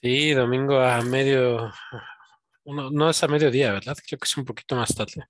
Sí, 0.00 0.32
domingo 0.32 0.80
a 0.80 1.02
medio, 1.02 1.72
no 2.64 3.10
es 3.10 3.22
a 3.24 3.28
mediodía, 3.28 3.72
¿verdad? 3.72 3.96
Creo 4.06 4.18
que 4.18 4.26
es 4.26 4.36
un 4.36 4.44
poquito 4.44 4.76
más 4.76 4.94
tarde. 4.94 5.26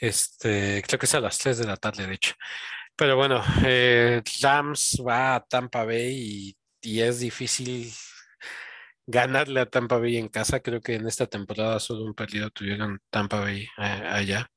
Este, 0.00 0.82
creo 0.86 0.98
que 0.98 1.06
es 1.06 1.14
a 1.14 1.20
las 1.20 1.38
3 1.38 1.58
de 1.58 1.66
la 1.66 1.76
tarde, 1.76 2.06
de 2.06 2.14
hecho. 2.14 2.34
Pero 2.96 3.16
bueno, 3.16 3.42
eh, 3.64 4.22
Rams 4.42 5.02
va 5.06 5.36
a 5.36 5.40
Tampa 5.44 5.84
Bay 5.84 6.54
y, 6.82 7.00
es 7.00 7.20
difícil 7.20 7.90
ganarle 9.06 9.60
a 9.60 9.66
Tampa 9.66 9.98
Bay 9.98 10.18
en 10.18 10.28
casa. 10.28 10.60
Creo 10.60 10.80
que 10.82 10.96
en 10.96 11.06
esta 11.06 11.26
temporada 11.26 11.80
solo 11.80 12.04
un 12.04 12.14
partido 12.14 12.50
tuvieron 12.50 13.00
Tampa 13.10 13.40
Bay 13.40 13.66
eh, 13.78 14.02
allá. 14.06 14.50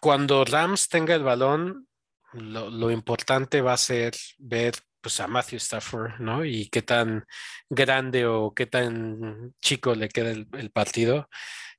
cuando 0.00 0.44
Rams 0.44 0.88
tenga 0.88 1.14
el 1.14 1.22
balón, 1.22 1.88
lo, 2.32 2.70
lo, 2.70 2.90
importante 2.90 3.60
va 3.60 3.74
a 3.74 3.76
ser 3.78 4.14
ver 4.38 4.74
pues 5.04 5.20
a 5.20 5.26
Matthew 5.28 5.58
Stafford, 5.58 6.18
¿no? 6.18 6.46
Y 6.46 6.68
qué 6.70 6.80
tan 6.80 7.26
grande 7.68 8.24
o 8.26 8.54
qué 8.54 8.64
tan 8.66 9.54
chico 9.60 9.94
le 9.94 10.08
queda 10.08 10.30
el, 10.30 10.70
partido. 10.72 11.28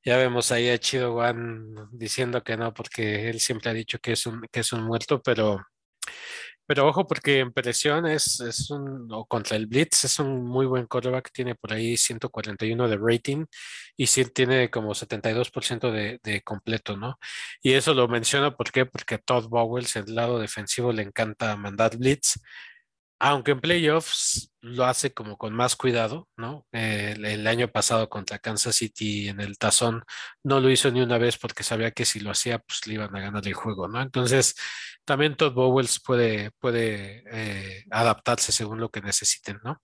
Ya 0.05 0.17
vemos 0.17 0.51
ahí 0.51 0.69
a 0.69 0.77
Chido 0.77 1.15
One 1.15 1.87
diciendo 1.91 2.43
que 2.43 2.55
no, 2.55 2.71
porque 2.73 3.29
él 3.29 3.39
siempre 3.39 3.71
ha 3.71 3.73
dicho 3.73 3.97
que 3.99 4.11
es 4.13 4.27
un, 4.27 4.41
que 4.51 4.59
es 4.59 4.73
un 4.73 4.83
muerto, 4.83 5.21
pero 5.23 5.65
pero 6.67 6.87
ojo, 6.87 7.05
porque 7.07 7.39
en 7.39 7.53
presión 7.53 8.07
es, 8.07 8.39
es 8.39 8.71
un, 8.71 9.07
o 9.11 9.25
contra 9.27 9.55
el 9.55 9.67
Blitz, 9.67 10.03
es 10.05 10.17
un 10.19 10.43
muy 10.43 10.65
buen 10.65 10.87
quarterback, 10.87 11.31
tiene 11.31 11.53
por 11.55 11.73
ahí 11.73 11.95
141 11.95 12.87
de 12.89 12.97
rating 12.99 13.45
y 13.95 14.07
sí 14.07 14.25
tiene 14.25 14.71
como 14.71 14.95
72% 14.95 15.91
de, 15.91 16.19
de 16.23 16.41
completo, 16.41 16.97
¿no? 16.97 17.19
Y 17.61 17.73
eso 17.73 17.93
lo 17.93 18.07
menciono 18.07 18.55
¿por 18.57 18.71
qué? 18.71 18.85
porque 18.85 19.15
a 19.15 19.17
Todd 19.19 19.47
Bowles, 19.47 19.95
el 19.95 20.15
lado 20.15 20.39
defensivo, 20.39 20.91
le 20.91 21.03
encanta 21.03 21.55
mandar 21.55 21.97
Blitz 21.97 22.39
aunque 23.19 23.51
en 23.51 23.61
playoffs 23.61 24.51
lo 24.61 24.85
hace 24.85 25.13
como 25.13 25.37
con 25.37 25.53
más 25.53 25.75
cuidado, 25.75 26.27
¿no? 26.37 26.65
el, 26.71 27.47
año 27.47 27.71
pasado 27.71 28.09
contra 28.09 28.39
Kansas 28.39 28.75
City 28.75 29.29
en 29.29 29.39
el 29.39 29.57
tazón 29.57 30.03
no 30.43 30.59
lo 30.59 30.69
hizo 30.69 30.91
ni 30.91 31.01
una 31.01 31.17
vez 31.17 31.37
porque 31.37 31.63
sabía 31.63 31.91
que 31.91 32.05
si 32.05 32.19
lo 32.19 32.31
hacía, 32.31 32.59
pues 32.59 32.85
le 32.87 32.95
iban 32.95 33.15
a 33.15 33.21
ganar 33.21 33.47
el 33.47 33.53
juego, 33.53 33.87
¿no? 33.87 34.01
Entonces, 34.01 34.55
también 35.05 35.35
Todd 35.35 35.53
Bowles 35.53 36.01
puede, 36.03 36.51
puede 36.59 37.23
eh, 37.31 37.85
adaptarse 37.91 38.51
según 38.51 38.79
lo 38.79 38.89
que 38.89 39.01
necesiten, 39.01 39.59
¿no? 39.63 39.81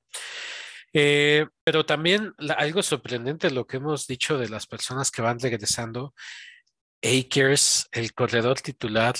Eh, 0.93 1.47
pero 1.63 1.86
también 1.86 2.34
algo 2.57 2.84
sorprendente 2.84 3.49
lo 3.51 3.65
que 3.65 3.77
hemos 3.77 4.07
dicho 4.07 4.38
de 4.38 4.49
las 4.49 4.67
personas 4.67 5.11
que 5.11 5.21
van 5.21 5.39
regresando. 5.39 6.13
Akers, 7.03 7.88
el 7.91 8.13
corredor 8.13 8.61
titular, 8.61 9.15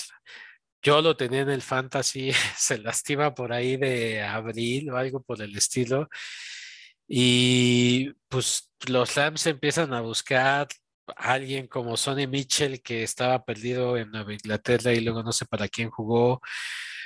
yo 0.82 1.00
lo 1.00 1.16
tenía 1.16 1.40
en 1.42 1.50
el 1.50 1.62
fantasy, 1.62 2.32
se 2.56 2.78
lastima 2.78 3.34
por 3.34 3.52
ahí 3.52 3.76
de 3.76 4.22
abril 4.22 4.90
o 4.90 4.96
algo 4.96 5.22
por 5.22 5.40
el 5.42 5.56
estilo. 5.56 6.08
Y 7.08 8.10
pues 8.28 8.70
los 8.88 9.14
Rams 9.14 9.46
empiezan 9.46 9.92
a 9.94 10.00
buscar 10.00 10.68
a 11.16 11.32
alguien 11.32 11.66
como 11.66 11.96
Sonny 11.96 12.26
Mitchell 12.26 12.82
que 12.82 13.02
estaba 13.02 13.44
perdido 13.44 13.96
en 13.96 14.10
Nueva 14.10 14.32
Inglaterra 14.32 14.92
y 14.92 15.00
luego 15.00 15.22
no 15.22 15.32
sé 15.32 15.46
para 15.46 15.68
quién 15.68 15.90
jugó. 15.90 16.40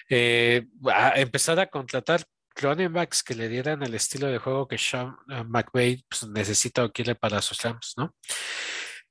Eh, 0.08 0.66
a 0.90 1.18
empezar 1.20 1.58
a 1.58 1.66
contratar 1.66 2.22
running 2.56 2.92
backs 2.92 3.22
que 3.22 3.34
le 3.34 3.48
dieran 3.48 3.82
el 3.82 3.94
estilo 3.94 4.28
de 4.28 4.38
juego 4.38 4.68
que 4.68 4.78
Sean 4.78 5.16
eh, 5.30 5.44
McVay 5.44 6.04
pues, 6.08 6.26
necesita 6.28 6.84
o 6.84 6.92
quiere 6.92 7.14
para 7.14 7.42
sus 7.42 7.60
Rams, 7.62 7.94
¿no? 7.96 8.14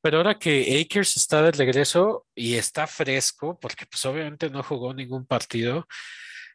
Pero 0.05 0.17
ahora 0.17 0.37
que 0.37 0.79
Akers 0.79 1.17
está 1.17 1.41
de 1.41 1.51
regreso 1.51 2.27
y 2.35 2.57
está 2.57 2.85
fresco, 2.85 3.57
porque 3.59 3.87
pues 3.87 4.05
obviamente 4.05 4.51
no 4.51 4.61
jugó 4.61 4.93
ningún 4.93 5.25
partido, 5.25 5.87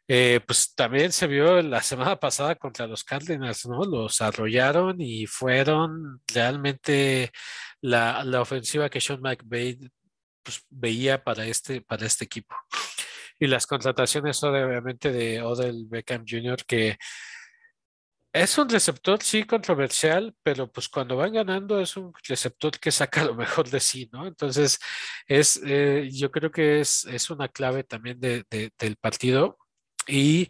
eh, 0.07 0.39
pues 0.47 0.73
también 0.73 1.11
se 1.11 1.27
vio 1.27 1.61
la 1.61 1.81
semana 1.83 2.17
pasada 2.17 2.55
contra 2.55 2.87
los 2.87 3.03
Cardinals, 3.03 3.65
¿no? 3.65 3.83
Los 3.83 4.21
arrollaron 4.21 5.01
y 5.01 5.25
fueron 5.25 6.21
realmente 6.33 7.31
la, 7.81 8.23
ofensiva 8.39 8.89
que 8.89 9.01
Sean 9.01 9.19
McVay 9.19 9.79
pues, 10.43 10.63
veía 10.69 11.21
para 11.21 11.45
este, 11.45 11.81
para 11.81 12.05
este 12.05 12.23
equipo. 12.23 12.55
Y 13.37 13.47
las 13.47 13.67
contrataciones 13.67 14.41
obviamente 14.45 15.11
de 15.11 15.41
Odell 15.41 15.87
Beckham 15.89 16.23
Jr., 16.25 16.63
que 16.65 16.97
es 18.33 18.57
un 18.57 18.69
receptor, 18.69 19.21
sí, 19.21 19.43
controversial, 19.43 20.33
pero 20.43 20.71
pues 20.71 20.87
cuando 20.87 21.17
van 21.17 21.33
ganando 21.33 21.81
es 21.81 21.97
un 21.97 22.13
receptor 22.27 22.79
que 22.79 22.91
saca 22.91 23.23
lo 23.25 23.35
mejor 23.35 23.69
de 23.69 23.79
sí, 23.79 24.09
¿no? 24.13 24.27
Entonces, 24.27 24.79
es, 25.27 25.61
eh, 25.65 26.09
yo 26.11 26.31
creo 26.31 26.51
que 26.51 26.79
es, 26.81 27.05
es 27.05 27.29
una 27.29 27.49
clave 27.49 27.83
también 27.83 28.19
de, 28.19 28.45
del 28.77 28.95
partido 28.97 29.57
y 30.07 30.49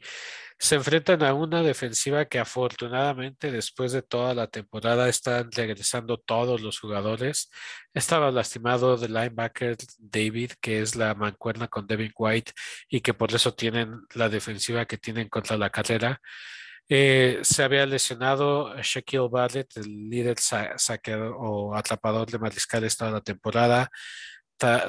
se 0.60 0.76
enfrentan 0.76 1.24
a 1.24 1.34
una 1.34 1.64
defensiva 1.64 2.26
que 2.26 2.38
afortunadamente 2.38 3.52
después 3.52 3.92
de 3.94 4.04
toda 4.04 4.36
la 4.36 4.46
temporada 4.48 5.10
están 5.10 5.52
regresando 5.52 6.20
todos 6.20 6.62
los 6.62 6.80
jugadores. 6.80 7.50
Estaba 7.96 8.30
lastimado 8.30 8.96
del 8.96 9.14
linebacker 9.14 9.78
David, 9.98 10.52
que 10.62 10.82
es 10.82 10.96
la 10.96 11.16
mancuerna 11.16 11.68
con 11.68 11.88
Devin 11.88 12.12
White 12.16 12.54
y 12.90 13.02
que 13.02 13.16
por 13.16 13.34
eso 13.34 13.56
tienen 13.56 14.02
la 14.14 14.30
defensiva 14.30 14.86
que 14.86 15.00
tienen 15.00 15.30
contra 15.30 15.58
la 15.58 15.72
carrera. 15.72 16.22
Eh, 16.90 17.40
se 17.44 17.64
había 17.64 17.86
lesionado 17.86 18.76
Shaquille 18.82 19.30
Barrett, 19.30 19.78
el 19.78 20.10
líder 20.10 20.38
saqueador 20.40 21.36
o 21.40 21.74
atrapador 21.76 22.30
de 22.30 22.40
mariscales 22.40 22.98
toda 22.98 23.12
la 23.12 23.22
temporada. 23.22 23.90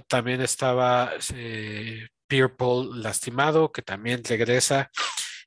también 0.09 0.41
estaba 0.41 1.13
eh, 1.35 2.09
Pierre 2.27 2.55
Paul 2.57 3.03
lastimado, 3.03 3.71
que 3.71 3.83
también 3.83 4.23
regresa. 4.25 4.91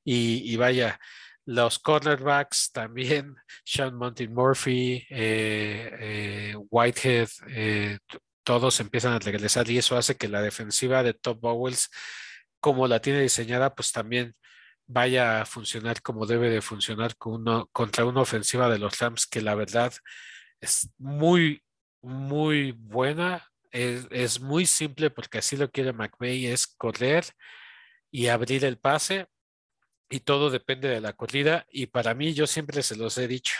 Y, 0.03 0.55
vaya, 0.55 0.99
los 1.45 1.79
cornerbacks 1.79 2.71
también, 2.71 3.35
Sean 3.65 3.95
Monty 3.95 4.27
Murphy, 4.27 5.05
eh, 5.09 6.55
Whitehead, 6.69 7.27
todos 8.45 8.79
empiezan 8.79 9.13
a 9.13 9.19
regresar 9.19 9.69
y 9.69 9.79
eso 9.79 9.97
hace 9.97 10.15
que 10.15 10.29
la 10.29 10.41
defensiva 10.41 11.03
de 11.03 11.15
Top 11.15 11.41
Bowles, 11.41 11.89
como 12.59 12.87
la 12.87 13.01
tiene 13.01 13.21
diseñada, 13.21 13.75
pues 13.75 13.91
también 13.91 14.35
vaya 14.87 15.41
a 15.41 15.45
funcionar 15.45 16.01
como 16.01 16.25
debe 16.25 16.49
de 16.49 16.61
funcionar 16.61 17.17
con 17.17 17.33
uno, 17.33 17.69
contra 17.71 18.05
una 18.05 18.21
ofensiva 18.21 18.69
de 18.69 18.79
los 18.79 18.99
Rams 18.99 19.25
que 19.27 19.41
la 19.41 19.55
verdad 19.55 19.93
es 20.61 20.89
muy, 20.97 21.63
muy 22.01 22.71
buena. 22.71 23.47
Es, 23.71 24.39
muy 24.39 24.65
simple 24.65 25.09
porque 25.09 25.39
así 25.39 25.57
lo 25.57 25.69
quiere 25.69 25.91
McVay, 25.91 26.45
es 26.45 26.65
correr 26.65 27.25
y 28.09 28.27
abrir 28.27 28.63
el 28.63 28.77
pase 28.77 29.27
y 30.09 30.21
todo 30.21 30.49
depende 30.49 30.87
de 30.87 31.01
la 31.01 31.11
corrida 31.11 31.65
y 31.69 31.87
para 31.87 32.13
mí 32.13 32.33
yo 32.33 32.47
siempre 32.47 32.83
se 32.83 32.95
los 32.95 33.17
he 33.17 33.27
dicho, 33.27 33.55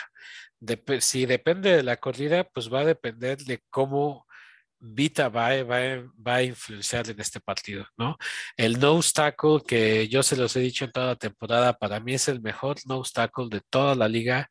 si 1.00 1.26
depende 1.26 1.76
de 1.76 1.82
la 1.82 1.98
corrida 1.98 2.44
pues 2.44 2.72
va 2.72 2.80
a 2.80 2.84
depender 2.86 3.36
de 3.38 3.62
cómo 3.68 4.25
Vita 4.78 5.28
va, 5.28 5.62
va, 5.62 6.34
a 6.34 6.42
influenciar 6.42 7.08
en 7.08 7.18
este 7.20 7.40
partido, 7.40 7.86
¿no? 7.96 8.16
El 8.56 8.78
no 8.78 9.00
tackle 9.00 9.60
que 9.66 10.08
yo 10.08 10.22
se 10.22 10.36
los 10.36 10.54
he 10.56 10.60
dicho 10.60 10.84
en 10.84 10.92
toda 10.92 11.06
la 11.06 11.16
temporada, 11.16 11.72
para 11.78 11.98
mí 12.00 12.14
es 12.14 12.28
el 12.28 12.40
mejor 12.40 12.76
no 12.86 13.02
tackle 13.02 13.48
de 13.50 13.60
toda 13.70 13.94
la 13.94 14.08
liga. 14.08 14.48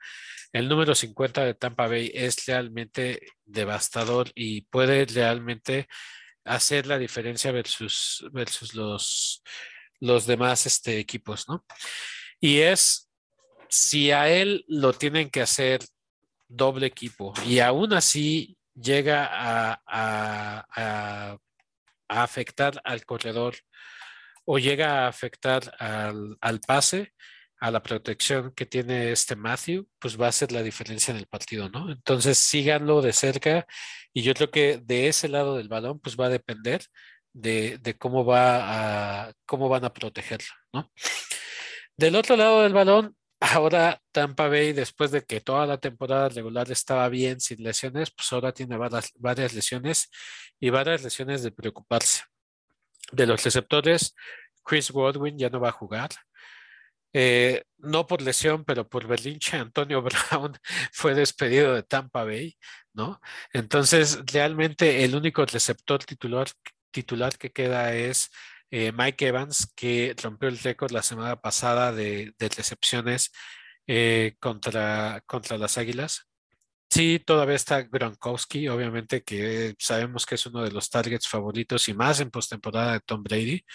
El 0.52 0.68
número 0.68 0.96
50 0.96 1.46
de 1.46 1.54
Tampa 1.54 1.88
Bay 1.88 2.12
es 2.14 2.46
realmente 2.46 3.20
devastador 3.46 4.32
y 4.36 4.62
puede 4.62 5.06
realmente 5.06 5.88
hacer 6.44 6.88
la 6.88 6.98
diferencia 6.98 7.52
versus, 7.52 8.26
versus 8.32 8.74
los, 8.74 9.44
los 10.00 10.26
demás 10.26 10.66
este, 10.66 11.00
equipos, 11.00 11.48
¿no? 11.48 11.66
Y 12.40 12.60
es, 12.60 13.10
si 13.70 14.12
a 14.12 14.30
él 14.30 14.66
lo 14.68 14.94
tienen 14.94 15.30
que 15.30 15.42
hacer 15.42 15.82
doble 16.48 16.88
equipo 16.88 17.34
y 17.46 17.60
aún 17.60 17.94
así 17.94 18.58
llega 18.76 19.30
a, 19.32 21.38
afectar 22.08 22.80
al 22.84 23.06
corredor 23.06 23.56
o 24.46 24.60
llega 24.60 25.06
a 25.06 25.08
afectar 25.08 25.76
al, 25.80 26.60
pase, 26.66 27.14
a 27.60 27.72
la 27.72 27.82
protección 27.82 28.54
que 28.54 28.66
tiene 28.66 29.12
este 29.12 29.36
Matthew, 29.36 29.88
pues 29.98 30.20
va 30.20 30.28
a 30.28 30.32
ser 30.32 30.52
la 30.52 30.62
diferencia 30.62 31.12
en 31.12 31.18
el 31.18 31.28
partido, 31.28 31.70
¿no? 31.70 31.92
Entonces 31.92 32.38
síganlo 32.38 33.02
de 33.02 33.14
cerca 33.14 33.66
y 34.14 34.22
yo 34.22 34.34
creo 34.34 34.52
que 34.52 34.80
de 34.84 35.08
ese 35.08 35.30
lado 35.30 35.58
del 35.58 35.68
balón, 35.68 36.00
pues 36.00 36.16
va 36.16 36.28
a 36.28 36.30
depender 36.30 36.84
de, 37.34 37.96
cómo 38.00 38.24
va 38.24 39.34
cómo 39.46 39.68
van 39.68 39.86
a 39.86 39.94
protegerlo, 39.94 40.54
¿no? 40.74 40.92
Del 41.98 42.16
otro 42.16 42.36
lado 42.36 42.64
del 42.64 42.74
balón, 42.74 43.16
Ahora 43.40 44.02
Tampa 44.12 44.48
Bay, 44.48 44.74
después 44.74 45.12
de 45.12 45.24
que 45.24 45.42
toda 45.42 45.66
la 45.66 45.78
temporada 45.78 46.30
regular 46.30 46.72
estaba 46.72 47.10
bien 47.10 47.40
sin 47.40 47.64
lesiones, 47.64 48.12
pues 48.12 48.32
ahora 48.34 48.54
tiene 48.54 48.78
varias, 48.78 49.54
lesiones 49.54 50.10
y 50.60 50.70
varias 50.70 51.04
lesiones 51.04 51.44
de 51.44 51.52
preocuparse. 51.52 52.24
De 53.12 53.28
los 53.28 53.44
receptores, 53.44 54.16
Chris 54.64 54.92
Godwin 54.92 55.38
ya 55.38 55.50
no 55.50 55.60
va 55.60 55.70
a 55.70 55.72
jugar. 55.74 56.10
Eh, 57.14 57.64
no 57.78 58.08
por 58.08 58.22
lesión, 58.22 58.66
pero 58.66 58.88
por 58.90 59.08
berlinche, 59.08 59.58
Antonio 59.58 60.02
Brown 60.32 60.58
fue 60.92 61.14
despedido 61.14 61.74
de 61.74 61.84
Tampa 61.84 62.24
Bay, 62.26 62.58
¿no? 62.94 63.22
Entonces, 63.54 64.20
realmente 64.26 65.04
el 65.04 65.16
único 65.16 65.46
receptor 65.46 66.04
titular, 66.04 66.48
titular 66.92 67.38
que 67.38 67.52
queda 67.52 67.94
es 67.94 68.32
eh, 68.72 68.92
Mike 68.92 69.28
Evans, 69.28 69.72
que 69.76 70.16
rompió 70.22 70.50
el 70.50 70.60
récord 70.60 70.92
la 70.92 71.04
semana 71.04 71.40
pasada 71.40 71.92
de, 71.92 72.34
recepciones 72.40 73.32
eh, 73.88 74.36
contra, 74.40 75.22
contra 75.26 75.58
las 75.58 75.78
Águilas. 75.78 76.28
Sí, 76.90 77.22
todavía 77.26 77.56
está 77.56 77.82
Gronkowski, 77.84 78.68
obviamente 78.70 79.24
que 79.24 79.76
sabemos 79.80 80.26
que 80.26 80.36
es 80.36 80.46
uno 80.46 80.64
de 80.64 80.72
los 80.72 80.90
targets 80.90 81.28
favoritos 81.28 81.88
y 81.90 81.94
más 81.94 82.20
en 82.20 82.32
postemporada 82.32 82.94
de 82.94 83.00
Tom 83.02 83.24
Brady. 83.24 83.66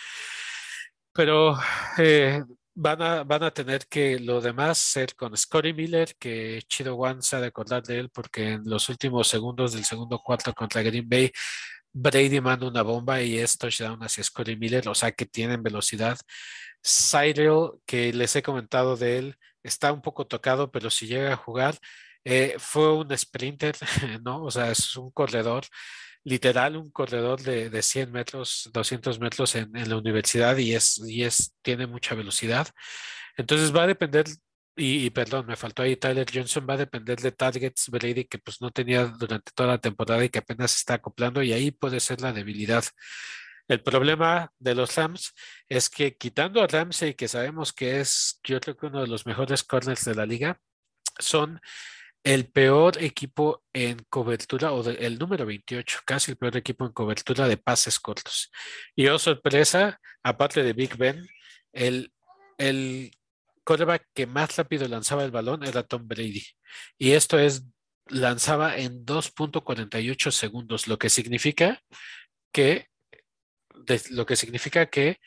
Pero 1.13 1.59
eh, 1.99 2.43
van, 2.75 3.03
a, 3.03 3.25
van 3.25 3.43
a 3.43 3.51
tener 3.51 3.87
que 3.89 4.19
lo 4.19 4.41
demás 4.41 4.79
ser 4.79 5.15
con 5.15 5.37
Scotty 5.37 5.73
Miller, 5.73 6.15
que 6.19 6.63
Chido 6.69 6.97
One 6.97 7.23
se 7.23 7.37
ha 7.37 7.41
de 7.41 7.49
acordar 7.49 7.83
de 7.83 7.99
él 7.99 8.11
porque 8.11 8.53
en 8.53 8.63
los 8.65 8.89
últimos 8.89 9.29
segundos 9.29 9.73
del 9.75 9.85
segundo 9.85 10.19
cuarto 10.21 10.53
contra 10.55 10.83
Green 10.83 11.09
Bay 11.09 11.31
Brady 11.93 12.41
manda 12.41 12.67
una 12.69 12.83
bomba 12.83 13.23
y 13.23 13.39
es 13.39 13.59
touchdown 13.59 14.01
hacia 14.03 14.25
Scotty 14.25 14.57
Miller, 14.57 14.89
o 14.89 14.95
sea 14.95 15.13
que 15.13 15.27
tienen 15.27 15.63
velocidad. 15.63 16.19
Cyril, 16.83 17.71
que 17.87 18.13
les 18.13 18.35
he 18.37 18.43
comentado 18.43 18.97
de 18.97 19.19
él, 19.19 19.37
está 19.63 19.93
un 19.93 20.01
poco 20.03 20.27
tocado, 20.27 20.71
pero 20.71 20.91
si 20.91 21.07
llega 21.07 21.33
a 21.33 21.37
jugar, 21.37 21.77
Eh, 22.25 22.57
fue 22.59 22.93
un 22.95 23.17
sprinter, 23.17 23.75
¿no? 24.23 24.45
O 24.45 24.51
sea, 24.51 24.71
es 24.71 24.95
un 24.97 25.11
corredor, 25.11 25.65
literal, 26.25 26.77
un 26.77 26.91
corredor 26.91 27.41
de, 27.43 27.71
de 27.71 27.83
100 27.83 28.13
metros, 28.13 28.69
200 28.73 29.19
metros 29.21 29.55
en, 29.55 29.75
en, 29.77 29.89
la 29.89 29.97
universidad 29.97 30.57
y, 30.59 30.75
es, 30.75 30.99
y 31.07 31.25
es, 31.25 31.55
tiene 31.63 31.87
mucha 31.87 32.15
velocidad. 32.15 32.69
Entonces 33.37 33.75
va 33.75 33.85
a 33.85 33.87
depender, 33.87 34.27
y, 34.77 35.07
y, 35.07 35.11
perdón, 35.11 35.47
me 35.47 35.57
faltó 35.57 35.83
ahí 35.83 35.97
Tyler 35.97 36.27
Johnson, 36.33 36.67
va 36.69 36.75
a 36.75 36.79
depender 36.79 37.21
de 37.21 37.33
targets 37.33 37.89
Brady 37.91 38.25
que 38.25 38.39
pues 38.39 38.61
no 38.61 38.71
tenía 38.71 39.05
durante 39.07 39.53
toda 39.53 39.71
la 39.71 39.79
temporada 39.79 40.25
y 40.25 40.29
que 40.31 40.39
apenas 40.39 40.77
está 40.77 40.95
acoplando 40.95 41.43
y 41.43 41.53
ahí 41.53 41.71
puede 41.71 42.01
ser 42.01 42.21
la 42.21 42.33
debilidad. 42.33 42.85
El 43.69 43.83
problema 43.83 44.53
de 44.59 44.75
los 44.75 44.97
Rams 44.97 45.33
es 45.69 45.89
que 45.91 46.17
quitando 46.17 46.61
a 46.63 46.67
Ramsey, 46.67 47.15
que 47.15 47.29
sabemos 47.29 47.73
que 47.73 48.01
es, 48.01 48.41
yo 48.43 48.61
creo 48.61 48.77
que 48.77 48.87
uno 48.87 49.03
de 49.03 49.07
los 49.07 49.27
mejores 49.27 49.63
corners 49.63 50.05
de 50.05 50.15
la 50.15 50.27
liga, 50.27 50.59
son 51.19 51.61
el 52.25 52.51
peor 52.51 53.03
equipo 53.03 53.63
en 53.73 53.99
cobertura, 54.11 54.73
o 54.73 54.83
de, 54.83 54.95
el 54.95 55.19
número 55.19 55.47
28, 55.47 56.01
casi 56.05 56.33
el 56.33 56.37
peor 56.37 56.57
equipo 56.57 56.85
en 56.85 56.93
cobertura 56.93 57.49
de 57.49 57.57
pases 57.57 57.99
cortos. 57.99 58.51
Y 58.95 59.09
oh 59.09 59.19
sorpresa, 59.19 60.01
aparte 60.23 60.63
de 60.63 60.73
Big 60.73 60.97
Ben, 60.97 61.27
el, 61.73 62.13
el 62.59 63.13
quarterback 63.65 64.09
que 64.15 64.27
más 64.27 64.57
rápido 64.57 64.89
lanzaba 64.89 65.25
el 65.25 65.31
balón 65.31 65.65
era 65.65 65.83
Tom 65.83 66.07
Brady. 66.07 66.45
Y 66.99 67.13
esto 67.13 67.39
es, 67.39 67.65
lanzaba 68.07 68.77
en 68.77 69.05
2.48 69.05 70.31
segundos, 70.31 70.89
lo 70.89 70.99
que 70.99 71.11
significa 71.11 71.83
que, 72.53 72.89
lo 74.11 74.27
que 74.27 74.37
significa 74.37 74.87
que, 74.87 75.19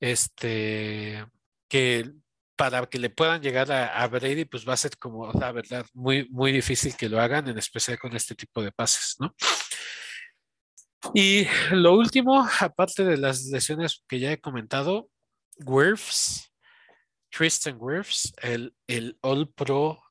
este, 0.00 1.24
que 1.68 2.10
para 2.56 2.86
que 2.86 2.98
le 2.98 3.10
puedan 3.10 3.42
llegar 3.42 3.72
a, 3.72 4.02
a, 4.02 4.06
Brady, 4.08 4.44
pues 4.44 4.68
va 4.68 4.74
a 4.74 4.76
ser 4.76 4.96
como, 4.98 5.32
la 5.32 5.52
verdad, 5.52 5.86
muy, 5.94 6.28
muy 6.30 6.52
difícil 6.52 6.96
que 6.96 7.08
lo 7.08 7.20
hagan, 7.20 7.48
en 7.48 7.58
especial 7.58 7.98
con 7.98 8.14
este 8.14 8.34
tipo 8.34 8.62
de 8.62 8.72
pases, 8.72 9.16
¿no? 9.18 9.34
Y 11.14 11.46
lo 11.72 11.94
último, 11.94 12.46
aparte 12.60 13.04
de 13.04 13.16
las 13.16 13.44
lesiones 13.46 14.04
que 14.08 14.20
ya 14.20 14.32
he 14.32 14.40
comentado, 14.40 15.08
Wirfs, 15.64 16.51
Tristan 17.32 17.76
Wirfs, 17.80 18.32
el, 18.42 18.74
el 18.86 19.18
All 19.22 19.50
Pro 19.52 20.02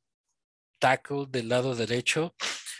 tackle 0.79 1.27
del 1.29 1.49
lado 1.49 1.75
derecho, 1.75 2.35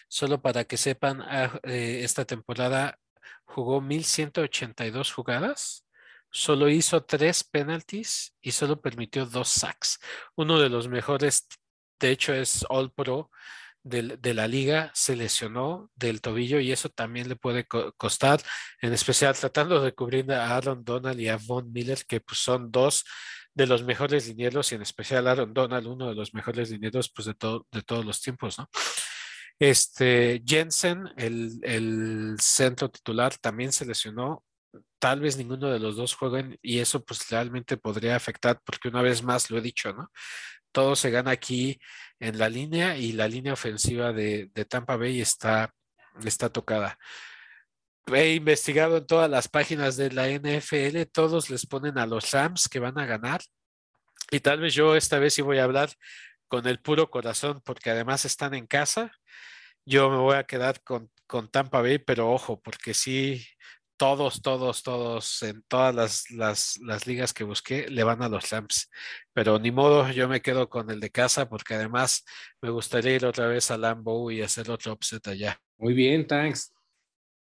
solo 0.09 0.41
para 0.41 0.65
que 0.65 0.77
sepan, 0.77 1.23
eh, 1.63 2.01
esta 2.03 2.25
temporada 2.25 2.99
jugó 3.45 3.79
1182 3.79 5.13
jugadas, 5.13 5.85
solo 6.31 6.69
hizo 6.69 7.03
tres 7.03 7.43
penalties 7.43 8.33
y 8.41 8.51
solo 8.51 8.81
permitió 8.81 9.25
dos 9.25 9.49
sacks. 9.49 9.99
Uno 10.35 10.59
de 10.59 10.69
los 10.69 10.87
mejores, 10.87 11.47
de 11.99 12.09
hecho, 12.09 12.33
es 12.33 12.65
All 12.69 12.91
Pro 12.91 13.29
de, 13.83 14.17
de, 14.17 14.33
la 14.33 14.47
liga, 14.47 14.91
se 14.95 15.15
lesionó 15.15 15.91
del 15.95 16.21
tobillo 16.21 16.59
y 16.59 16.71
eso 16.71 16.89
también 16.89 17.29
le 17.29 17.35
puede 17.35 17.65
co 17.67 17.93
costar, 17.93 18.41
en 18.81 18.93
especial 18.93 19.35
tratando 19.35 19.81
de 19.81 19.93
cubrir 19.93 20.31
a 20.31 20.55
Aaron 20.55 20.83
Donald 20.83 21.19
y 21.19 21.29
a 21.29 21.37
Von 21.37 21.71
Miller, 21.71 22.05
que 22.07 22.21
pues, 22.21 22.39
son 22.39 22.71
dos 22.71 23.03
de 23.53 23.67
los 23.67 23.83
mejores 23.83 24.27
linieros 24.27 24.71
y 24.71 24.75
en 24.75 24.81
especial 24.81 25.27
Aaron 25.27 25.53
Donald, 25.53 25.87
uno 25.87 26.09
de 26.09 26.15
los 26.15 26.33
mejores 26.33 26.69
linieros 26.71 27.11
pues, 27.13 27.25
de, 27.27 27.33
todo, 27.33 27.67
de 27.71 27.81
todos 27.81 28.05
los 28.05 28.21
tiempos, 28.21 28.57
¿no? 28.57 28.69
Este 29.59 30.41
Jensen, 30.45 31.09
el, 31.17 31.59
el 31.63 32.35
centro 32.39 32.89
titular, 32.89 33.37
también 33.37 33.71
se 33.71 33.85
lesionó 33.85 34.43
tal 34.99 35.19
vez 35.19 35.37
ninguno 35.37 35.69
de 35.69 35.79
los 35.79 35.95
dos 35.95 36.15
jueguen 36.15 36.57
y 36.61 36.79
eso 36.79 37.03
pues 37.03 37.29
realmente 37.29 37.77
podría 37.77 38.15
afectar 38.15 38.59
porque 38.63 38.87
una 38.87 39.01
vez 39.01 39.23
más 39.23 39.49
lo 39.49 39.57
he 39.57 39.61
dicho, 39.61 39.93
¿no? 39.93 40.11
Todo 40.71 40.95
se 40.95 41.11
gana 41.11 41.31
aquí 41.31 41.79
en 42.19 42.39
la 42.39 42.49
línea 42.49 42.97
y 42.97 43.11
la 43.11 43.27
línea 43.27 43.53
ofensiva 43.53 44.13
de, 44.13 44.49
de 44.53 44.65
Tampa 44.65 44.95
Bay 44.95 45.19
está, 45.21 45.73
está 46.23 46.49
tocada. 46.49 46.97
He 48.07 48.33
investigado 48.33 48.97
en 48.97 49.05
todas 49.05 49.29
las 49.29 49.47
páginas 49.47 49.95
de 49.95 50.11
la 50.11 50.27
NFL, 50.27 51.03
todos 51.11 51.49
les 51.49 51.65
ponen 51.65 51.97
a 51.97 52.05
los 52.05 52.31
Rams 52.31 52.67
que 52.67 52.79
van 52.79 52.99
a 52.99 53.05
ganar 53.05 53.41
y 54.31 54.39
tal 54.39 54.61
vez 54.61 54.73
yo 54.73 54.95
esta 54.95 55.19
vez 55.19 55.33
sí 55.33 55.41
voy 55.41 55.59
a 55.59 55.65
hablar 55.65 55.89
con 56.47 56.65
el 56.65 56.79
puro 56.81 57.11
corazón 57.11 57.61
porque 57.65 57.89
además 57.91 58.23
están 58.25 58.53
en 58.53 58.65
casa. 58.65 59.11
Yo 59.85 60.09
me 60.09 60.17
voy 60.17 60.35
a 60.37 60.45
quedar 60.45 60.81
con, 60.83 61.11
con 61.27 61.49
Tampa 61.49 61.81
Bay, 61.81 61.99
pero 61.99 62.31
ojo, 62.31 62.61
porque 62.61 62.93
sí, 62.93 63.45
todos, 63.97 64.41
todos, 64.41 64.83
todos, 64.83 65.43
en 65.43 65.63
todas 65.67 65.93
las, 65.93 66.31
las, 66.31 66.79
las, 66.81 67.07
ligas 67.07 67.33
que 67.33 67.43
busqué, 67.43 67.89
le 67.89 68.03
van 68.03 68.21
a 68.23 68.29
los 68.29 68.49
Rams. 68.49 68.89
Pero 69.33 69.59
ni 69.59 69.71
modo, 69.71 70.09
yo 70.11 70.29
me 70.29 70.41
quedo 70.41 70.69
con 70.69 70.89
el 70.89 71.01
de 71.01 71.09
casa 71.09 71.49
porque 71.49 71.73
además 71.73 72.23
me 72.61 72.69
gustaría 72.69 73.15
ir 73.15 73.25
otra 73.25 73.47
vez 73.47 73.69
a 73.69 73.77
Lambo 73.77 74.31
y 74.31 74.41
hacer 74.41 74.71
otro 74.71 74.93
upset 74.93 75.27
allá. 75.27 75.59
Muy 75.77 75.93
bien, 75.93 76.25
thanks. 76.25 76.73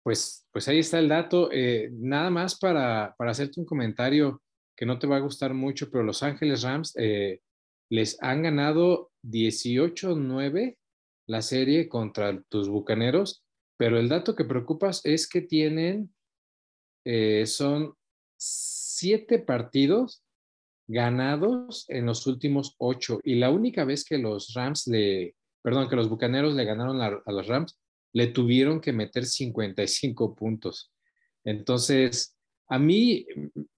Pues, 0.06 0.48
pues 0.52 0.68
ahí 0.68 0.78
está 0.78 1.00
el 1.00 1.10
dato. 1.10 1.50
Eh, 1.52 1.90
nada 1.92 2.30
más 2.30 2.60
para, 2.60 3.16
para, 3.18 3.32
hacerte 3.32 3.60
un 3.60 3.66
comentario 3.66 4.44
que 4.78 4.86
no 4.86 5.00
te 5.00 5.08
va 5.08 5.16
a 5.16 5.22
gustar 5.22 5.56
mucho, 5.56 5.90
pero 5.90 6.04
Los 6.04 6.22
Ángeles 6.22 6.62
Rams 6.62 6.94
eh, 6.96 7.42
les 7.90 8.22
han 8.22 8.44
ganado 8.44 9.12
18-9 9.24 10.78
la 11.26 11.42
serie 11.42 11.90
contra 11.90 12.40
tus 12.50 12.70
Bucaneros, 12.70 13.44
pero 13.78 13.98
el 13.98 14.08
dato 14.08 14.36
que 14.36 14.46
preocupas 14.46 15.02
es 15.06 15.28
que 15.28 15.42
tienen 15.42 16.14
eh, 17.04 17.48
son 17.48 17.96
siete 18.38 19.40
partidos 19.40 20.24
ganados 20.88 21.86
en 21.90 22.06
los 22.06 22.28
últimos 22.28 22.76
ocho. 22.78 23.20
Y 23.24 23.36
la 23.36 23.50
única 23.50 23.86
vez 23.86 24.06
que 24.06 24.20
los 24.20 24.54
Rams 24.54 24.86
le, 24.86 25.36
perdón, 25.64 25.90
que 25.90 25.96
los 25.96 26.10
Bucaneros 26.10 26.54
le 26.54 26.64
ganaron 26.64 27.02
a, 27.02 27.08
a 27.26 27.32
los 27.32 27.48
Rams, 27.48 27.80
le 28.16 28.28
tuvieron 28.28 28.80
que 28.80 28.94
meter 28.94 29.26
55 29.26 30.36
puntos. 30.36 30.94
Entonces, 31.44 32.34
a 32.70 32.80
mí, 32.80 33.26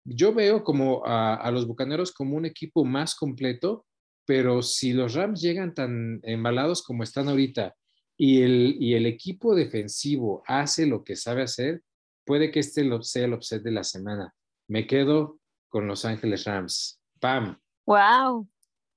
yo 0.03 0.31
veo 0.31 0.63
como 0.63 1.03
a, 1.07 1.33
a, 1.33 1.49
los 1.49 1.65
Bucaneros 1.65 2.11
como 2.11 2.37
un 2.37 2.45
equipo 2.45 2.85
más 2.85 3.15
completo, 3.15 3.87
pero 4.27 4.61
si 4.61 4.93
los 4.93 5.15
Rams 5.15 5.41
llegan 5.41 5.73
tan 5.73 6.19
embalados 6.21 6.83
como 6.83 7.01
están 7.01 7.29
ahorita 7.29 7.73
y 8.15 8.43
el, 8.43 8.77
y 8.79 8.93
el 8.93 9.07
equipo 9.07 9.55
defensivo 9.55 10.43
hace 10.45 10.85
lo 10.85 11.03
que 11.03 11.15
sabe 11.15 11.41
hacer, 11.41 11.81
puede 12.23 12.51
que 12.51 12.59
este 12.59 12.87
sea 13.01 13.25
el 13.25 13.33
upset 13.33 13.63
de 13.63 13.71
la 13.71 13.83
semana. 13.83 14.35
Me 14.67 14.85
quedo 14.85 15.39
con 15.67 15.87
Los 15.87 16.05
Ángeles 16.05 16.43
Rams. 16.45 17.01
¡Pam! 17.19 17.59
¡Wow! 17.87 18.47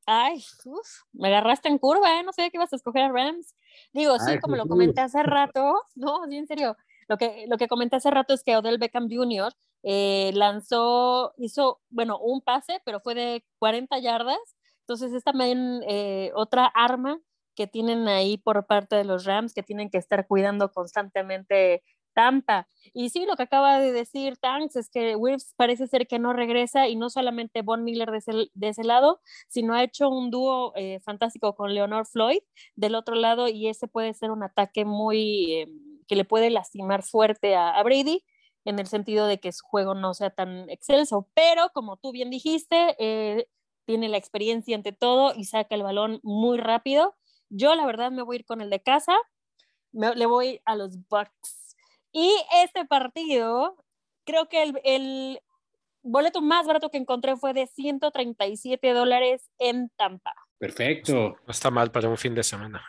Ay, 0.07 0.43
uf, 0.65 0.89
me 1.13 1.29
agarraste 1.29 1.69
en 1.69 1.79
curva, 1.79 2.19
¿eh? 2.19 2.23
No 2.23 2.33
sabía 2.33 2.51
que 2.51 2.57
ibas 2.57 2.73
a 2.73 2.77
escoger 2.77 3.03
a 3.03 3.13
Rams. 3.13 3.55
Digo, 3.93 4.19
sí, 4.19 4.33
Ay, 4.33 4.41
como 4.41 4.57
lo 4.57 4.67
comenté 4.67 5.01
hace 5.01 5.23
rato, 5.23 5.83
no, 5.95 6.27
sí, 6.29 6.37
en 6.37 6.47
serio. 6.47 6.77
Lo 7.09 7.17
que, 7.17 7.47
lo 7.49 7.57
que 7.59 7.69
comenté 7.69 7.97
hace 7.97 8.11
rato 8.11 8.35
es 8.35 8.43
que 8.45 8.57
Odell 8.57 8.79
Beckham 8.79 9.09
Jr. 9.11 9.53
Eh, 9.83 10.31
lanzó, 10.35 11.33
hizo, 11.39 11.81
bueno, 11.91 12.19
un 12.19 12.41
pase, 12.41 12.81
pero 12.85 13.01
fue 13.01 13.15
de 13.15 13.45
40 13.59 13.99
yardas. 13.99 14.39
Entonces 14.81 15.13
es 15.13 15.25
también 15.25 15.83
eh, 15.89 16.33
otra 16.35 16.67
arma 16.67 17.21
que 17.55 17.67
tienen 17.67 18.09
ahí 18.09 18.39
por 18.39 18.67
parte 18.67 18.97
de 18.97 19.05
los 19.05 19.25
Rams, 19.25 19.55
que 19.55 19.63
tienen 19.63 19.91
que 19.91 19.99
estar 19.99 20.27
cuidando 20.27 20.73
constantemente 20.73 21.83
Tampa. 22.15 22.69
Y 22.93 23.11
sí, 23.11 23.25
lo 23.27 23.37
que 23.37 23.45
acaba 23.45 23.79
de 23.79 23.93
decir 23.93 24.37
Tanks 24.37 24.77
es 24.77 24.91
que 24.91 25.17
Wills 25.17 25.55
parece 25.57 25.87
ser 25.87 26.07
que 26.07 26.19
no 26.19 26.33
regresa 26.33 26.89
y 26.89 26.97
no 26.97 27.11
solamente 27.11 27.63
Von 27.63 27.85
Miller 27.85 28.11
de 28.11 28.19
ese, 28.19 28.33
de 28.53 28.69
ese 28.69 28.85
lado, 28.85 29.21
sino 29.49 29.75
ha 29.75 29.83
hecho 29.83 30.09
un 30.09 30.31
dúo 30.31 30.73
eh, 30.77 31.01
fantástico 31.01 31.55
con 31.55 31.75
Leonor 31.75 32.07
Floyd 32.07 32.41
del 32.77 32.95
otro 32.95 33.15
lado 33.15 33.49
y 33.49 33.69
ese 33.69 33.89
puede 33.89 34.15
ser 34.15 34.31
un 34.31 34.43
ataque 34.43 34.85
muy 34.85 35.55
eh, 35.55 35.69
que 36.09 36.17
le 36.17 36.25
puede 36.25 36.51
lastimar 36.51 37.03
fuerte 37.03 37.55
a, 37.55 37.71
a, 37.71 37.83
Brady 37.83 38.25
en 38.65 38.79
el 38.79 38.87
sentido 38.87 39.27
de 39.27 39.39
que 39.39 39.53
su 39.53 39.65
juego 39.65 39.95
no 39.95 40.15
sea 40.15 40.31
tan 40.31 40.69
excelso, 40.69 41.29
pero 41.35 41.71
como 41.73 41.97
tú 41.97 42.13
bien 42.13 42.31
dijiste, 42.31 42.97
eh, 42.99 43.47
tiene 43.87 44.09
la 44.09 44.19
experiencia 44.19 44.77
ante 44.77 44.93
todo 44.93 45.33
y 45.35 45.45
saca 45.45 45.75
el 45.75 45.83
balón 45.83 46.21
muy 46.23 46.59
rápido. 46.59 47.17
Yo 47.49 47.75
la 47.75 47.87
verdad 47.87 48.11
me 48.11 48.23
voy 48.23 48.37
a 48.37 48.39
ir 48.41 48.45
con 48.45 48.61
el 48.61 48.71
de 48.71 48.81
casa, 48.81 49.17
me, 49.93 50.15
le 50.15 50.27
voy 50.27 50.61
a 50.65 50.77
los 50.77 50.97
Bucks 51.09 51.70
y 52.13 52.33
este 52.63 52.85
partido, 52.85 53.77
creo 54.25 54.49
que 54.49 54.63
el, 54.63 54.81
el, 54.85 55.41
boleto 56.03 56.41
más 56.41 56.67
barato 56.67 56.91
que 56.91 56.99
encontré 56.99 57.37
fue 57.37 57.53
de 57.53 57.67
137 57.67 58.93
dólares 58.93 59.51
en 59.59 59.91
Tampa. 59.97 60.35
Perfecto. 60.59 61.37
No 61.47 61.51
está 61.51 61.71
mal 61.71 61.91
para 61.91 62.09
un 62.09 62.17
fin 62.17 62.35
de 62.35 62.43
semana. 62.43 62.85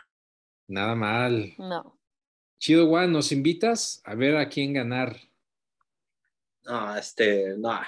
Nada 0.68 0.94
mal. 0.94 1.54
No. 1.58 1.98
Chido 2.58 2.86
Juan, 2.88 3.12
¿nos 3.12 3.32
invitas 3.32 4.00
a 4.04 4.14
ver 4.14 4.36
a 4.36 4.48
quién 4.48 4.72
ganar? 4.72 5.16
No, 6.64 6.96
este, 6.96 7.56
no, 7.58 7.80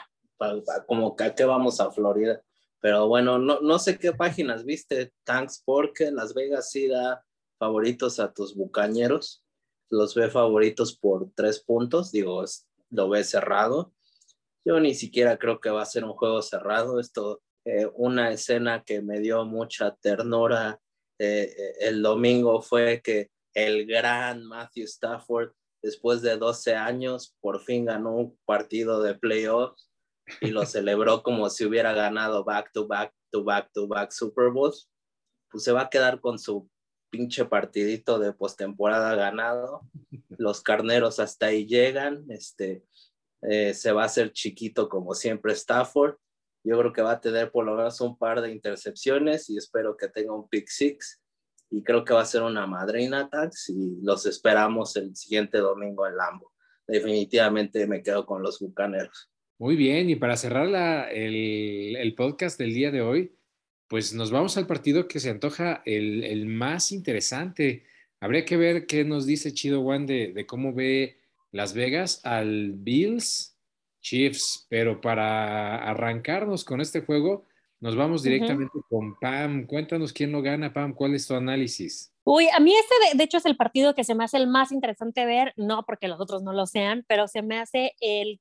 como 0.87 1.15
que 1.15 1.31
te 1.31 1.45
vamos 1.45 1.81
a 1.81 1.91
Florida. 1.91 2.43
Pero 2.81 3.07
bueno, 3.07 3.39
no, 3.39 3.61
no 3.61 3.79
sé 3.79 3.99
qué 3.99 4.13
páginas 4.13 4.65
viste, 4.65 5.13
Thanks 5.25 5.63
porque 5.65 6.11
Las 6.11 6.35
Vegas 6.35 6.71
sí 6.71 6.89
da 6.89 7.25
favoritos 7.57 8.19
a 8.21 8.33
tus 8.33 8.55
bucañeros 8.55 9.44
los 9.95 10.15
ve 10.15 10.29
favoritos 10.31 10.97
por 10.97 11.31
tres 11.35 11.61
puntos, 11.61 12.13
digo, 12.13 12.45
lo 12.91 13.09
ve 13.09 13.25
cerrado. 13.25 13.93
Yo 14.65 14.81
ni 14.81 14.95
siquiera 14.95 15.39
creo 15.39 15.61
que 15.61 15.71
va 15.71 15.83
a 15.83 15.87
ser 15.87 16.05
un 16.05 16.15
juego 16.15 16.43
cerrado. 16.43 16.99
Esto, 17.01 17.43
eh, 17.65 17.87
una 17.95 18.31
escena 18.31 18.83
que 18.85 19.03
me 19.03 19.21
dio 19.21 19.45
mucha 19.45 19.95
ternura 19.97 20.81
eh, 21.19 21.55
eh, 21.57 21.73
el 21.81 22.03
domingo 22.03 22.61
fue 22.61 23.01
que 23.03 23.31
el 23.55 23.87
gran 23.87 24.45
Matthew 24.45 24.85
Stafford, 24.85 25.53
después 25.83 26.23
de 26.23 26.37
12 26.37 26.75
años, 26.75 27.37
por 27.41 27.61
fin 27.61 27.85
ganó 27.85 28.17
un 28.17 28.39
partido 28.45 29.01
de 29.03 29.15
playoffs 29.15 29.91
y 30.41 30.49
lo 30.49 30.67
celebró 30.67 31.23
como 31.23 31.49
si 31.51 31.65
hubiera 31.65 31.93
ganado 31.93 32.45
back 32.45 32.73
to 32.73 32.87
back 32.87 33.15
to 33.31 33.45
back 33.45 33.71
to 33.73 33.87
back 33.87 34.11
Super 34.11 34.51
Bowls. 34.51 34.91
Pues 35.51 35.63
se 35.63 35.73
va 35.73 35.83
a 35.83 35.91
quedar 35.91 36.21
con 36.21 36.39
su 36.39 36.69
pinche 37.15 37.45
partidito 37.45 38.19
de 38.19 38.33
postemporada 38.33 39.15
ganado. 39.15 39.83
Los 40.37 40.63
carneros 40.63 41.21
hasta 41.21 41.47
ahí 41.47 41.65
llegan. 41.65 42.25
Este, 42.29 42.83
eh, 43.43 43.73
se 43.73 43.93
va 43.93 44.03
a 44.03 44.07
hacer 44.07 44.33
chiquito 44.33 44.89
como 44.89 45.15
siempre 45.15 45.53
Stafford. 45.53 46.17
Yo 46.65 46.77
creo 46.79 46.93
que 46.93 47.03
va 47.03 47.13
a 47.13 47.21
tener 47.21 47.53
por 47.53 47.65
lo 47.67 47.77
menos 47.77 48.01
un 48.01 48.19
par 48.19 48.41
de 48.41 48.51
intercepciones 48.51 49.49
y 49.49 49.59
espero 49.59 49.97
que 49.97 50.09
tenga 50.09 50.35
un 50.35 50.49
pick 50.49 50.67
six. 50.69 51.23
Y 51.71 51.83
creo 51.85 52.05
que 52.05 52.15
va 52.15 52.23
a 52.23 52.27
ser 52.27 52.43
una 52.43 52.67
madrina 52.67 53.29
tax 53.31 53.69
y 53.69 54.01
los 54.03 54.27
esperamos 54.27 54.97
el 54.97 55.15
siguiente 55.15 55.59
domingo 55.59 56.07
en 56.07 56.17
Lambo. 56.17 56.53
Definitivamente 56.87 57.87
me 57.87 58.03
quedo 58.03 58.27
con 58.27 58.43
los 58.43 58.59
bucaneros. 58.59 59.31
Muy 59.59 59.77
bien, 59.77 60.11
y 60.11 60.17
para 60.17 60.37
cerrar 60.37 60.69
la, 60.69 61.11
el, 61.11 61.97
el, 61.97 62.15
podcast 62.15 62.59
del 62.59 62.75
día 62.75 62.91
de 62.91 63.03
hoy, 63.03 63.37
pues 63.89 64.15
nos 64.15 64.31
vamos 64.31 64.57
al 64.57 64.67
partido 64.67 65.09
que 65.09 65.21
se 65.21 65.31
antoja 65.31 65.83
el, 65.85 66.25
el 66.25 66.47
más 66.47 66.93
interesante. 66.93 67.85
Habría 68.21 68.45
que 68.45 68.57
ver 68.57 68.87
qué 68.87 69.05
nos 69.05 69.27
dice 69.27 69.53
Chido 69.53 69.83
Juan 69.83 70.07
de, 70.07 70.33
de 70.33 70.47
cómo 70.47 70.73
ve 70.73 71.19
Las 71.53 71.75
Vegas 71.75 72.21
al 72.25 72.73
Bills 72.73 73.57
Chiefs, 74.01 74.67
pero 74.69 75.01
para 75.01 75.77
arrancarnos 75.77 76.65
con 76.65 76.81
este 76.81 77.01
juego, 77.01 77.47
nos 77.81 77.97
vamos 77.97 78.23
directamente 78.23 78.79
con 78.89 79.19
Pam. 79.19 79.67
Cuéntanos 79.67 80.13
quién 80.13 80.31
lo 80.33 80.43
gana, 80.43 80.73
Pam. 80.73 80.95
¿Cuál 80.95 81.15
es 81.15 81.27
tu 81.27 81.35
análisis? 81.35 82.13
Uy, 82.25 82.49
a 82.49 82.61
mí 82.61 82.75
este 82.75 83.17
de, 83.17 83.25
hecho 83.25 83.37
es 83.37 83.47
el 83.47 83.57
partido 83.57 83.95
que 83.95 84.05
se 84.05 84.15
me 84.15 84.25
hace 84.25 84.39
el 84.39 84.47
más 84.47 84.73
interesante 84.73 85.27
ver, 85.27 85.53
no 85.57 85.85
porque 85.85 86.09
los 86.09 86.21
otros 86.21 86.43
no 86.43 86.53
lo 86.53 86.67
sean, 86.67 87.05
pero 87.09 87.29
se 87.29 87.43
me 87.43 87.59
hace 87.59 87.93
el... 88.01 88.41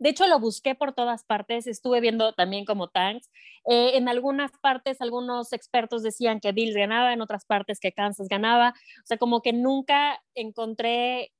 De 0.00 0.08
hecho, 0.08 0.26
lo 0.26 0.40
busqué 0.40 0.74
por 0.74 0.94
todas 0.94 1.24
partes, 1.24 1.66
estuve 1.66 2.00
viendo 2.00 2.32
también 2.32 2.64
como 2.64 2.88
tanks. 2.88 3.30
Eh, 3.66 3.92
en 3.98 4.08
algunas 4.08 4.50
partes, 4.62 5.00
algunos 5.02 5.52
expertos 5.52 6.02
decían 6.02 6.40
que 6.40 6.52
Bills 6.52 6.74
ganaba, 6.74 7.12
en 7.12 7.20
otras 7.20 7.44
partes 7.44 7.78
que 7.80 7.92
Kansas 7.92 8.26
ganaba. 8.28 8.70
O 9.04 9.06
sea, 9.06 9.18
como 9.18 9.42
que 9.42 9.52
nunca 9.52 10.18
encontré 10.34 11.32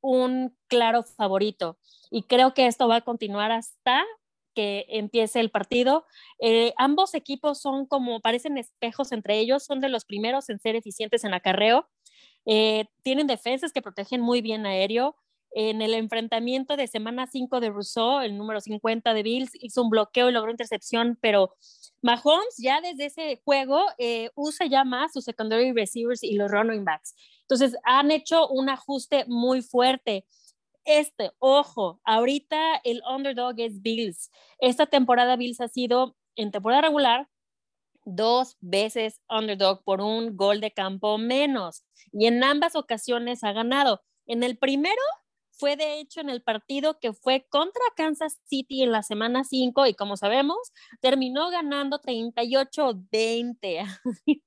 un 0.00 0.56
claro 0.68 1.02
favorito 1.04 1.78
y 2.10 2.22
creo 2.24 2.54
que 2.54 2.66
esto 2.66 2.88
va 2.88 2.96
a 2.96 3.00
continuar 3.02 3.52
hasta 3.52 4.04
que 4.54 4.86
empiece 4.88 5.38
el 5.40 5.50
partido. 5.50 6.04
Eh, 6.40 6.74
ambos 6.78 7.14
equipos 7.14 7.60
son 7.60 7.86
como, 7.86 8.20
parecen 8.20 8.58
espejos 8.58 9.12
entre 9.12 9.38
ellos, 9.38 9.64
son 9.64 9.80
de 9.80 9.88
los 9.88 10.04
primeros 10.04 10.48
en 10.50 10.58
ser 10.58 10.74
eficientes 10.76 11.22
en 11.24 11.34
acarreo. 11.34 11.88
Eh, 12.46 12.86
tienen 13.02 13.28
defensas 13.28 13.72
que 13.72 13.82
protegen 13.82 14.20
muy 14.20 14.42
bien 14.42 14.66
aéreo. 14.66 15.16
En 15.52 15.80
el 15.82 15.94
enfrentamiento 15.94 16.76
de 16.76 16.86
semana 16.86 17.26
5 17.26 17.60
de 17.60 17.70
Rousseau, 17.70 18.20
el 18.20 18.36
número 18.36 18.60
50 18.60 19.14
de 19.14 19.22
Bills, 19.22 19.50
hizo 19.54 19.82
un 19.82 19.90
bloqueo 19.90 20.28
y 20.28 20.32
logró 20.32 20.50
intercepción, 20.50 21.18
pero 21.20 21.54
Mahomes 22.02 22.56
ya 22.58 22.80
desde 22.80 23.06
ese 23.06 23.40
juego 23.44 23.82
eh, 23.98 24.30
usa 24.34 24.66
ya 24.66 24.84
más 24.84 25.12
sus 25.12 25.24
secondary 25.24 25.72
receivers 25.72 26.22
y 26.22 26.34
los 26.34 26.50
running 26.50 26.84
backs. 26.84 27.14
Entonces 27.42 27.76
han 27.84 28.10
hecho 28.10 28.46
un 28.48 28.68
ajuste 28.68 29.24
muy 29.26 29.62
fuerte. 29.62 30.26
Este, 30.84 31.32
ojo, 31.38 32.00
ahorita 32.04 32.80
el 32.84 33.02
underdog 33.10 33.58
es 33.58 33.82
Bills. 33.82 34.30
Esta 34.58 34.86
temporada 34.86 35.36
Bills 35.36 35.60
ha 35.60 35.68
sido 35.68 36.16
en 36.36 36.50
temporada 36.50 36.82
regular 36.82 37.28
dos 38.04 38.56
veces 38.60 39.20
underdog 39.28 39.82
por 39.84 40.00
un 40.00 40.36
gol 40.36 40.60
de 40.60 40.72
campo 40.72 41.18
menos 41.18 41.84
y 42.12 42.26
en 42.26 42.42
ambas 42.42 42.74
ocasiones 42.76 43.44
ha 43.44 43.52
ganado. 43.52 44.02
En 44.26 44.42
el 44.42 44.56
primero 44.56 45.02
fue 45.58 45.76
de 45.76 46.00
hecho 46.00 46.20
en 46.20 46.30
el 46.30 46.42
partido 46.42 46.98
que 47.00 47.12
fue 47.12 47.46
contra 47.50 47.82
Kansas 47.96 48.38
City 48.46 48.82
en 48.82 48.92
la 48.92 49.02
semana 49.02 49.44
5 49.44 49.86
y 49.86 49.94
como 49.94 50.16
sabemos, 50.16 50.72
terminó 51.00 51.50
ganando 51.50 52.00
38-20. 52.00 53.84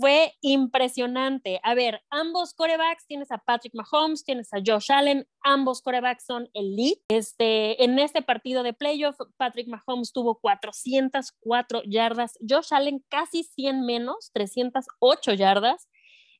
fue 0.00 0.34
impresionante. 0.40 1.60
A 1.62 1.74
ver, 1.74 2.02
ambos 2.10 2.54
corebacks, 2.54 3.06
tienes 3.06 3.30
a 3.30 3.38
Patrick 3.38 3.74
Mahomes, 3.74 4.24
tienes 4.24 4.52
a 4.52 4.58
Josh 4.64 4.90
Allen, 4.90 5.26
ambos 5.42 5.82
corebacks 5.82 6.24
son 6.26 6.48
elite. 6.54 7.02
Este, 7.08 7.82
en 7.84 7.98
este 7.98 8.22
partido 8.22 8.62
de 8.62 8.72
playoff, 8.72 9.16
Patrick 9.36 9.68
Mahomes 9.68 10.12
tuvo 10.12 10.40
404 10.40 11.82
yardas, 11.84 12.38
Josh 12.46 12.72
Allen 12.72 13.04
casi 13.08 13.44
100 13.44 13.84
menos, 13.84 14.30
308 14.32 15.34
yardas. 15.34 15.88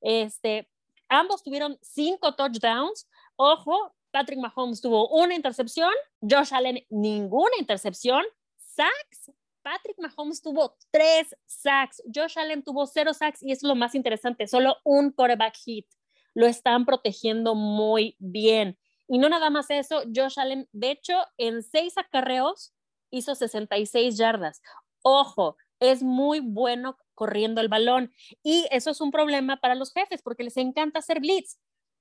Este, 0.01 0.69
ambos 1.09 1.43
tuvieron 1.43 1.79
cinco 1.83 2.35
touchdowns. 2.35 3.09
Ojo, 3.41 3.95
Patrick 4.11 4.41
Mahomes 4.41 4.80
tuvo 4.80 5.09
una 5.11 5.32
intercepción, 5.32 5.93
Josh 6.20 6.53
Allen 6.53 6.84
ninguna 6.91 7.53
intercepción. 7.61 8.24
Sacks, 8.57 9.30
Patrick 9.62 9.97
Mahomes 10.01 10.43
tuvo 10.43 10.76
tres 10.91 11.36
sacks, 11.47 12.03
Josh 12.12 12.36
Allen 12.36 12.64
tuvo 12.64 12.84
cero 12.86 13.14
sacks 13.14 13.41
y 13.45 13.53
eso 13.53 13.66
es 13.66 13.68
lo 13.68 13.76
más 13.76 13.95
interesante, 13.95 14.49
solo 14.49 14.78
un 14.82 15.12
quarterback 15.12 15.57
hit. 15.57 15.86
Lo 16.34 16.49
están 16.49 16.84
protegiendo 16.84 17.55
muy 17.55 18.16
bien. 18.18 18.76
Y 19.07 19.18
no 19.18 19.28
nada 19.28 19.51
más 19.51 19.70
eso, 19.70 20.03
Josh 20.12 20.41
Allen, 20.41 20.68
de 20.72 20.91
hecho, 20.91 21.14
en 21.36 21.62
seis 21.62 21.97
acarreos 21.97 22.74
hizo 23.11 23.36
66 23.36 24.16
yardas. 24.16 24.62
Ojo, 25.03 25.57
es 25.78 26.03
muy 26.03 26.41
bueno 26.41 26.99
corriendo 27.14 27.61
el 27.61 27.68
balón 27.68 28.12
y 28.43 28.66
eso 28.72 28.91
es 28.91 29.01
un 29.01 29.12
problema 29.12 29.59
para 29.59 29.76
los 29.76 29.93
jefes 29.93 30.22
porque 30.22 30.43
les 30.43 30.57
encanta 30.57 30.99
hacer 30.99 31.20
blitz 31.20 31.57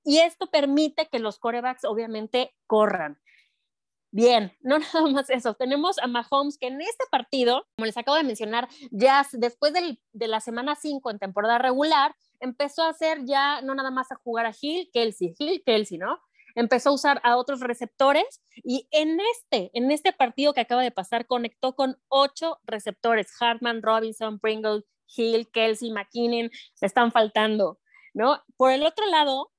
y 0.08 0.20
esto 0.20 0.46
permite 0.46 1.06
que 1.12 1.18
los 1.18 1.38
corebacks 1.38 1.84
obviamente 1.84 2.54
corran. 2.66 3.20
Bien, 4.10 4.56
no 4.62 4.78
nada 4.78 5.06
más 5.12 5.28
eso. 5.28 5.52
Tenemos 5.52 5.98
a 5.98 6.06
Mahomes 6.06 6.56
que 6.56 6.68
en 6.68 6.80
este 6.80 7.04
partido, 7.10 7.66
como 7.76 7.84
les 7.84 7.98
acabo 7.98 8.16
de 8.16 8.24
mencionar, 8.24 8.68
ya 8.90 9.26
después 9.34 9.74
de 9.74 10.28
la 10.28 10.40
semana 10.40 10.76
5 10.76 11.10
en 11.10 11.18
temporada 11.18 11.58
regular, 11.58 12.16
empezó 12.40 12.84
a 12.84 12.88
hacer 12.88 13.26
ya 13.26 13.60
no 13.60 13.74
nada 13.74 13.90
más 13.90 14.10
a 14.10 14.14
jugar 14.14 14.46
a 14.46 14.54
Hill, 14.58 14.88
Kelsey, 14.94 15.34
Hill, 15.38 15.62
Kelsey, 15.66 15.98
¿no? 15.98 16.18
Empezó 16.54 16.88
a 16.88 16.94
usar 16.94 17.20
a 17.22 17.36
otros 17.36 17.60
receptores 17.60 18.42
y 18.64 18.88
en 18.90 19.20
este, 19.20 19.70
en 19.74 19.90
este 19.90 20.14
partido 20.14 20.54
que 20.54 20.62
acaba 20.62 20.82
de 20.82 20.90
pasar, 20.90 21.26
conectó 21.26 21.76
con 21.76 22.00
ocho 22.08 22.60
receptores: 22.64 23.30
Hartman, 23.38 23.82
Robinson, 23.82 24.40
Pringle, 24.40 24.84
Hill, 25.14 25.50
Kelsey, 25.52 25.92
McKinnon, 25.92 26.50
le 26.80 26.86
están 26.86 27.12
faltando, 27.12 27.78
¿no? 28.14 28.42
Por 28.56 28.72
el 28.72 28.86
otro 28.86 29.04
lado, 29.04 29.52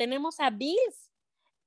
tenemos 0.00 0.40
a 0.40 0.48
Bills, 0.48 1.12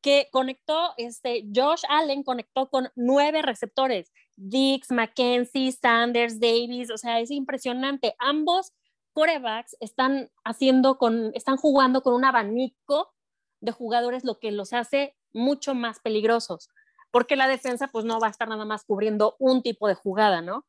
que 0.02 0.28
conectó, 0.32 0.96
este, 0.98 1.46
Josh 1.56 1.84
Allen 1.88 2.24
conectó 2.24 2.68
con 2.68 2.90
nueve 2.96 3.44
receptores, 3.44 4.12
Dix, 4.36 4.90
McKenzie, 4.90 5.72
Sanders, 5.72 6.40
Davis, 6.40 6.90
o 6.90 6.98
sea, 6.98 7.20
es 7.20 7.30
impresionante. 7.30 8.16
Ambos 8.18 8.74
corebacks 9.14 9.78
están 9.80 10.32
haciendo 10.44 10.98
con, 10.98 11.30
están 11.36 11.58
jugando 11.58 12.02
con 12.02 12.16
un 12.16 12.26
abanico 12.26 13.14
de 13.62 13.72
jugadores, 13.72 14.24
lo 14.24 14.40
que 14.40 14.52
los 14.52 14.74
hace 14.74 15.16
mucho 15.32 15.76
más 15.76 16.00
peligrosos, 16.00 16.70
porque 17.12 17.36
la 17.36 17.48
defensa 17.48 17.88
pues 17.88 18.04
no 18.04 18.20
va 18.20 18.28
a 18.28 18.32
estar 18.32 18.48
nada 18.48 18.66
más 18.66 18.84
cubriendo 18.84 19.36
un 19.38 19.62
tipo 19.62 19.88
de 19.88 19.94
jugada, 19.94 20.42
¿no? 20.42 20.66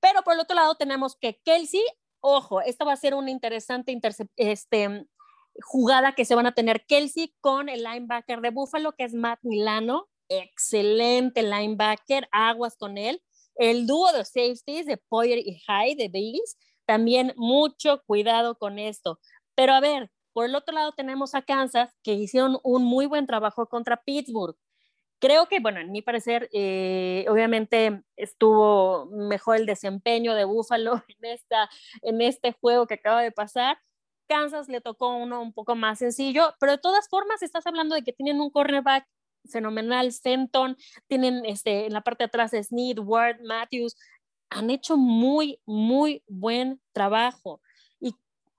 Pero 0.00 0.22
por 0.22 0.32
el 0.32 0.40
otro 0.40 0.56
lado 0.56 0.74
tenemos 0.76 1.16
que 1.16 1.38
Kelsey, 1.44 1.84
ojo, 2.20 2.62
esta 2.62 2.86
va 2.86 2.94
a 2.94 2.96
ser 2.96 3.14
una 3.14 3.30
interesante 3.30 3.94
este, 4.36 5.06
jugada 5.60 6.14
que 6.14 6.24
se 6.24 6.34
van 6.34 6.46
a 6.46 6.54
tener 6.54 6.84
Kelsey 6.86 7.34
con 7.40 7.68
el 7.68 7.82
linebacker 7.82 8.40
de 8.40 8.50
Buffalo, 8.50 8.92
que 8.92 9.04
es 9.04 9.14
Matt 9.14 9.40
Milano, 9.42 10.08
excelente 10.28 11.42
linebacker, 11.42 12.28
aguas 12.32 12.76
con 12.76 12.98
él. 12.98 13.22
El 13.56 13.86
dúo 13.86 14.12
de 14.12 14.24
safeties 14.24 14.86
de 14.86 14.98
Poyer 14.98 15.38
y 15.38 15.60
Hyde 15.66 15.96
de 15.96 16.08
Bills, 16.08 16.56
también 16.86 17.32
mucho 17.36 18.02
cuidado 18.06 18.56
con 18.56 18.78
esto. 18.78 19.18
Pero 19.54 19.72
a 19.74 19.80
ver, 19.80 20.10
por 20.32 20.44
el 20.44 20.54
otro 20.54 20.74
lado 20.74 20.92
tenemos 20.92 21.34
a 21.34 21.42
Kansas, 21.42 21.92
que 22.02 22.12
hicieron 22.12 22.58
un 22.62 22.84
muy 22.84 23.06
buen 23.06 23.26
trabajo 23.26 23.66
contra 23.66 24.02
Pittsburgh. 24.04 24.56
Creo 25.20 25.48
que, 25.48 25.58
bueno, 25.58 25.80
en 25.80 25.90
mi 25.90 26.00
parecer, 26.00 26.48
eh, 26.52 27.26
obviamente 27.28 28.04
estuvo 28.16 29.06
mejor 29.06 29.56
el 29.56 29.66
desempeño 29.66 30.34
de 30.34 30.44
Buffalo 30.44 31.02
en, 31.08 31.30
esta, 31.32 31.68
en 32.02 32.20
este 32.20 32.52
juego 32.52 32.86
que 32.86 32.94
acaba 32.94 33.20
de 33.22 33.32
pasar, 33.32 33.78
Kansas 34.28 34.68
le 34.68 34.80
tocó 34.80 35.16
uno 35.16 35.42
un 35.42 35.52
poco 35.52 35.74
más 35.74 35.98
sencillo, 35.98 36.54
pero 36.60 36.72
de 36.72 36.78
todas 36.78 37.08
formas 37.08 37.42
estás 37.42 37.66
hablando 37.66 37.94
de 37.94 38.02
que 38.02 38.12
tienen 38.12 38.40
un 38.40 38.50
cornerback 38.50 39.06
fenomenal, 39.50 40.12
Fenton, 40.12 40.76
tienen 41.06 41.44
este, 41.46 41.86
en 41.86 41.92
la 41.92 42.02
parte 42.02 42.24
de 42.24 42.26
atrás 42.26 42.52
Snead, 42.52 42.98
Ward, 42.98 43.40
Matthews, 43.42 43.96
han 44.50 44.70
hecho 44.70 44.96
muy, 44.96 45.60
muy 45.66 46.22
buen 46.26 46.80
trabajo. 46.92 47.60
Y 48.00 48.14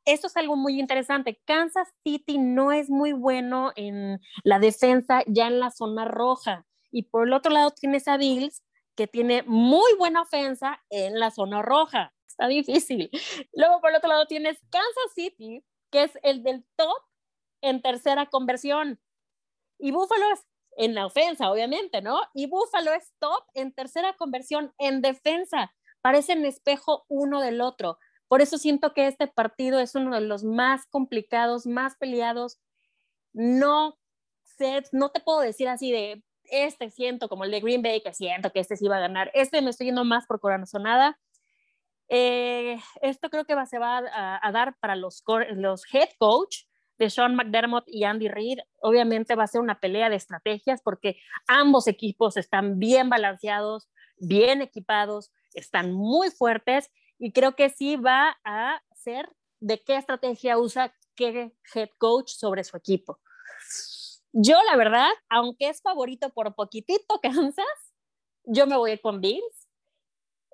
esto 0.06 0.28
es 0.28 0.38
algo 0.38 0.56
muy 0.56 0.80
interesante. 0.80 1.40
Kansas 1.46 1.88
City 2.04 2.38
no 2.38 2.72
es 2.72 2.90
muy 2.90 3.14
bueno 3.14 3.72
en 3.76 4.20
la 4.44 4.60
defensa 4.60 5.24
ya 5.28 5.48
en 5.48 5.60
la 5.60 5.72
zona 5.72 6.06
roja. 6.06 6.66
Y 6.92 7.04
por 7.04 7.28
el 7.28 7.34
otro 7.34 7.52
lado 7.52 7.72
tienes 7.72 8.08
a 8.08 8.18
Bills, 8.18 8.64
que 8.96 9.08
tiene 9.08 9.44
muy 9.44 9.94
buena 9.98 10.24
ofensa 10.24 10.82
en 10.90 11.20
la 11.20 11.32
zona 11.32 11.62
roja 11.62 12.14
Está 12.40 12.48
difícil. 12.48 13.10
Luego, 13.54 13.82
por 13.82 13.94
otro 13.94 14.08
lado, 14.08 14.26
tienes 14.26 14.58
Kansas 14.70 15.14
City, 15.14 15.62
que 15.92 16.04
es 16.04 16.18
el 16.24 16.42
del 16.42 16.64
top 16.78 17.04
en 17.62 17.82
tercera 17.82 18.28
conversión. 18.28 18.98
Y 19.78 19.92
Buffalo 19.92 20.32
es 20.32 20.46
en 20.78 20.96
la 20.96 21.06
ofensa, 21.06 21.52
obviamente, 21.52 22.02
¿no? 22.02 22.22
Y 22.34 22.48
Buffalo 22.48 22.94
es 22.94 23.12
top 23.20 23.44
en 23.56 23.74
tercera 23.74 24.14
conversión 24.14 24.74
en 24.78 25.02
defensa. 25.02 25.74
Parecen 26.02 26.46
espejo 26.46 27.04
uno 27.10 27.42
del 27.42 27.60
otro. 27.60 28.00
Por 28.30 28.42
eso 28.42 28.58
siento 28.58 28.94
que 28.94 29.08
este 29.08 29.28
partido 29.28 29.82
es 29.82 29.96
uno 29.96 30.16
de 30.16 30.22
los 30.22 30.46
más 30.46 30.86
complicados, 30.86 31.66
más 31.66 31.98
peleados. 31.98 32.58
No 33.34 34.00
sé, 34.44 34.84
no 34.94 35.10
te 35.10 35.20
puedo 35.20 35.42
decir 35.42 35.68
así 35.68 35.92
de 35.92 36.24
este 36.46 36.90
siento 36.90 37.28
como 37.28 37.44
el 37.44 37.52
de 37.52 37.60
Green 37.60 37.82
Bay, 37.82 38.02
que 38.02 38.14
siento 38.14 38.52
que 38.52 38.62
este 38.62 38.78
sí 38.78 38.88
va 38.88 38.96
a 38.96 39.02
ganar. 39.02 39.30
Este 39.34 39.62
me 39.62 39.72
estoy 39.72 39.88
yendo 39.88 40.06
más 40.06 40.26
por 40.26 40.40
corazonada. 40.40 41.20
Eh, 42.10 42.80
esto 43.02 43.30
creo 43.30 43.46
que 43.46 43.56
va, 43.56 43.66
se 43.66 43.78
va 43.78 44.02
a, 44.42 44.52
dar 44.52 44.76
para 44.80 44.96
los, 44.96 45.24
los 45.52 45.84
head 45.94 46.10
coach 46.18 46.64
de 46.98 47.10
Sean 47.10 47.36
McDermott 47.36 47.86
y 47.88 48.04
Andy 48.04 48.28
Reid. 48.28 48.60
Obviamente 48.82 49.36
va 49.36 49.44
a 49.44 49.48
ser 49.48 49.62
una 49.62 49.80
pelea 49.80 50.10
de 50.10 50.16
estrategias 50.16 50.82
porque 50.82 51.18
ambos 51.48 51.88
equipos 51.88 52.36
están 52.36 52.80
bien 52.80 53.10
balanceados, 53.10 53.90
bien 54.18 54.62
equipados, 54.62 55.32
están 55.54 55.94
muy 55.94 56.30
fuertes 56.32 56.92
y 57.18 57.32
creo 57.32 57.56
que 57.56 57.70
sí 57.70 57.96
va 57.96 58.38
a 58.44 58.82
ser 58.94 59.30
de 59.60 59.82
qué 59.82 59.98
estrategia 59.98 60.58
usa 60.58 60.94
qué 61.16 61.54
head 61.74 61.90
coach 61.98 62.32
sobre 62.32 62.64
su 62.64 62.76
equipo. 62.76 63.20
Yo, 64.32 64.58
la 64.70 64.78
verdad, 64.78 65.10
aunque 65.30 65.70
es 65.70 65.82
favorito 65.82 66.30
por 66.30 66.54
poquitito 66.56 67.20
Kansas, 67.24 67.94
yo 68.44 68.68
me 68.68 68.78
voy 68.78 68.98
con 69.00 69.22
Bills. 69.22 69.69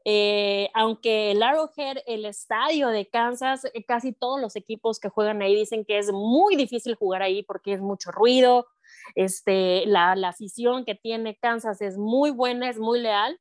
Eh, 0.08 0.70
aunque 0.76 1.32
el 1.32 1.42
Arrowhead, 1.42 1.98
el 2.06 2.26
estadio 2.26 2.90
de 2.90 3.08
Kansas, 3.08 3.66
eh, 3.74 3.84
casi 3.84 4.14
todos 4.14 4.40
los 4.40 4.56
equipos 4.56 5.00
que 5.00 5.10
juegan 5.10 5.42
ahí 5.42 5.56
dicen 5.56 5.84
que 5.84 5.98
es 5.98 6.12
muy 6.12 6.56
difícil 6.56 6.94
jugar 6.94 7.24
ahí 7.24 7.42
porque 7.42 7.74
es 7.74 7.82
mucho 7.82 8.12
ruido. 8.12 8.68
Este, 9.16 9.86
la, 9.88 10.16
la 10.16 10.30
afición 10.30 10.86
que 10.86 10.94
tiene 10.94 11.38
Kansas 11.38 11.82
es 11.82 11.98
muy 11.98 12.30
buena, 12.30 12.70
es 12.70 12.78
muy 12.78 13.00
leal. 13.00 13.40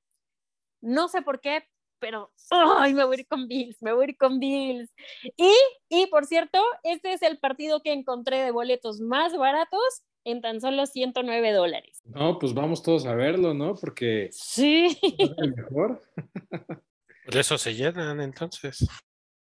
No 0.81 1.09
sé 1.09 1.23
por 1.23 1.41
qué, 1.41 1.65
pero 1.99 2.33
¡ay! 2.51 2.95
me 2.95 3.05
voy 3.05 3.17
a 3.17 3.21
ir 3.21 3.27
con 3.29 3.47
Bills, 3.47 3.83
me 3.83 3.93
voy 3.93 4.07
a 4.07 4.09
ir 4.11 4.17
con 4.17 4.39
Bills. 4.39 4.91
Y, 5.37 5.53
y 5.91 6.07
por 6.07 6.25
cierto, 6.27 6.63
este 6.83 7.13
es 7.13 7.23
el 7.23 7.39
partido 7.39 7.83
que 7.83 7.93
encontré 7.93 8.39
de 8.43 8.51
boletos 8.51 9.01
más 9.01 9.37
baratos 9.37 10.03
en 10.25 10.41
tan 10.41 10.61
solo 10.61 10.87
109 10.87 11.53
dólares. 11.53 12.01
No, 12.05 12.39
pues 12.39 12.55
vamos 12.55 12.83
todos 12.83 13.07
a 13.07 13.15
verlo, 13.15 13.55
¿no? 13.55 13.75
Porque 13.75 14.29
sí. 14.33 14.99
Es 15.03 15.57
mejor. 15.57 16.03
Por 17.25 17.37
eso 17.37 17.57
se 17.57 17.75
llenan 17.75 18.21
entonces. 18.21 18.87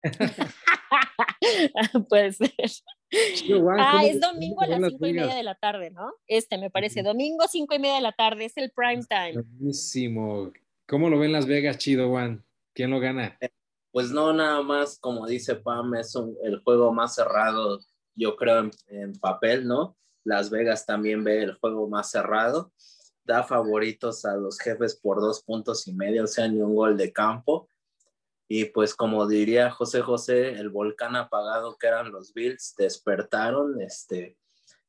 Puede 2.08 2.32
ser. 2.32 2.52
ah, 3.78 4.02
es 4.04 4.20
domingo 4.20 4.62
a 4.62 4.66
las 4.66 4.90
cinco 4.90 5.06
y 5.06 5.12
media 5.12 5.34
de 5.34 5.42
la 5.42 5.54
tarde, 5.54 5.90
¿no? 5.90 6.12
Este 6.26 6.58
me 6.58 6.70
parece, 6.70 7.02
domingo 7.02 7.46
cinco 7.48 7.74
y 7.74 7.78
media 7.78 7.96
de 7.96 8.00
la 8.00 8.12
tarde, 8.12 8.46
es 8.46 8.56
el 8.56 8.70
prime 8.70 9.02
time. 9.08 9.42
Buenísimo. 9.42 10.52
¿Cómo 10.88 11.10
lo 11.10 11.18
ven 11.18 11.32
Las 11.32 11.46
Vegas, 11.46 11.78
chido, 11.78 12.08
Juan? 12.08 12.44
¿Quién 12.72 12.90
lo 12.90 13.00
gana? 13.00 13.38
Pues 13.90 14.10
no, 14.10 14.32
nada 14.32 14.62
más, 14.62 14.98
como 14.98 15.26
dice 15.26 15.56
Pam, 15.56 15.94
es 15.94 16.14
el 16.42 16.60
juego 16.60 16.92
más 16.92 17.14
cerrado, 17.14 17.80
yo 18.14 18.36
creo, 18.36 18.70
en 18.88 19.12
papel, 19.14 19.66
¿no? 19.66 19.96
Las 20.26 20.50
Vegas 20.50 20.84
también 20.84 21.22
ve 21.22 21.44
el 21.44 21.54
juego 21.54 21.88
más 21.88 22.10
cerrado, 22.10 22.72
da 23.24 23.44
favoritos 23.44 24.24
a 24.24 24.36
los 24.36 24.58
jefes 24.58 24.96
por 24.96 25.20
dos 25.20 25.42
puntos 25.42 25.86
y 25.86 25.94
medio, 25.94 26.24
o 26.24 26.26
sea, 26.26 26.48
ni 26.48 26.60
un 26.60 26.74
gol 26.74 26.96
de 26.96 27.12
campo. 27.12 27.68
Y 28.48 28.66
pues 28.66 28.94
como 28.94 29.28
diría 29.28 29.70
José 29.70 30.02
José, 30.02 30.50
el 30.50 30.68
volcán 30.68 31.14
apagado 31.14 31.76
que 31.78 31.86
eran 31.86 32.10
los 32.10 32.34
Bills 32.34 32.74
despertaron, 32.76 33.80
este, 33.80 34.36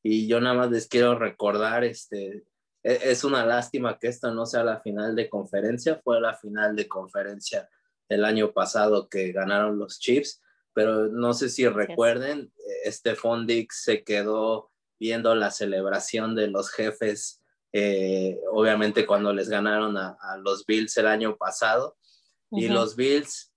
y 0.01 0.27
yo 0.27 0.41
nada 0.41 0.55
más 0.55 0.71
les 0.71 0.87
quiero 0.87 1.17
recordar, 1.17 1.83
este, 1.83 2.43
e, 2.81 2.99
es 3.03 3.23
una 3.23 3.45
lástima 3.45 3.99
que 3.99 4.07
esta 4.07 4.31
no 4.31 4.47
sea 4.47 4.63
la 4.63 4.79
final 4.79 5.15
de 5.15 5.29
conferencia, 5.29 6.01
fue 6.03 6.19
la 6.19 6.33
final 6.33 6.75
de 6.75 6.87
conferencia 6.87 7.69
el 8.09 8.25
año 8.25 8.53
pasado 8.53 9.07
que 9.07 9.31
ganaron 9.31 9.77
los 9.77 9.99
Chiefs, 9.99 10.41
pero 10.73 11.07
no 11.09 11.33
sé 11.35 11.49
si 11.49 11.67
recuerden, 11.67 12.51
este 12.83 13.13
Fondix 13.15 13.83
se 13.83 14.03
quedó 14.03 14.71
viendo 14.99 15.33
la 15.35 15.51
celebración 15.51 16.35
de 16.35 16.47
los 16.47 16.71
jefes, 16.71 17.41
eh, 17.73 18.39
obviamente 18.51 19.05
cuando 19.05 19.33
les 19.33 19.49
ganaron 19.49 19.97
a, 19.97 20.17
los 20.43 20.65
Bills 20.65 20.97
el 20.97 21.07
año 21.07 21.37
pasado. 21.37 21.97
Y 22.49 22.69
los 22.69 22.95
Bills 22.95 23.53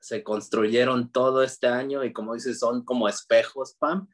se 0.00 0.24
construyeron 0.24 1.12
todo 1.12 1.42
este 1.42 1.66
año 1.66 2.04
y 2.04 2.12
como 2.12 2.34
dices, 2.34 2.58
son 2.58 2.84
como 2.84 3.06
espejos, 3.06 3.74
Pam. 3.78 4.08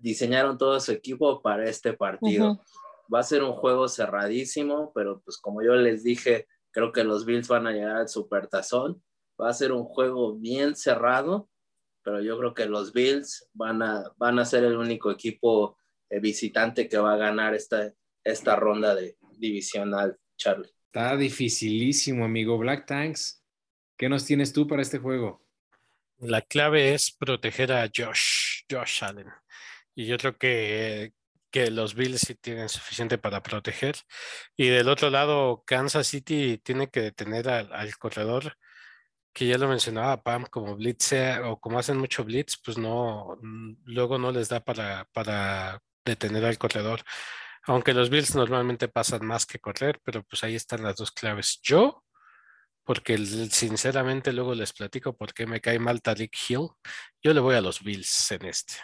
Diseñaron 0.00 0.58
todo 0.58 0.78
su 0.80 0.92
equipo 0.92 1.40
para 1.40 1.68
este 1.68 1.94
partido. 1.94 2.60
Va 3.12 3.20
a 3.20 3.24
ser 3.24 3.42
un 3.42 3.54
juego 3.54 3.88
cerradísimo, 3.88 4.92
pero 4.94 5.22
pues 5.22 5.38
como 5.38 5.62
yo 5.62 5.74
les 5.74 6.02
dije, 6.02 6.46
creo 6.72 6.92
que 6.92 7.04
los 7.04 7.24
Bills 7.24 7.48
van 7.48 7.66
a 7.66 7.72
llegar 7.72 7.96
al 7.96 8.08
supertazón. 8.08 9.02
Va 9.40 9.48
a 9.48 9.54
ser 9.54 9.72
un 9.72 9.84
juego 9.84 10.34
bien 10.34 10.76
cerrado 10.76 11.48
pero 12.02 12.20
yo 12.20 12.38
creo 12.38 12.54
que 12.54 12.66
los 12.66 12.92
Bills 12.92 13.48
van 13.52 13.82
a, 13.82 14.04
van 14.16 14.38
a 14.38 14.44
ser 14.44 14.64
el 14.64 14.76
único 14.76 15.10
equipo 15.10 15.78
eh, 16.10 16.20
visitante 16.20 16.88
que 16.88 16.98
va 16.98 17.14
a 17.14 17.18
ganar 17.18 17.54
esta, 17.54 17.92
esta 18.24 18.56
ronda 18.56 18.94
de 18.94 19.16
divisional, 19.38 20.18
Charlie. 20.36 20.70
Está 20.86 21.16
dificilísimo, 21.16 22.24
amigo. 22.24 22.58
Black 22.58 22.86
Tanks, 22.86 23.42
¿qué 23.96 24.08
nos 24.08 24.24
tienes 24.24 24.52
tú 24.52 24.66
para 24.66 24.82
este 24.82 24.98
juego? 24.98 25.42
La 26.18 26.42
clave 26.42 26.94
es 26.94 27.10
proteger 27.10 27.72
a 27.72 27.90
Josh, 27.94 28.62
Josh 28.70 29.02
Allen. 29.02 29.28
Y 29.94 30.06
yo 30.06 30.18
creo 30.18 30.36
que, 30.36 31.12
que 31.50 31.70
los 31.70 31.94
Bills 31.94 32.20
sí 32.20 32.34
tienen 32.34 32.68
suficiente 32.68 33.18
para 33.18 33.42
proteger. 33.42 33.96
Y 34.56 34.68
del 34.68 34.88
otro 34.88 35.10
lado, 35.10 35.64
Kansas 35.66 36.06
City 36.06 36.58
tiene 36.58 36.88
que 36.90 37.00
detener 37.00 37.48
al, 37.48 37.72
al 37.72 37.96
corredor 37.96 38.56
que 39.32 39.46
ya 39.46 39.58
lo 39.58 39.68
mencionaba 39.68 40.22
Pam, 40.22 40.44
como 40.50 40.76
blitz 40.76 41.12
o 41.44 41.58
como 41.58 41.78
hacen 41.78 41.98
mucho 41.98 42.24
blitz, 42.24 42.56
pues 42.64 42.76
no, 42.78 43.38
luego 43.84 44.18
no 44.18 44.30
les 44.30 44.48
da 44.48 44.60
para, 44.60 45.08
para 45.12 45.80
detener 46.04 46.44
al 46.44 46.58
corredor. 46.58 47.00
Aunque 47.64 47.94
los 47.94 48.10
Bills 48.10 48.34
normalmente 48.34 48.88
pasan 48.88 49.24
más 49.24 49.46
que 49.46 49.60
correr, 49.60 50.00
pero 50.02 50.22
pues 50.24 50.42
ahí 50.42 50.56
están 50.56 50.82
las 50.82 50.96
dos 50.96 51.12
claves. 51.12 51.60
Yo, 51.62 52.04
porque 52.84 53.16
sinceramente 53.16 54.32
luego 54.32 54.54
les 54.54 54.72
platico 54.72 55.16
por 55.16 55.32
qué 55.32 55.46
me 55.46 55.60
cae 55.60 55.78
mal 55.78 56.02
Tariq 56.02 56.34
Hill, 56.48 56.68
yo 57.22 57.32
le 57.32 57.40
voy 57.40 57.54
a 57.54 57.60
los 57.60 57.82
Bills 57.82 58.32
en 58.32 58.46
este. 58.46 58.74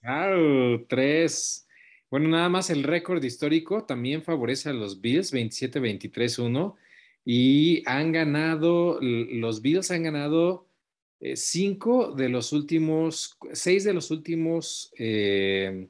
Claro, 0.00 0.84
tres. 0.88 1.66
Bueno, 2.10 2.28
nada 2.28 2.50
más 2.50 2.68
el 2.68 2.82
récord 2.82 3.22
histórico 3.24 3.86
también 3.86 4.22
favorece 4.22 4.68
a 4.68 4.74
los 4.74 5.00
Bills, 5.00 5.32
27-23-1 5.32 6.76
y 7.24 7.82
han 7.86 8.12
ganado, 8.12 8.98
los 9.00 9.62
Bills 9.62 9.90
han 9.90 10.02
ganado 10.02 10.66
eh, 11.20 11.36
cinco 11.36 12.12
de 12.12 12.28
los 12.28 12.52
últimos, 12.52 13.38
seis 13.52 13.84
de 13.84 13.94
los 13.94 14.10
últimos 14.10 14.92
eh, 14.98 15.88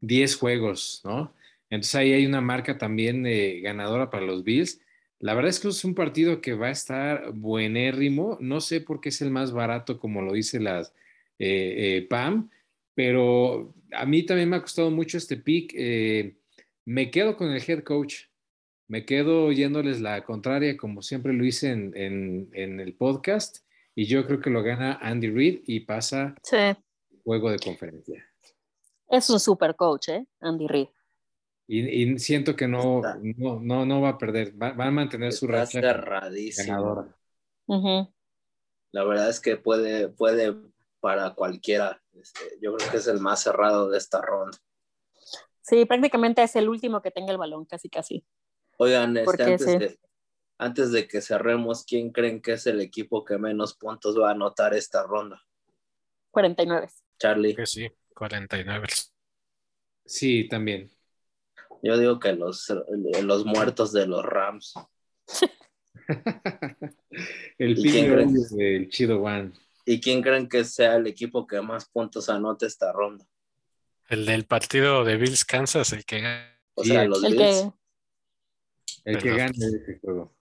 diez 0.00 0.36
juegos, 0.36 1.02
¿no? 1.04 1.34
Entonces 1.68 1.94
ahí 1.96 2.12
hay 2.12 2.26
una 2.26 2.40
marca 2.40 2.78
también 2.78 3.26
eh, 3.26 3.60
ganadora 3.60 4.08
para 4.08 4.24
los 4.24 4.44
Bills. 4.44 4.80
La 5.18 5.34
verdad 5.34 5.50
es 5.50 5.60
que 5.60 5.68
es 5.68 5.84
un 5.84 5.94
partido 5.94 6.40
que 6.40 6.54
va 6.54 6.68
a 6.68 6.70
estar 6.70 7.32
buenérrimo. 7.32 8.38
No 8.40 8.60
sé 8.60 8.80
por 8.80 9.00
qué 9.00 9.10
es 9.10 9.20
el 9.20 9.30
más 9.30 9.52
barato, 9.52 9.98
como 9.98 10.22
lo 10.22 10.32
dice 10.32 10.60
las 10.60 10.92
PAM, 12.08 12.50
pero 12.94 13.74
a 13.92 14.06
mí 14.06 14.24
también 14.24 14.48
me 14.48 14.56
ha 14.56 14.62
costado 14.62 14.90
mucho 14.90 15.18
este 15.18 15.36
pick. 15.36 15.74
me 16.84 17.10
quedo 17.10 17.36
con 17.36 17.50
el 17.50 17.62
head 17.66 17.82
coach 17.82 18.24
me 18.88 19.04
quedo 19.04 19.46
oyéndoles 19.46 20.00
la 20.00 20.24
contraria, 20.24 20.76
como 20.76 21.02
siempre 21.02 21.32
lo 21.32 21.44
hice 21.44 21.70
en, 21.70 22.50
el 22.52 22.94
podcast, 22.94 23.58
y 23.94 24.06
yo 24.06 24.26
creo 24.26 24.40
que 24.40 24.50
lo 24.50 24.62
gana 24.62 24.98
Andy 25.00 25.30
Reid 25.30 25.62
y 25.66 25.80
pasa 25.80 26.34
juego 27.24 27.50
de 27.50 27.58
conferencia. 27.58 28.24
Es 29.08 29.30
un 29.30 29.40
super 29.40 29.74
coach, 29.74 30.08
¿eh? 30.08 30.26
Andy 30.40 30.66
Reid. 30.66 30.88
Y, 31.68 32.18
siento 32.18 32.54
que 32.54 32.68
no, 32.68 33.02
no, 33.60 33.84
no, 33.84 34.00
va 34.00 34.10
a 34.10 34.18
perder, 34.18 34.54
va, 34.60 34.70
a 34.70 34.90
mantener 34.90 35.32
su 35.32 35.48
racha 35.48 35.80
ganadora. 35.80 37.16
La 38.92 39.04
verdad 39.04 39.28
es 39.28 39.40
que 39.40 39.56
puede, 39.56 40.08
puede 40.08 40.54
para 41.00 41.34
cualquiera. 41.34 42.00
Este, 42.12 42.40
yo 42.62 42.76
creo 42.76 42.90
que 42.90 42.96
es 42.98 43.06
el 43.08 43.20
más 43.20 43.42
cerrado 43.42 43.90
de 43.90 43.98
esta 43.98 44.20
ronda. 44.22 44.56
Sí, 45.60 45.84
prácticamente 45.84 46.42
es 46.42 46.54
el 46.54 46.68
último 46.68 47.02
que 47.02 47.10
tenga 47.10 47.32
el 47.32 47.38
balón, 47.38 47.64
casi 47.64 47.88
casi. 47.88 48.24
Oigan, 48.78 49.16
este, 49.16 49.98
antes, 50.58 50.92
de, 50.92 51.08
que 51.08 51.20
cerremos, 51.20 51.84
¿quién 51.84 52.10
creen 52.10 52.40
que 52.40 52.52
es 52.52 52.66
el 52.66 52.80
equipo 52.80 53.24
que 53.24 53.38
menos 53.38 53.74
puntos 53.74 54.18
va 54.18 54.28
a 54.28 54.32
anotar 54.32 54.74
esta 54.74 55.02
ronda? 55.02 55.42
49. 56.30 56.88
Charlie. 57.18 57.54
Que 57.54 57.66
sí, 57.66 57.90
49. 58.14 58.86
Sí, 60.04 60.48
también. 60.48 60.90
Yo 61.82 61.98
digo 61.98 62.18
que 62.18 62.32
los, 62.32 62.72
los 63.22 63.44
muertos 63.44 63.92
de 63.92 64.06
los 64.06 64.24
Rams. 64.24 64.74
el 67.58 67.78
¿Y 67.78 67.82
pick 67.82 67.92
quién 67.92 68.12
creen? 68.12 68.34
del 68.34 68.88
Chido 68.90 69.22
One. 69.22 69.52
¿Y 69.84 70.00
quién 70.00 70.22
creen 70.22 70.48
que 70.48 70.64
sea 70.64 70.96
el 70.96 71.06
equipo 71.06 71.46
que 71.46 71.60
más 71.60 71.88
puntos 71.88 72.28
anota 72.28 72.66
esta 72.66 72.92
ronda? 72.92 73.26
El 74.08 74.26
del 74.26 74.46
partido 74.46 75.04
de 75.04 75.16
Bills 75.16 75.44
Kansas, 75.44 75.92
el 75.92 76.04
que 76.04 76.20
gana. 76.20 76.60
O 76.74 76.84
sea, 76.84 77.04
los 77.04 77.22
El 77.24 77.34
Bills. 77.34 77.62
que. 77.62 77.72
El 79.06 79.18
que 79.22 79.30
gane 79.36 79.52
ese 79.56 79.98
juego. 80.00 80.32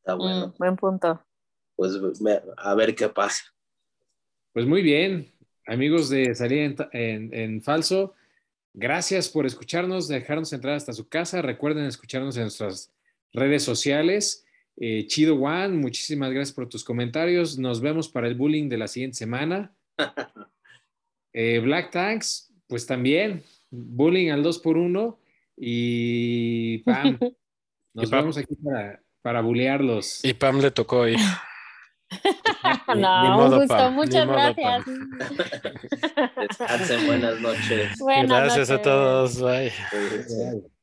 Está 0.00 0.14
bueno. 0.14 0.48
Mm, 0.48 0.52
buen 0.58 0.76
punto. 0.76 1.22
Pues 1.76 1.92
a 2.56 2.74
ver 2.74 2.94
qué 2.94 3.08
pasa. 3.08 3.44
Pues 4.52 4.66
muy 4.66 4.82
bien, 4.82 5.30
amigos 5.66 6.08
de 6.10 6.34
Salida 6.34 6.64
en, 6.64 6.76
en- 6.92 7.34
en 7.34 7.62
Falso, 7.62 8.14
gracias 8.74 9.28
por 9.28 9.46
escucharnos, 9.46 10.08
dejarnos 10.08 10.52
entrar 10.52 10.74
hasta 10.74 10.92
su 10.92 11.08
casa. 11.08 11.42
Recuerden 11.42 11.84
escucharnos 11.84 12.36
en 12.36 12.44
nuestras 12.44 12.90
redes 13.32 13.62
sociales. 13.62 14.44
Eh, 14.80 15.06
Chido 15.06 15.36
One, 15.36 15.68
muchísimas 15.76 16.32
gracias 16.32 16.54
por 16.54 16.68
tus 16.68 16.82
comentarios. 16.84 17.58
Nos 17.58 17.80
vemos 17.80 18.08
para 18.08 18.26
el 18.28 18.34
bullying 18.34 18.68
de 18.68 18.78
la 18.78 18.88
siguiente 18.88 19.16
semana. 19.18 19.72
Eh, 21.34 21.60
Black 21.60 21.90
Tanks, 21.92 22.50
pues 22.66 22.86
también, 22.86 23.44
bullying 23.70 24.30
al 24.30 24.42
2 24.42 24.58
por 24.60 24.76
1 24.78 25.18
y 25.58 26.78
Pam, 26.78 27.18
nos 27.94 28.06
Y 28.06 28.10
Pam. 28.10 28.20
vemos 28.20 28.36
aquí 28.38 28.54
para, 28.56 29.00
para 29.22 29.40
bullearlos. 29.40 30.24
Y 30.24 30.34
Pam 30.34 30.58
le 30.60 30.70
tocó 30.70 31.00
hoy. 31.00 31.16
No, 32.94 33.34
modo, 33.36 33.58
gusto. 33.60 33.74
Pam, 33.76 33.94
ni 33.94 33.96
Muchas 33.96 34.26
modo, 34.26 34.38
gracias. 34.38 34.84
Descansen, 36.36 37.06
buenas 37.06 37.40
noches. 37.40 37.98
Buenas 37.98 38.42
Gracias 38.44 38.70
a 38.70 38.74
noches. 38.74 38.82
todos. 38.82 39.40
Bye. 39.42 39.72
Bye. 39.92 40.77